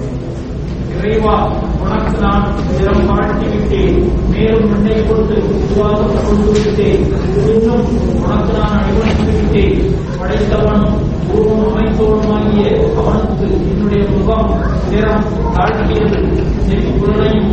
இறைவா 1.00 1.34
உனக்கு 1.82 2.16
நான் 2.22 2.46
நிறம் 2.70 3.04
வாழ்த்தி 3.08 3.46
விட்டேன் 3.52 3.96
மேலும் 4.32 4.72
உன்னை 4.72 4.96
கொண்டு 5.08 5.36
உருவாக 5.58 6.00
கொண்டு 6.18 6.50
விட்டேன் 6.56 7.04
இன்னும் 7.52 7.86
உனக்கு 8.18 8.52
நான் 8.58 8.74
அடிபணித்து 8.78 9.32
விட்டேன் 9.38 9.78
படைத்தவன் 10.18 10.84
உருவம் 11.30 11.64
அமைத்தவனுமாகிய 11.68 12.64
அவனுக்கு 13.00 13.46
என்னுடைய 13.70 14.02
முகம் 14.12 14.50
நிறம் 14.90 15.24
தாழ்த்தியது 15.56 16.20
செவிப்புலனையும் 16.66 17.50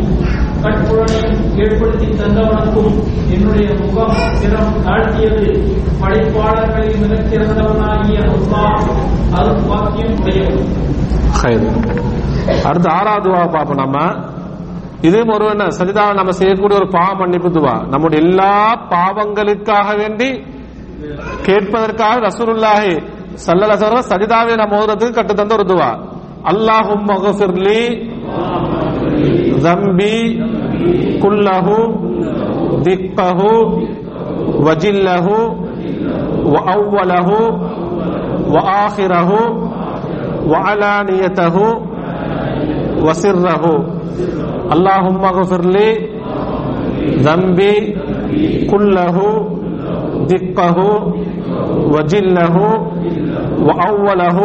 கட்புலனையும் 0.63 1.39
ஏற்படுத்தி 1.57 2.07
தந்தவனுக்கும் 2.13 2.93
என்னுடைய 3.35 3.69
முகம் 3.81 4.15
நிறம் 4.41 4.73
தாழ்த்தியது 4.85 5.45
படைப்பாளர்களில் 6.01 7.01
மிகச்சிறந்தவனாகிய 7.03 8.19
அருள் 9.37 9.63
வாக்கியம் 9.69 10.17
உடையவன். 10.19 10.67
ஹைர். 11.38 11.64
அடுத்து 12.68 12.88
ஆறாவது 12.96 13.24
துவா 13.26 13.42
பார்ப்போம் 13.54 13.82
நம்ம 13.82 13.98
இதுவும் 15.08 15.32
ஒரு 15.34 15.44
என்ன 15.52 15.64
சஜிதாவை 15.78 16.12
நம்ம 16.18 16.32
செய்யக்கூடிய 16.38 16.76
ஒரு 16.80 16.88
பாவ 16.94 17.12
மன்னிப்பு 17.20 17.50
துவா 17.56 17.74
நம்முடைய 17.92 18.18
எல்லா 18.24 18.52
பாவங்களுக்காக 18.92 19.88
வேண்டி 20.00 20.28
கேட்பதற்காக 21.46 22.14
ரசூலுல்லாஹி 22.28 22.92
ஸல்லல்லாஹு 23.44 23.70
அலைஹி 23.70 23.82
வஸல்லம் 23.82 24.10
சஜிதாவை 24.12 24.54
நம்ம 24.62 24.78
ஓதுறதுக்கு 24.80 25.18
கட்டு 25.18 25.34
தந்த 25.34 25.54
ஒரு 25.58 25.66
துவா 25.72 25.90
அல்லாஹும் 26.52 27.04
மகஃபிர்லி 27.10 27.82
ذنبي 29.64 30.18
كله 31.22 31.66
دقه 32.82 33.40
وجله 34.66 35.26
وأوله 36.46 37.28
وآخره 38.54 39.30
وعلانيته 40.46 41.56
وسره 43.00 43.64
اللهم 44.74 45.22
اغفر 45.24 45.62
لي 45.74 45.88
ذنبي 47.18 47.74
كله 48.70 49.16
دقه 50.28 50.78
وجله 51.94 52.56
وأوله 53.66 54.38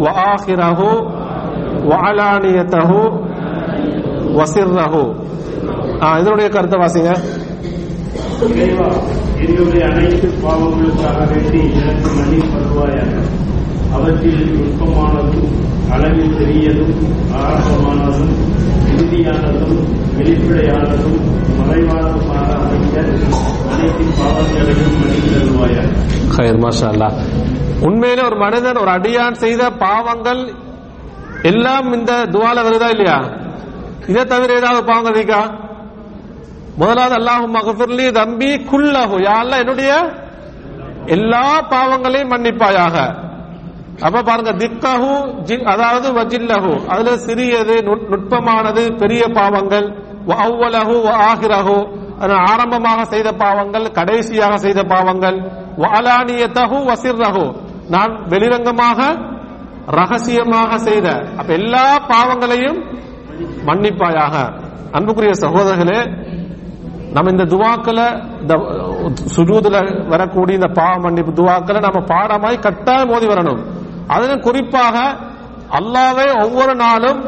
وآخره 0.00 0.80
وعلانيته 1.86 2.90
وسره 4.38 4.94
ஆ, 6.02 6.08
இதனுடைய 6.20 6.48
கருத்தை 6.48 6.78
வாசிங்க 6.80 7.10
இறைவா 8.46 8.88
என்னுடைய 9.44 9.82
அனைத்து 9.90 10.28
பாவங்களுக்காக 10.42 11.18
வேண்டி 11.30 11.60
எனக்கு 11.80 12.10
மன்னிப்பு 12.16 12.50
வருவாயாக 12.56 13.12
அவற்றில் 13.95 14.43
நுட்பமானதும் 14.57 15.49
அளவில் 15.91 16.35
பெரியதும் 16.37 16.93
ஆரம்பமானதும் 17.35 18.33
இறுதியானதும் 18.91 19.77
வெளிப்படையானதும் 20.17 21.17
மறைவானதுமாக 21.59 22.47
அமைந்த 22.55 22.97
அனைத்து 23.71 24.03
பாவங்களையும் 24.19 24.95
மனிதர்வாயா 25.01 25.83
தருவாயாக. 25.83 27.11
உண்மையிலே 27.81 28.23
ஒரு 28.23 28.35
மனிதன் 28.35 28.77
ஒரு 28.77 28.91
அடியான் 28.91 29.33
செய்த 29.33 29.69
பாவங்கள் 29.83 30.41
எல்லாம் 31.43 31.93
இந்த 31.93 32.11
துவால 32.25 32.57
வருதா 32.63 32.89
இல்லையா? 32.89 33.19
இதை 34.07 34.25
தவிர 34.25 34.53
ஏதாவது 34.53 34.83
பாவங்கள் 34.83 35.15
இருக்கா? 35.15 35.41
முதலாவது 36.77 37.15
அல்லாஹு 37.15 37.47
மகஃபிர்லி 37.47 38.11
தம்பி 38.11 38.57
குல்லஹு. 38.71 39.15
யா 39.27 39.59
என்னுடைய 39.59 39.91
எல்லா 41.07 41.45
பாவங்களையும் 41.73 42.31
மன்னிப்பாயாக. 42.33 42.95
அப்ப 44.01 44.21
பாருங்க 44.21 44.51
திக்கஹு 44.51 45.35
ஜி- 45.43 45.63
அதாவது 45.63 46.13
வஜில்லஹு. 46.13 46.85
அதுல 46.85 47.17
சிறியது 47.17 47.73
நுட்- 47.75 48.09
நுட்பமானது 48.09 48.97
பெரிய 48.97 49.27
பாவங்கள். 49.27 49.89
வ 50.27 50.31
அவ்வலஹு 50.31 51.15
ஆகிரஹு. 51.31 51.99
ஆரம்பமாக 52.33 53.05
செய்த 53.05 53.31
பாவங்கள் 53.31 53.91
கடைசியாக 53.91 54.57
செய்த 54.57 54.83
பாவங்கள். 54.83 55.39
வ 55.77 55.81
அலானியத்தஹு 55.81 56.91
வசிர்ரஹு 56.91 57.55
நான் 57.89 58.25
வெளிரங்கமாக 58.29 59.29
ரகசியமாக 59.85 60.77
செய்த 60.77 61.21
அப்ப 61.37 61.53
எல்லா 61.53 61.97
பாவங்களையும் 61.97 62.83
மன்னிப்பாயாக. 63.65 64.61
அன்புக்குரிய 64.91 65.33
சகோதரர்களே 65.33 66.29
நம்ம 67.13 67.31
இந்த 67.31 67.43
துவாக்களை 67.43 68.39
இந்த 68.41 68.55
சுஜூதுல 69.35 70.07
வரக்கூடிய 70.07 70.57
இந்த 70.57 70.81
பாவ 70.81 70.99
மன்னிப்பு 70.99 71.31
துவாக்களை 71.31 71.79
நம்ம 71.79 71.99
பாடமாய் 71.99 72.59
கட்டாயம் 72.59 73.09
மோதி 73.09 73.27
வரணும். 73.27 73.70
அதிலும் 74.15 74.39
குறிப்பாக 74.39 74.95
அல்லாவே 75.79 76.27
ஒவ்வொரு 76.43 76.75
நாளும் 76.75 77.21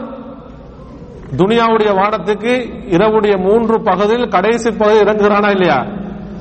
துனியாவுடைய 1.40 1.92
வானத்துக்கு 2.00 2.54
இரவுடைய 2.96 3.36
மூன்று 3.38 3.76
பகுதியில் 3.82 4.30
கடைசி 4.30 4.70
பகுதி 4.72 4.98
இறங்குகிறானா 5.04 5.50
இல்லையா? 5.50 5.78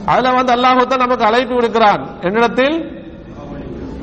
அதுல 0.07 0.33
வந்து 0.33 0.53
அல்லாஹத்தான் 0.53 1.05
நமக்கு 1.05 1.25
அழைப்பு 1.25 1.55
விடுக்கிறான். 1.55 2.03
என்னிடத்தில் 2.23 2.77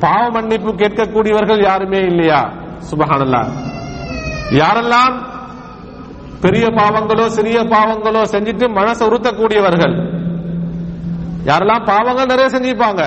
பாவ 0.00 0.30
மன்னிப்பு 0.30 0.70
கேட்கக்கூடியவர்கள் 0.72 1.60
யாருமே 1.64 2.00
இல்லையா? 2.02 2.40
சுபஹானல்லா 2.90 3.42
யாரெல்லாம் 4.60 5.16
பெரிய 6.40 6.66
பாவங்களோ 6.70 7.24
சிறிய 7.28 7.58
பாவங்களோ 7.72 8.22
செஞ்சுட்டு 8.34 8.66
மனசை 8.78 9.04
உறுத்தக்கூடியவர்கள் 9.08 9.94
யாரெல்லாம் 11.44 11.84
பாவங்கள் 11.84 12.26
நிறைய 12.26 12.48
செஞ்சிருப்பாங்க 12.48 13.02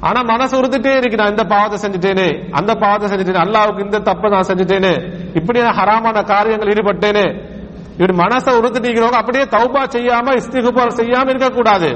ஆனா 0.00 0.22
மனசு 0.22 0.60
உறுத்திட்டே 0.60 0.96
இருக்கு 0.96 1.16
நான் 1.16 1.30
இந்த 1.30 1.44
பாவத்தை 1.44 1.90
செஞ்சுட்டேனே 1.90 2.50
அந்த 2.50 2.74
பாவத்தை 2.74 3.08
செஞ்சுட்டேனே 3.10 3.38
அல்லாவுக்கு 3.38 3.84
இந்த 3.84 3.98
தப்பை 3.98 4.30
நான் 4.30 4.46
செஞ்சுட்டேனே 4.46 5.16
இப்படி 5.34 5.60
நான் 5.60 5.76
ஹராமான 5.76 6.24
காரியங்கள் 6.24 6.68
ஈடுபட்டேனே. 6.68 7.56
இப்படி 7.90 8.16
மனசை 8.16 8.48
உறுத்திட்டு 8.48 9.08
அப்படியே 9.08 9.44
தௌபா 9.44 9.84
செய்யாம 9.84 10.32
இஸ்திகுபார் 10.34 10.96
செய்யாம 10.96 11.28
இருக்கக்கூடாது. 11.28 11.88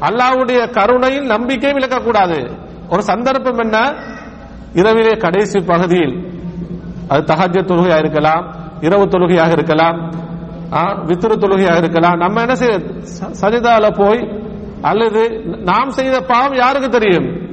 அல்லாவுடைய 0.00 0.70
கருணையில் 0.70 1.26
நம்பிக்கையும் 1.26 1.78
இழக்கக்கூடாது. 1.78 2.50
ஒரு 2.90 3.02
சந்தர்ப்பம் 3.02 3.58
என்ன? 3.58 3.94
இரவிலே 4.74 5.12
கடைசி 5.16 5.60
பகுதியில் 5.60 6.32
அது 7.08 7.34
தகஜ 7.34 7.64
தொழுகையாக 7.64 7.98
இருக்கலாம் 7.98 8.54
இரவு 8.80 9.08
தொழுகையாக 9.08 9.50
இருக்கலாம் 9.50 10.12
வித்திரு 10.70 11.06
வித்துரு 11.06 11.38
தொழுகையாக 11.38 11.76
இருக்கலாம். 11.76 12.16
நம்ம 12.16 12.40
என்ன 12.40 12.54
செய்ய 12.54 12.78
ச- 12.78 13.34
சஜிதால 13.40 13.90
போய் 13.96 14.46
அல்லது 14.82 15.42
நாம் 15.44 15.90
செய்த 15.90 16.20
பாவம் 16.20 16.54
யாருக்கு 16.54 16.88
தெரியும்? 16.88 17.46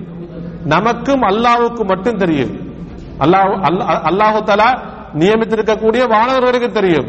நமக்கும் 0.66 1.22
அல்லாவுக்கு 1.22 1.84
மட்டும் 1.86 2.18
தெரியும். 2.18 2.50
அல்லாஹ் 3.20 3.62
அல்லாஹு 4.10 4.44
தலா 4.44 4.82
நியமித்திருக்கக்கூடிய 5.14 6.08
வானவர்களுக்கு 6.08 6.72
தெரியும். 6.72 7.08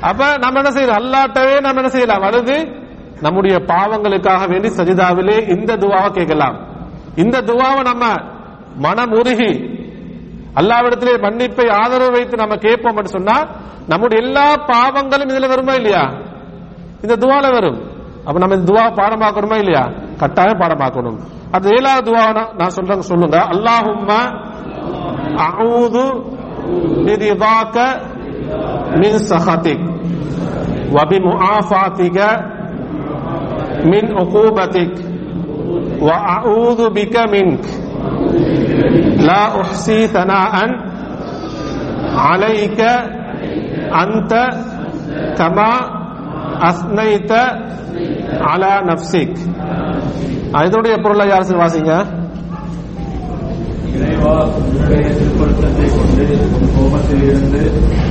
அப்ப 0.00 0.36
நம்ம 0.38 0.58
என்ன 0.58 0.70
செய்யலாம்? 0.70 1.02
அல்லாட்டவே 1.02 1.60
நம்ம 1.60 1.76
என்ன 1.76 1.88
செய்யலாம்? 1.88 2.22
அழுது 2.22 2.78
நம்முடைய 3.20 3.56
பாவங்களுக்காக 3.56 4.48
வேண்டி 4.48 4.68
சஜிதாவிலே 4.68 5.58
இந்த 5.58 5.76
துவாவை 5.76 6.10
கேட்கலாம். 6.10 6.66
இந்த 7.16 7.42
துவாவை 7.42 7.84
நம்ம 7.84 8.16
மனம் 8.76 9.10
உருகி 9.10 9.78
அல்லாவிடத்திலே 10.54 11.20
மன்னிப்பை 11.20 11.70
ஆதரவு 11.70 12.12
வைத்து 12.12 12.36
நம்ம 12.36 12.56
கேட்போம் 12.56 13.04
சொன்னா 13.04 13.46
நம்முடைய 13.88 14.26
எல்லா 14.26 14.54
பாவங்களும் 14.54 15.28
இதுல 15.28 15.48
வருமா 15.48 15.72
இல்லையா? 15.72 16.12
இந்த 17.02 17.16
துவால 17.16 17.52
வரும். 17.52 17.89
அப்ப 18.29 18.35
நம்ம 18.41 18.55
இந்த 18.57 18.67
துவா 18.71 18.85
பாடமாக்கணுமா 18.99 19.57
இல்லையா 19.63 19.83
கட்டாயம் 20.21 20.61
பாடமாக்கணும் 20.61 21.17
அது 21.55 21.67
ஏழாவது 21.77 22.05
துவா 22.07 22.23
நான் 22.59 22.75
சொல்றேன் 22.77 23.09
சொல்லுங்க 23.11 23.39
அல்லாஹும்ம 23.53 24.11
அஊது 25.47 26.05
பிரிதாக்க 27.05 27.77
மின் 29.01 29.19
சஹதிக் 29.31 29.85
وبمعافاتك 30.91 32.17
من 33.85 34.03
عقوبتك 34.13 34.93
وأعوذ 36.01 36.89
بك 36.89 37.15
منك 37.27 37.65
لا 39.19 39.61
أحصي 39.61 40.07
ثناء 40.07 40.53
عليك 42.17 42.81
أنت 43.95 44.33
كما 45.37 45.71
أثنيت 46.61 47.31
அலா 48.44 48.80
நப்சிக் 48.80 49.38
அதனுடைய 50.52 50.94
பொருளை 50.96 51.28
யார் 51.28 51.56
வாசிங்க 51.56 51.94
இறைவா 54.20 54.44
உன்னுடைய 54.44 55.08
திருப்பழுத்தத்தை 55.08 55.90
கொண்டு 55.90 56.38
உன் 56.60 56.70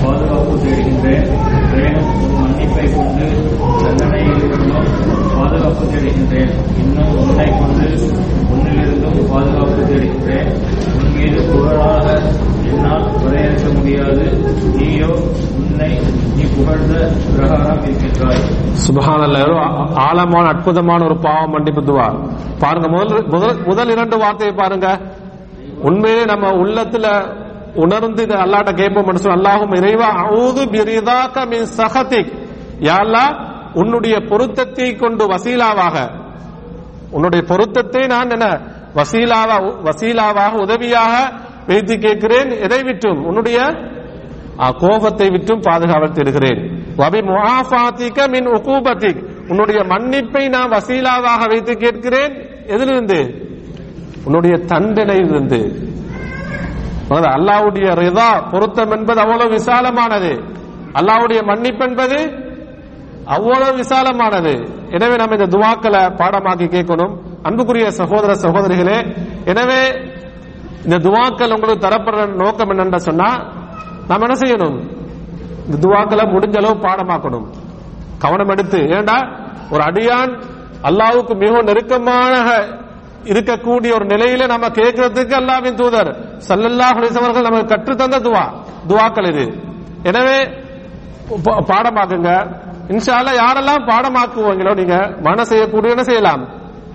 பாதுகாப்பு 0.06 0.56
தேடுகின்றேன். 0.56 1.28
மேலும் 1.76 2.22
உன் 2.22 2.44
மன்னிப்பை 2.44 2.96
கொண்டு 2.96 3.26
தண்டனையிலிருந்தும் 3.84 4.86
பாதுகாப்பு 5.38 5.86
தேடுகின்றேன். 5.86 6.50
இன்னும் 6.78 7.18
உன்னை 7.18 7.46
கொண்டு 7.46 8.14
உன்னிலிருந்தும் 8.54 9.34
பாதுகாப்பு 9.34 9.82
தேடுகின்றேன். 9.82 10.56
உன் 10.96 11.16
மீது 11.16 11.42
புகழாக 11.42 12.22
என்னால் 12.64 13.12
வரையறுக்க 13.24 13.74
முடியாது. 13.74 14.32
நீயோ 14.76 15.08
உன்னை 15.58 16.00
நீ 16.36 16.44
புகழ்ந்த 16.58 17.12
பிரகாரம் 17.36 17.84
இருக்கின்றாய். 17.84 18.44
சுபஹானல்லாஹ் 18.88 19.58
ஆ- 19.58 19.90
ஆழமான 19.94 20.48
அற்புதமான 20.48 21.06
ஒரு 21.06 21.18
பாவம் 21.18 21.50
மன்னிப்பு 21.50 21.82
துவா. 21.82 22.30
பாருங்க 22.60 22.88
முதல் 22.88 23.28
முதல் 23.28 23.64
முதல் 23.66 23.90
இரண்டு 23.90 24.18
வார்த்தையை 24.18 24.56
பாருங்க. 24.56 25.00
உண்மையிலே 25.82 26.26
நம்ம 26.26 26.52
உள்ளத்துல 26.52 27.36
உணர்ந்து 27.76 28.24
இதை 28.24 28.38
அல்லாட்ட 28.38 28.74
கேட்போம் 28.74 29.08
மனுஷன் 29.08 29.36
அல்லாஹும் 29.38 29.76
இறைவா 29.76 30.10
அவுது 30.24 30.64
பிரிதாக்க 30.74 31.48
மின் 31.48 31.68
சகதிக் 31.78 32.32
யா 32.80 33.34
உன்னுடைய 33.74 34.20
பொருத்தத்தை 34.20 34.96
கொண்டு 34.96 35.26
வசீலாவாக. 35.26 35.98
உன்னுடைய 37.12 37.46
பொருத்தத்தை 37.48 38.08
நான் 38.08 38.30
என்ன 38.30 38.62
வசீலாவா 38.96 39.58
வசீலாவாக 39.84 40.54
உதவியாக 40.62 41.32
வைத்து 41.68 41.98
கேட்கிறேன் 41.98 42.50
எதை 42.50 42.84
விட்டும்? 42.84 43.26
உன்னுடைய 43.26 43.60
கோபத்தை 44.78 45.30
விட்டும் 45.30 45.62
பாதுகாவல் 45.62 46.12
தேடுகிறேன் 46.12 46.62
வபி 46.98 47.20
முஆஃபாத்திக 47.22 48.30
மின் 48.30 48.48
உகூபத்திக். 48.48 49.24
உன்னுடைய 49.48 49.84
மன்னிப்பை 49.84 50.50
நான் 50.50 50.70
வசீலாவாக 50.70 51.48
வைத்து 51.48 51.78
கேட்கிறேன் 51.78 52.34
எதிலிருந்து? 52.68 53.48
உன்னுடைய 54.24 54.56
தண்டனையிலிருந்து. 54.58 55.62
வந்து 57.10 57.30
அல்லாவுடைய 57.30 57.88
ரிதா 57.94 58.50
பொருத்தம் 58.52 58.92
என்பது 58.92 59.20
அவ்வளவு 59.20 59.50
விசாலமானது. 59.50 60.32
அல்லாவுடைய 60.94 61.44
மன்னிப்பு 61.44 61.86
என்பது 61.86 62.48
அவ்வளவு 63.26 63.78
விசாலமானது. 63.78 64.54
எனவே 64.90 65.16
நம்ம 65.16 65.36
இந்த 65.36 65.58
துவாக்களை 65.58 66.02
பாடமாக்கி 66.22 66.68
கேட்கணும். 66.76 67.14
அன்புக்குரிய 67.44 67.92
சகோதர 67.92 68.34
சகோதரிகளே 68.34 68.98
எனவே 69.46 69.82
இந்த 70.84 70.98
துவாக்கள் 70.98 71.54
உங்களுக்கு 71.54 71.88
தரப்படுற 71.88 72.36
நோக்கம் 72.36 72.70
என்னன்னு 72.70 72.96
சொன்னா 72.96 73.30
நாம் 74.08 74.22
என்ன 74.22 74.36
செய்யணும்? 74.40 74.78
இந்த 75.66 75.88
துவாக்களை 75.88 76.24
முடிஞ்ச 76.34 76.56
அளவு 76.58 76.76
பாடமாக்கணும். 76.88 77.48
கவனம் 78.20 78.50
எடுத்து 78.50 78.90
ஏண்டா? 78.90 79.18
ஒரு 79.72 79.84
அடியான் 79.84 80.32
அல்லாவுக்கு 80.84 81.34
மிகவும் 81.36 81.66
நெருக்கமான 81.66 82.34
இருக்கக்கூடிய 83.24 83.94
ஒரு 83.94 84.06
நிலையில 84.06 84.48
நம்ம 84.48 84.68
கேட்கறதுக்கு 84.68 85.34
அல்லாவின் 85.34 85.74
தூதர் 85.74 86.40
சல்லல்லா 86.48 86.92
அலைஹி 86.92 87.12
நமக்கு 87.12 87.20
அவர்கள் 87.20 87.42
நமக்கு 87.42 87.76
கற்றுத்தந்த 87.76 88.20
துவா 88.20 88.52
துவாக்கள் 88.88 89.28
இது. 89.28 89.54
எனவே 90.04 90.44
பா- 91.46 91.64
பாடமாக்குங்க. 91.64 92.58
இன்ஷா 92.88 93.24
யாரெல்லாம் 93.32 93.88
பாடமாக்குவீங்களோ 93.88 94.76
நீங்க 94.76 95.16
மன 95.22 95.44
செய்யக்கூடிய 95.44 95.90
என்ன 95.90 96.04
செய்யலாம். 96.04 96.50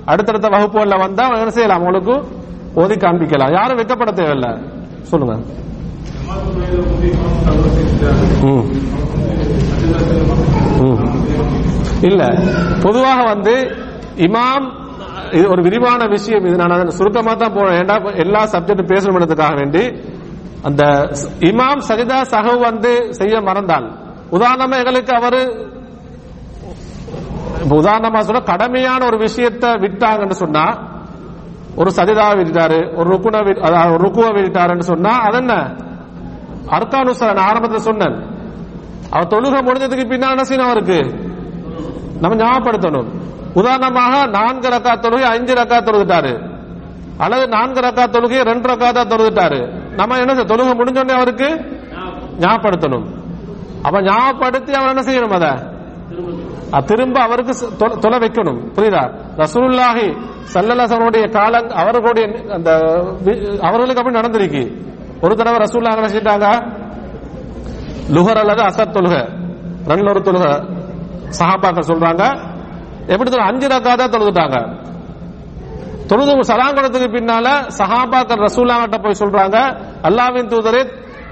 அடுத்தடுத்த 0.05 0.49
வகுப்புகள்ல 0.49 0.99
வந்தா 0.99 1.27
என்ன 1.27 1.51
செய்யலாம். 1.51 1.83
உங்களுக்கு 1.83 2.29
ஓதி 2.75 2.95
காண்பிக்கலாம். 2.95 3.53
யாரும் 3.53 3.79
வெக்கப்பட 3.79 4.13
தேவையில்ல. 4.13 4.73
சொல்லுங்க. 5.03 5.39
ம். 8.41 8.83
இல்ல. 12.01 12.27
பொதுவாக 12.83 13.23
வந்து 13.23 13.77
இமாம் 14.17 14.83
இது 15.33 15.49
ஒரு 15.49 15.63
விரிவான 15.63 16.07
விஷயம். 16.07 16.45
இது 16.47 16.57
நான் 16.57 16.91
சுருக்கமா 16.91 17.35
தான் 17.35 17.53
போறேன். 17.53 17.77
ஏன்டா 17.81 18.17
எல்லா 18.17 18.43
சப்ஜெக்ட் 18.45 18.91
பேசணும்ன்றதுக்காக 18.93 19.55
வேண்டி 19.55 20.03
அந்த 20.63 21.11
இமாம் 21.41 21.83
சஜிதா 21.89 22.21
சகவு 22.33 22.59
வந்து 22.59 23.13
செய்ய 23.13 23.41
மறந்தால் 23.41 23.87
உதாரணமா 24.31 24.77
எங்களுக்கு 24.77 25.13
அவரு 25.15 25.73
உதாரணமா 27.71 28.19
சொன்னா 28.19 28.43
கடமையான 28.53 29.05
ஒரு 29.07 29.17
விஷயத்தை 29.17 29.71
விட்டாங்கன்னு 29.71 30.31
சொன்னா 30.31 30.65
ஒரு 31.77 31.91
சஜிதா 31.91 32.37
விட்டாரு 32.41 32.97
ஒரு 32.97 33.11
ருக்குன 33.11 33.37
அதாவது 33.37 33.93
ஒரு 33.95 34.05
ருக்குவ 34.05 34.27
விட்டாருன்னு 34.39 34.81
சொன்னா 34.81 35.11
அது 35.11 35.37
என்ன? 35.37 35.55
அர்கானுசரன் 36.71 37.35
நான் 37.35 37.49
ஆரம்பத்தில் 37.49 37.79
சொன்னேன். 37.79 38.17
அவர் 39.11 39.27
தொழுக 39.27 39.57
முடிஞ்சதுக்கு 39.67 40.09
பின்னால் 40.09 40.31
என்ன 40.31 40.43
செய்யணும் 40.43 40.71
அவருக்கு? 40.71 40.99
நம்ம 42.21 42.37
ஞாபகப்படுத்தணும். 42.37 43.24
உதாரணமாக 43.55 44.27
நான்கு 44.27 44.69
ரக்கா 44.69 44.99
தொழுகை 44.99 45.23
அஞ்சு 45.23 45.55
ரக்கா 45.55 45.83
தொழுதுட்டாரு. 45.83 46.53
அல்லது 47.17 47.49
நான்கு 47.49 47.81
ரக்கா 47.81 48.09
தொழுகை 48.09 48.41
ரெண்டு 48.43 48.73
ரக்கா 48.73 48.93
தான் 48.93 49.07
தொழுதுட்டாரு. 49.07 49.71
நம்ம 49.95 50.19
என்ன 50.19 50.35
செய்ய- 50.35 50.55
தொழுகை 50.55 50.77
முடிஞ்சோடனே 50.77 51.13
அவருக்கு 51.13 51.47
ஞாபகப்படுத்தணும். 52.39 53.07
அப்ப 53.83 54.03
ஞாபகப்படுத்தி 54.03 54.73
அவர் 54.73 54.97
என்ன 54.97 55.13
செய்யணும் 55.13 55.43
அத? 55.43 55.73
திரும்ப 56.87 57.21
அவருக்கு 57.21 57.55
தொலை 57.77 58.19
வைக்கணும். 58.19 58.73
புரியுதா? 58.75 59.15
ரசூல்லாஹி 59.37 60.17
சல்லல்லாசனுடைய 60.55 61.31
காலம் 61.31 61.69
அவர்களுடைய 61.69 62.29
அந்த 62.53 62.79
அவர்களுக்கு 63.61 64.03
அப்படி 64.03 64.19
நடந்திருக்கு. 64.19 64.85
ஒரு 65.21 65.37
தடவை 65.37 65.59
ரசூலுல்லாஹ் 65.59 65.97
என்ன 65.97 66.07
செஞ்சிட்டாங்க? 66.07 66.73
லுகர் 68.13 68.37
அல்லது 68.37 68.63
அசத் 68.63 68.87
தொழுக. 68.87 69.29
ரெண்டு 69.87 70.11
ஒரு 70.11 70.21
தொழுக. 70.21 70.73
சஹாபாக்கள் 71.39 71.89
சொல்றாங்க 71.89 72.53
எப்படி 73.13 73.29
சொல்ல 73.31 73.47
அஞ்சு 73.51 73.67
ரக்கா 73.75 73.93
தான் 74.01 74.15
தொழுதுட்டாங்க. 74.15 74.59
தொழுது 76.11 76.33
சலாம் 76.51 76.77
கொடுத்ததுக்கு 76.77 77.17
பின்னால 77.17 77.47
சஹாபாக்கள் 77.79 78.43
ரசூல்லாங்கிட்ட 78.47 78.99
போய் 79.05 79.21
சொல்றாங்க 79.23 79.59
அல்லாவின் 80.09 80.51
தூதரே 80.53 80.83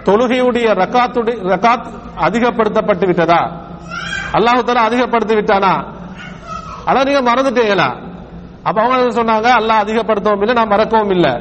தொழுகையுடைய 0.07 0.69
ரக்காத்துடைய 0.83 1.37
ரக்காத் 1.53 1.89
அதிகப்படுத்தப்பட்டு 2.27 3.05
விட்டதா? 3.11 3.41
அல்லாஹு 4.37 4.63
தலா 4.69 4.85
அதிகப்படுத்தி 4.91 5.35
விட்டானா? 5.35 5.75
அதான் 6.89 7.07
நீங்க 7.09 7.23
மறந்துட்டீங்களா? 7.31 7.89
அப்ப 8.69 8.77
அவங்க 8.83 9.13
சொன்னாங்க 9.21 9.49
அல்லாஹ் 9.61 9.83
அதிகப்படுத்தவும் 9.85 10.43
இல்லை 10.45 10.55
நான் 10.55 10.73
மறக்கவும் 10.75 11.13
இல்லை. 11.17 11.33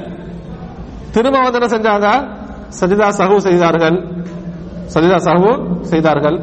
திரும்ப 1.15 1.37
வந்து 1.45 1.59
என்ன 1.59 1.69
செஞ்சாங்க? 1.75 2.09
சஜிதா 2.79 3.07
சகு 3.19 3.37
செய்தார்கள். 3.47 3.97
சஜிதா 4.93 5.17
சகு 5.27 5.51
செய்தார்கள். 5.91 6.37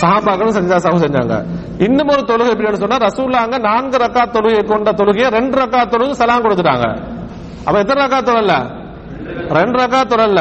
சஹாபாக்களும் 0.00 0.54
சஜிதா 0.56 0.78
சஹு 0.86 0.98
செஞ்சாங்க. 1.04 1.44
இன்னும் 1.78 2.08
ஒரு 2.08 2.22
தொழுகை 2.22 2.50
எப்படின்னு 2.54 2.82
சொன்னா 2.84 2.96
ரசூல்லாங்க 2.96 3.58
நான்கு 3.58 3.96
ரக்கா 3.96 4.22
தொழுகை 4.36 4.64
கொண்ட 4.64 4.92
தொழுகையை 4.92 5.28
ரெண்டு 5.30 5.56
ரக்கா 5.60 5.80
தொழுகை 5.88 6.10
சலாம் 6.10 6.44
கொடுத்துட்டாங்க. 6.44 6.86
அப்ப 7.66 7.78
எத்தனை 7.78 8.04
ரக்கா 8.04 8.20
தொழல? 8.30 8.52
ரெண்டு 9.58 9.78
ரக்கா 9.78 10.00
தொழல. 10.12 10.40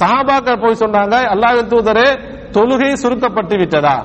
சஹாபாக்கள் 0.00 0.60
போய் 0.60 0.80
சொன்னாங்க 0.80 1.14
அல்லாஹ் 1.34 1.66
தூதரே 1.66 2.08
தொழுகை 2.50 2.92
சுருக்கப்பட்டு 2.92 3.56
விட்டதா? 3.56 3.96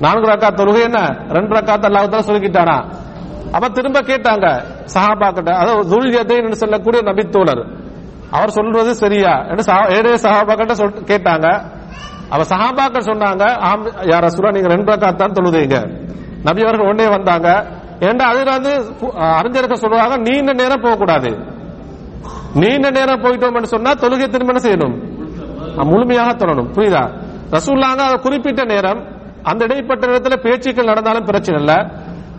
நான்கு 0.00 0.26
ரக்கா 0.32 0.50
தொழுகை 0.60 0.80
என்ன? 0.80 0.98
ரெண்டு 1.28 1.54
ரக்காத் 1.54 1.86
அல்லாஹ் 1.88 2.22
சுருக்கிட்டானா? 2.28 2.78
அப்ப 3.52 3.68
திரும்ப 3.68 4.00
கேட்டாங்க 4.00 4.46
சஹாபாக்கிட்ட. 4.94 5.50
அதாவது 5.50 5.82
துல்யதைன்னு 5.96 6.52
சொல்லக்கூடிய 6.52 7.02
நபித்தோழர். 7.02 7.62
அவர் 8.30 8.50
சொல்றது 8.50 8.94
சரியா? 8.94 9.44
என்று 9.50 9.64
ஏழே 9.96 10.14
சஹாபாக்கிட்ட 10.14 10.72
சொல் 10.72 11.04
கேட்டாங்க. 11.04 11.76
அவ 12.34 12.42
சஹாபாக்கள் 12.52 13.08
சொன்னாங்க 13.10 13.44
ஆம் 13.68 13.84
யார 14.12 14.26
சுரா 14.36 14.50
நீங்க 14.56 14.68
ரெண்டு 14.74 14.92
ரக்காத் 14.92 15.20
தான் 15.22 15.36
தொழுதீங்க. 15.38 15.78
நபி 16.46 16.60
அவர்கள் 16.62 16.90
ஒன்னே 16.92 17.06
வந்தாங்க. 17.16 17.48
ஏன்டா 18.06 18.24
அதுல 18.32 18.50
வந்து 18.56 18.72
அறிஞருக்க 19.38 19.76
சொல்லுவாங்க 19.84 20.16
நீண்ட 20.16 20.52
நேரம் 20.52 20.80
போக 20.80 20.96
கூடாது 20.96 21.30
நீண்ட 22.54 22.90
நேரம் 22.90 23.22
போயிட்டோம்னு 23.22 23.70
சொன்னா 23.74 23.90
தொழுகை 24.02 24.26
திரும்ப 24.28 24.52
என்ன 24.52 24.62
செய்யணும்? 24.68 24.96
முழுமையாக 25.90 26.30
தொழணும். 26.32 26.68
புரியுதா? 26.76 27.02
ரசூல்லாங்க 27.56 28.00
அது 28.08 28.20
குறிப்பிட்ட 28.20 28.64
நேரம் 28.64 29.00
அந்த 29.50 29.64
இடைப்பட்ட 29.64 30.06
நேரத்தில் 30.06 30.42
பேச்சுக்கள் 30.44 30.84
நடந்தாலும் 30.84 31.24
பிரச்சனை 31.24 31.60
இல்ல. 31.60 31.74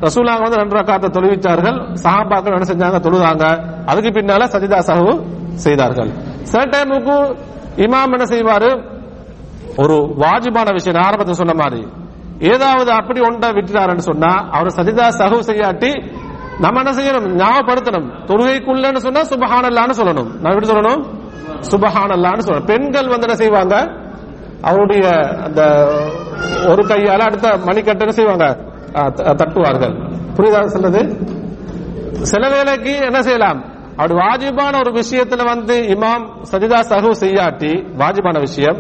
ரசூலாங்க 0.06 0.42
வந்து 0.46 0.58
ரெண்டு 0.58 0.76
ரக்காத்தை 0.76 1.10
தொழுவிச்சார்கள். 1.18 1.78
சஹாபாக்கள் 2.04 2.56
என்ன 2.58 2.68
செஞ்சாங்க? 2.72 3.00
தொழுதாங்க. 3.06 3.46
அதுக்கு 3.86 4.10
பின்னால 4.20 4.48
சஜிதா 4.54 4.80
சஹு 4.90 5.24
செய்தார்கள். 5.66 6.12
சில 6.42 6.62
டைமுக்கு 6.64 7.16
இமாம் 7.86 8.14
என்ன 8.18 8.26
செய்வாரு? 8.26 8.99
ஒரு 9.82 9.96
வாஜிபான 10.22 10.74
விஷயம் 10.78 10.98
நான் 10.98 11.08
ஆரம்பத்தில் 11.10 11.40
சொன்ன 11.42 11.56
மாதிரி. 11.62 11.82
ஏதாவது 12.54 12.92
அப்படி 13.00 13.20
ஒன்றா 13.28 13.48
விட்டுட்டாருன்னு 13.56 14.08
சொன்னா 14.10 14.32
அவர் 14.58 14.76
சஜிதா 14.78 15.08
சஹு 15.20 15.38
செய்யாட்டி 15.50 15.92
நம்ம 16.64 16.82
என்ன 16.82 16.92
செய்யணும்? 16.98 17.28
ஞாபகப்படுத்தணும். 17.42 18.08
தொழுகைக்குள்ளன்னு 18.30 19.02
சொன்னா 19.06 19.22
சுபஹானல்லான்னு 19.32 19.96
சொல்லணும். 20.00 20.30
நான் 20.42 20.52
எப்படி 20.54 20.70
சொல்லணும்? 20.72 21.02
சுபஹானல்லான்னு 21.72 22.46
சொல்லணும். 22.48 22.70
பெண்கள் 22.72 23.12
வந்து 23.14 23.28
என்ன 23.28 23.38
செய்வாங்க? 23.44 23.76
அவருடைய 24.70 25.06
அந்த 25.48 25.62
ஒரு 26.72 26.82
கையால 26.92 27.26
அடுத்த 27.30 27.50
மணிக்கட்டுன்னு 27.68 28.18
செய்வாங்க? 28.20 28.46
தட்டுவார்கள். 29.42 29.96
புரியுதா 30.38 30.62
சொல்றது? 30.76 31.02
சில 32.32 32.44
வேளைக்கு 32.50 32.94
என்ன 33.10 33.22
செய்யலாம்? 33.28 33.60
அப்படி 34.00 34.16
வாஜிபான 34.24 34.74
ஒரு 34.84 34.92
விஷயத்துல 35.02 35.46
வந்து 35.52 35.76
இமாம் 35.96 36.26
சஜிதா 36.52 36.80
சஹு 36.92 37.12
செய்யாட்டி 37.24 37.72
வாஜிபான 38.02 38.40
விஷயம் 38.48 38.80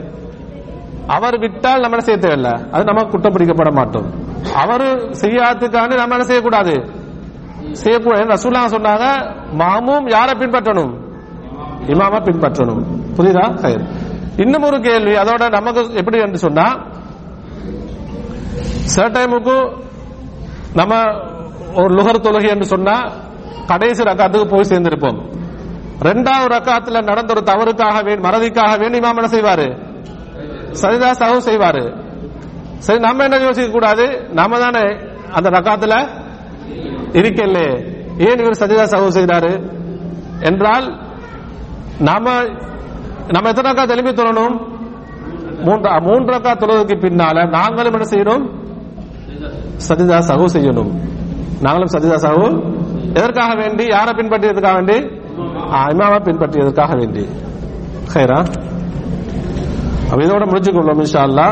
அவர் 1.15 1.39
விட்டால் 1.39 1.79
நம்ம 1.79 1.95
என்ன 1.95 2.05
செய்ய 2.07 2.19
தேவையில்ல? 2.23 2.69
அது 2.71 2.83
நம்ம 2.83 3.01
குற்றப்பிடிக்கப்பட 3.01 3.71
மாட்டோம். 3.73 4.07
அவர் 4.53 4.85
செய்யாததுக்கான 5.21 5.95
நம்ம 5.95 6.15
என்ன 6.15 6.23
செய்யக்கூடாது? 6.23 6.73
செய்யக்கூடாது 7.71 8.33
ரசூல்லா 8.35 8.61
சொன்னாங்க 8.75 9.05
மாமும் 9.61 10.09
யாரை 10.09 10.33
பின்பற்றணும்? 10.33 10.93
இமாம 11.93 12.21
பின்பற்றணும். 12.27 12.81
புரியுதா? 13.17 13.55
சரி 13.55 13.83
இன்னும் 14.37 14.63
ஒரு 14.63 14.79
கேள்வி 14.79 15.13
அதோட 15.15 15.49
நமக்கு 15.49 15.81
எப்படி 15.93 16.17
என்று 16.17 16.37
சொன்னா 16.37 16.67
சில 18.93 19.07
டைமுக்கு 19.07 19.55
நம்ம 20.73 20.93
ஒரு 21.75 21.91
லுகர் 21.95 22.25
தொழுகை 22.25 22.49
என்று 22.49 22.65
சொன்னா 22.65 22.95
கடைசி 23.67 24.03
ரக்காத்துக்கு 24.03 24.51
போய் 24.53 24.69
சேர்ந்திருப்போம். 24.69 25.19
ரெண்டாவது 26.07 26.49
ரக்காத்துல 26.55 27.03
நடந்த 27.03 27.33
ஒரு 27.35 27.43
தவறுக்காக 27.51 28.03
வேண்டி 28.03 28.29
மறதிக்காக 28.29 28.79
வேண்டி 28.79 28.99
இமாம் 28.99 29.19
என்ன 29.21 29.27
செய்வாரு? 29.27 29.88
சரிதா 30.71 31.11
சஹு 31.11 31.37
செய்வாரு. 31.37 32.07
சரி 32.77 32.99
நம்ம 32.99 33.23
என்ன 33.23 33.35
யோசிக்க 33.35 33.71
கூடாது? 33.71 34.29
நாம 34.33 34.59
தானே 34.59 34.97
அந்த 35.31 35.49
ரக்காத்துல 35.49 36.07
இருக்கல 37.11 37.57
ஏன் 38.17 38.39
இவர் 38.39 38.57
சஜிதா 38.59 38.93
சஹு 38.93 39.07
செய்கிறாரு 39.07 39.71
என்றால் 40.39 40.99
நாம 41.99 42.43
நம்ம 43.27 43.49
எத்தனை 43.49 43.71
ரக்கா 43.71 43.87
தெளிவு 43.87 44.09
தொழணும்? 44.09 44.67
மூன்று 45.63 46.01
மூன்று 46.01 46.33
ரக்கா 46.33 46.57
தொழுவதற்கு 46.57 46.99
பின்னால 46.99 47.49
நாங்களும் 47.49 47.93
என்ன 47.93 48.05
செய்யணும்? 48.05 48.49
சஜிதா 49.89 50.17
சஹு 50.27 50.45
செய்யணும். 50.53 50.91
நாங்களும் 51.61 51.89
சஜிதா 51.93 52.15
சஹு 52.15 52.77
எதற்காக 53.09 53.53
வேண்டி? 53.55 53.85
யாரை 53.89 54.13
பின்பற்றியதுக்காக 54.13 54.83
வேண்டி? 54.83 55.11
ஆ, 55.71 55.87
பின்பற்றியதற்காக 55.87 56.97
வேண்டி. 56.97 57.27
ஹைரா? 58.13 58.45
அப்ப 60.11 60.19
இதோட 60.23 60.43
முடிச்சுக்கொள்வோம் 60.45 61.01
இன்ஷா 61.03 61.21
அல்லா 61.21 61.47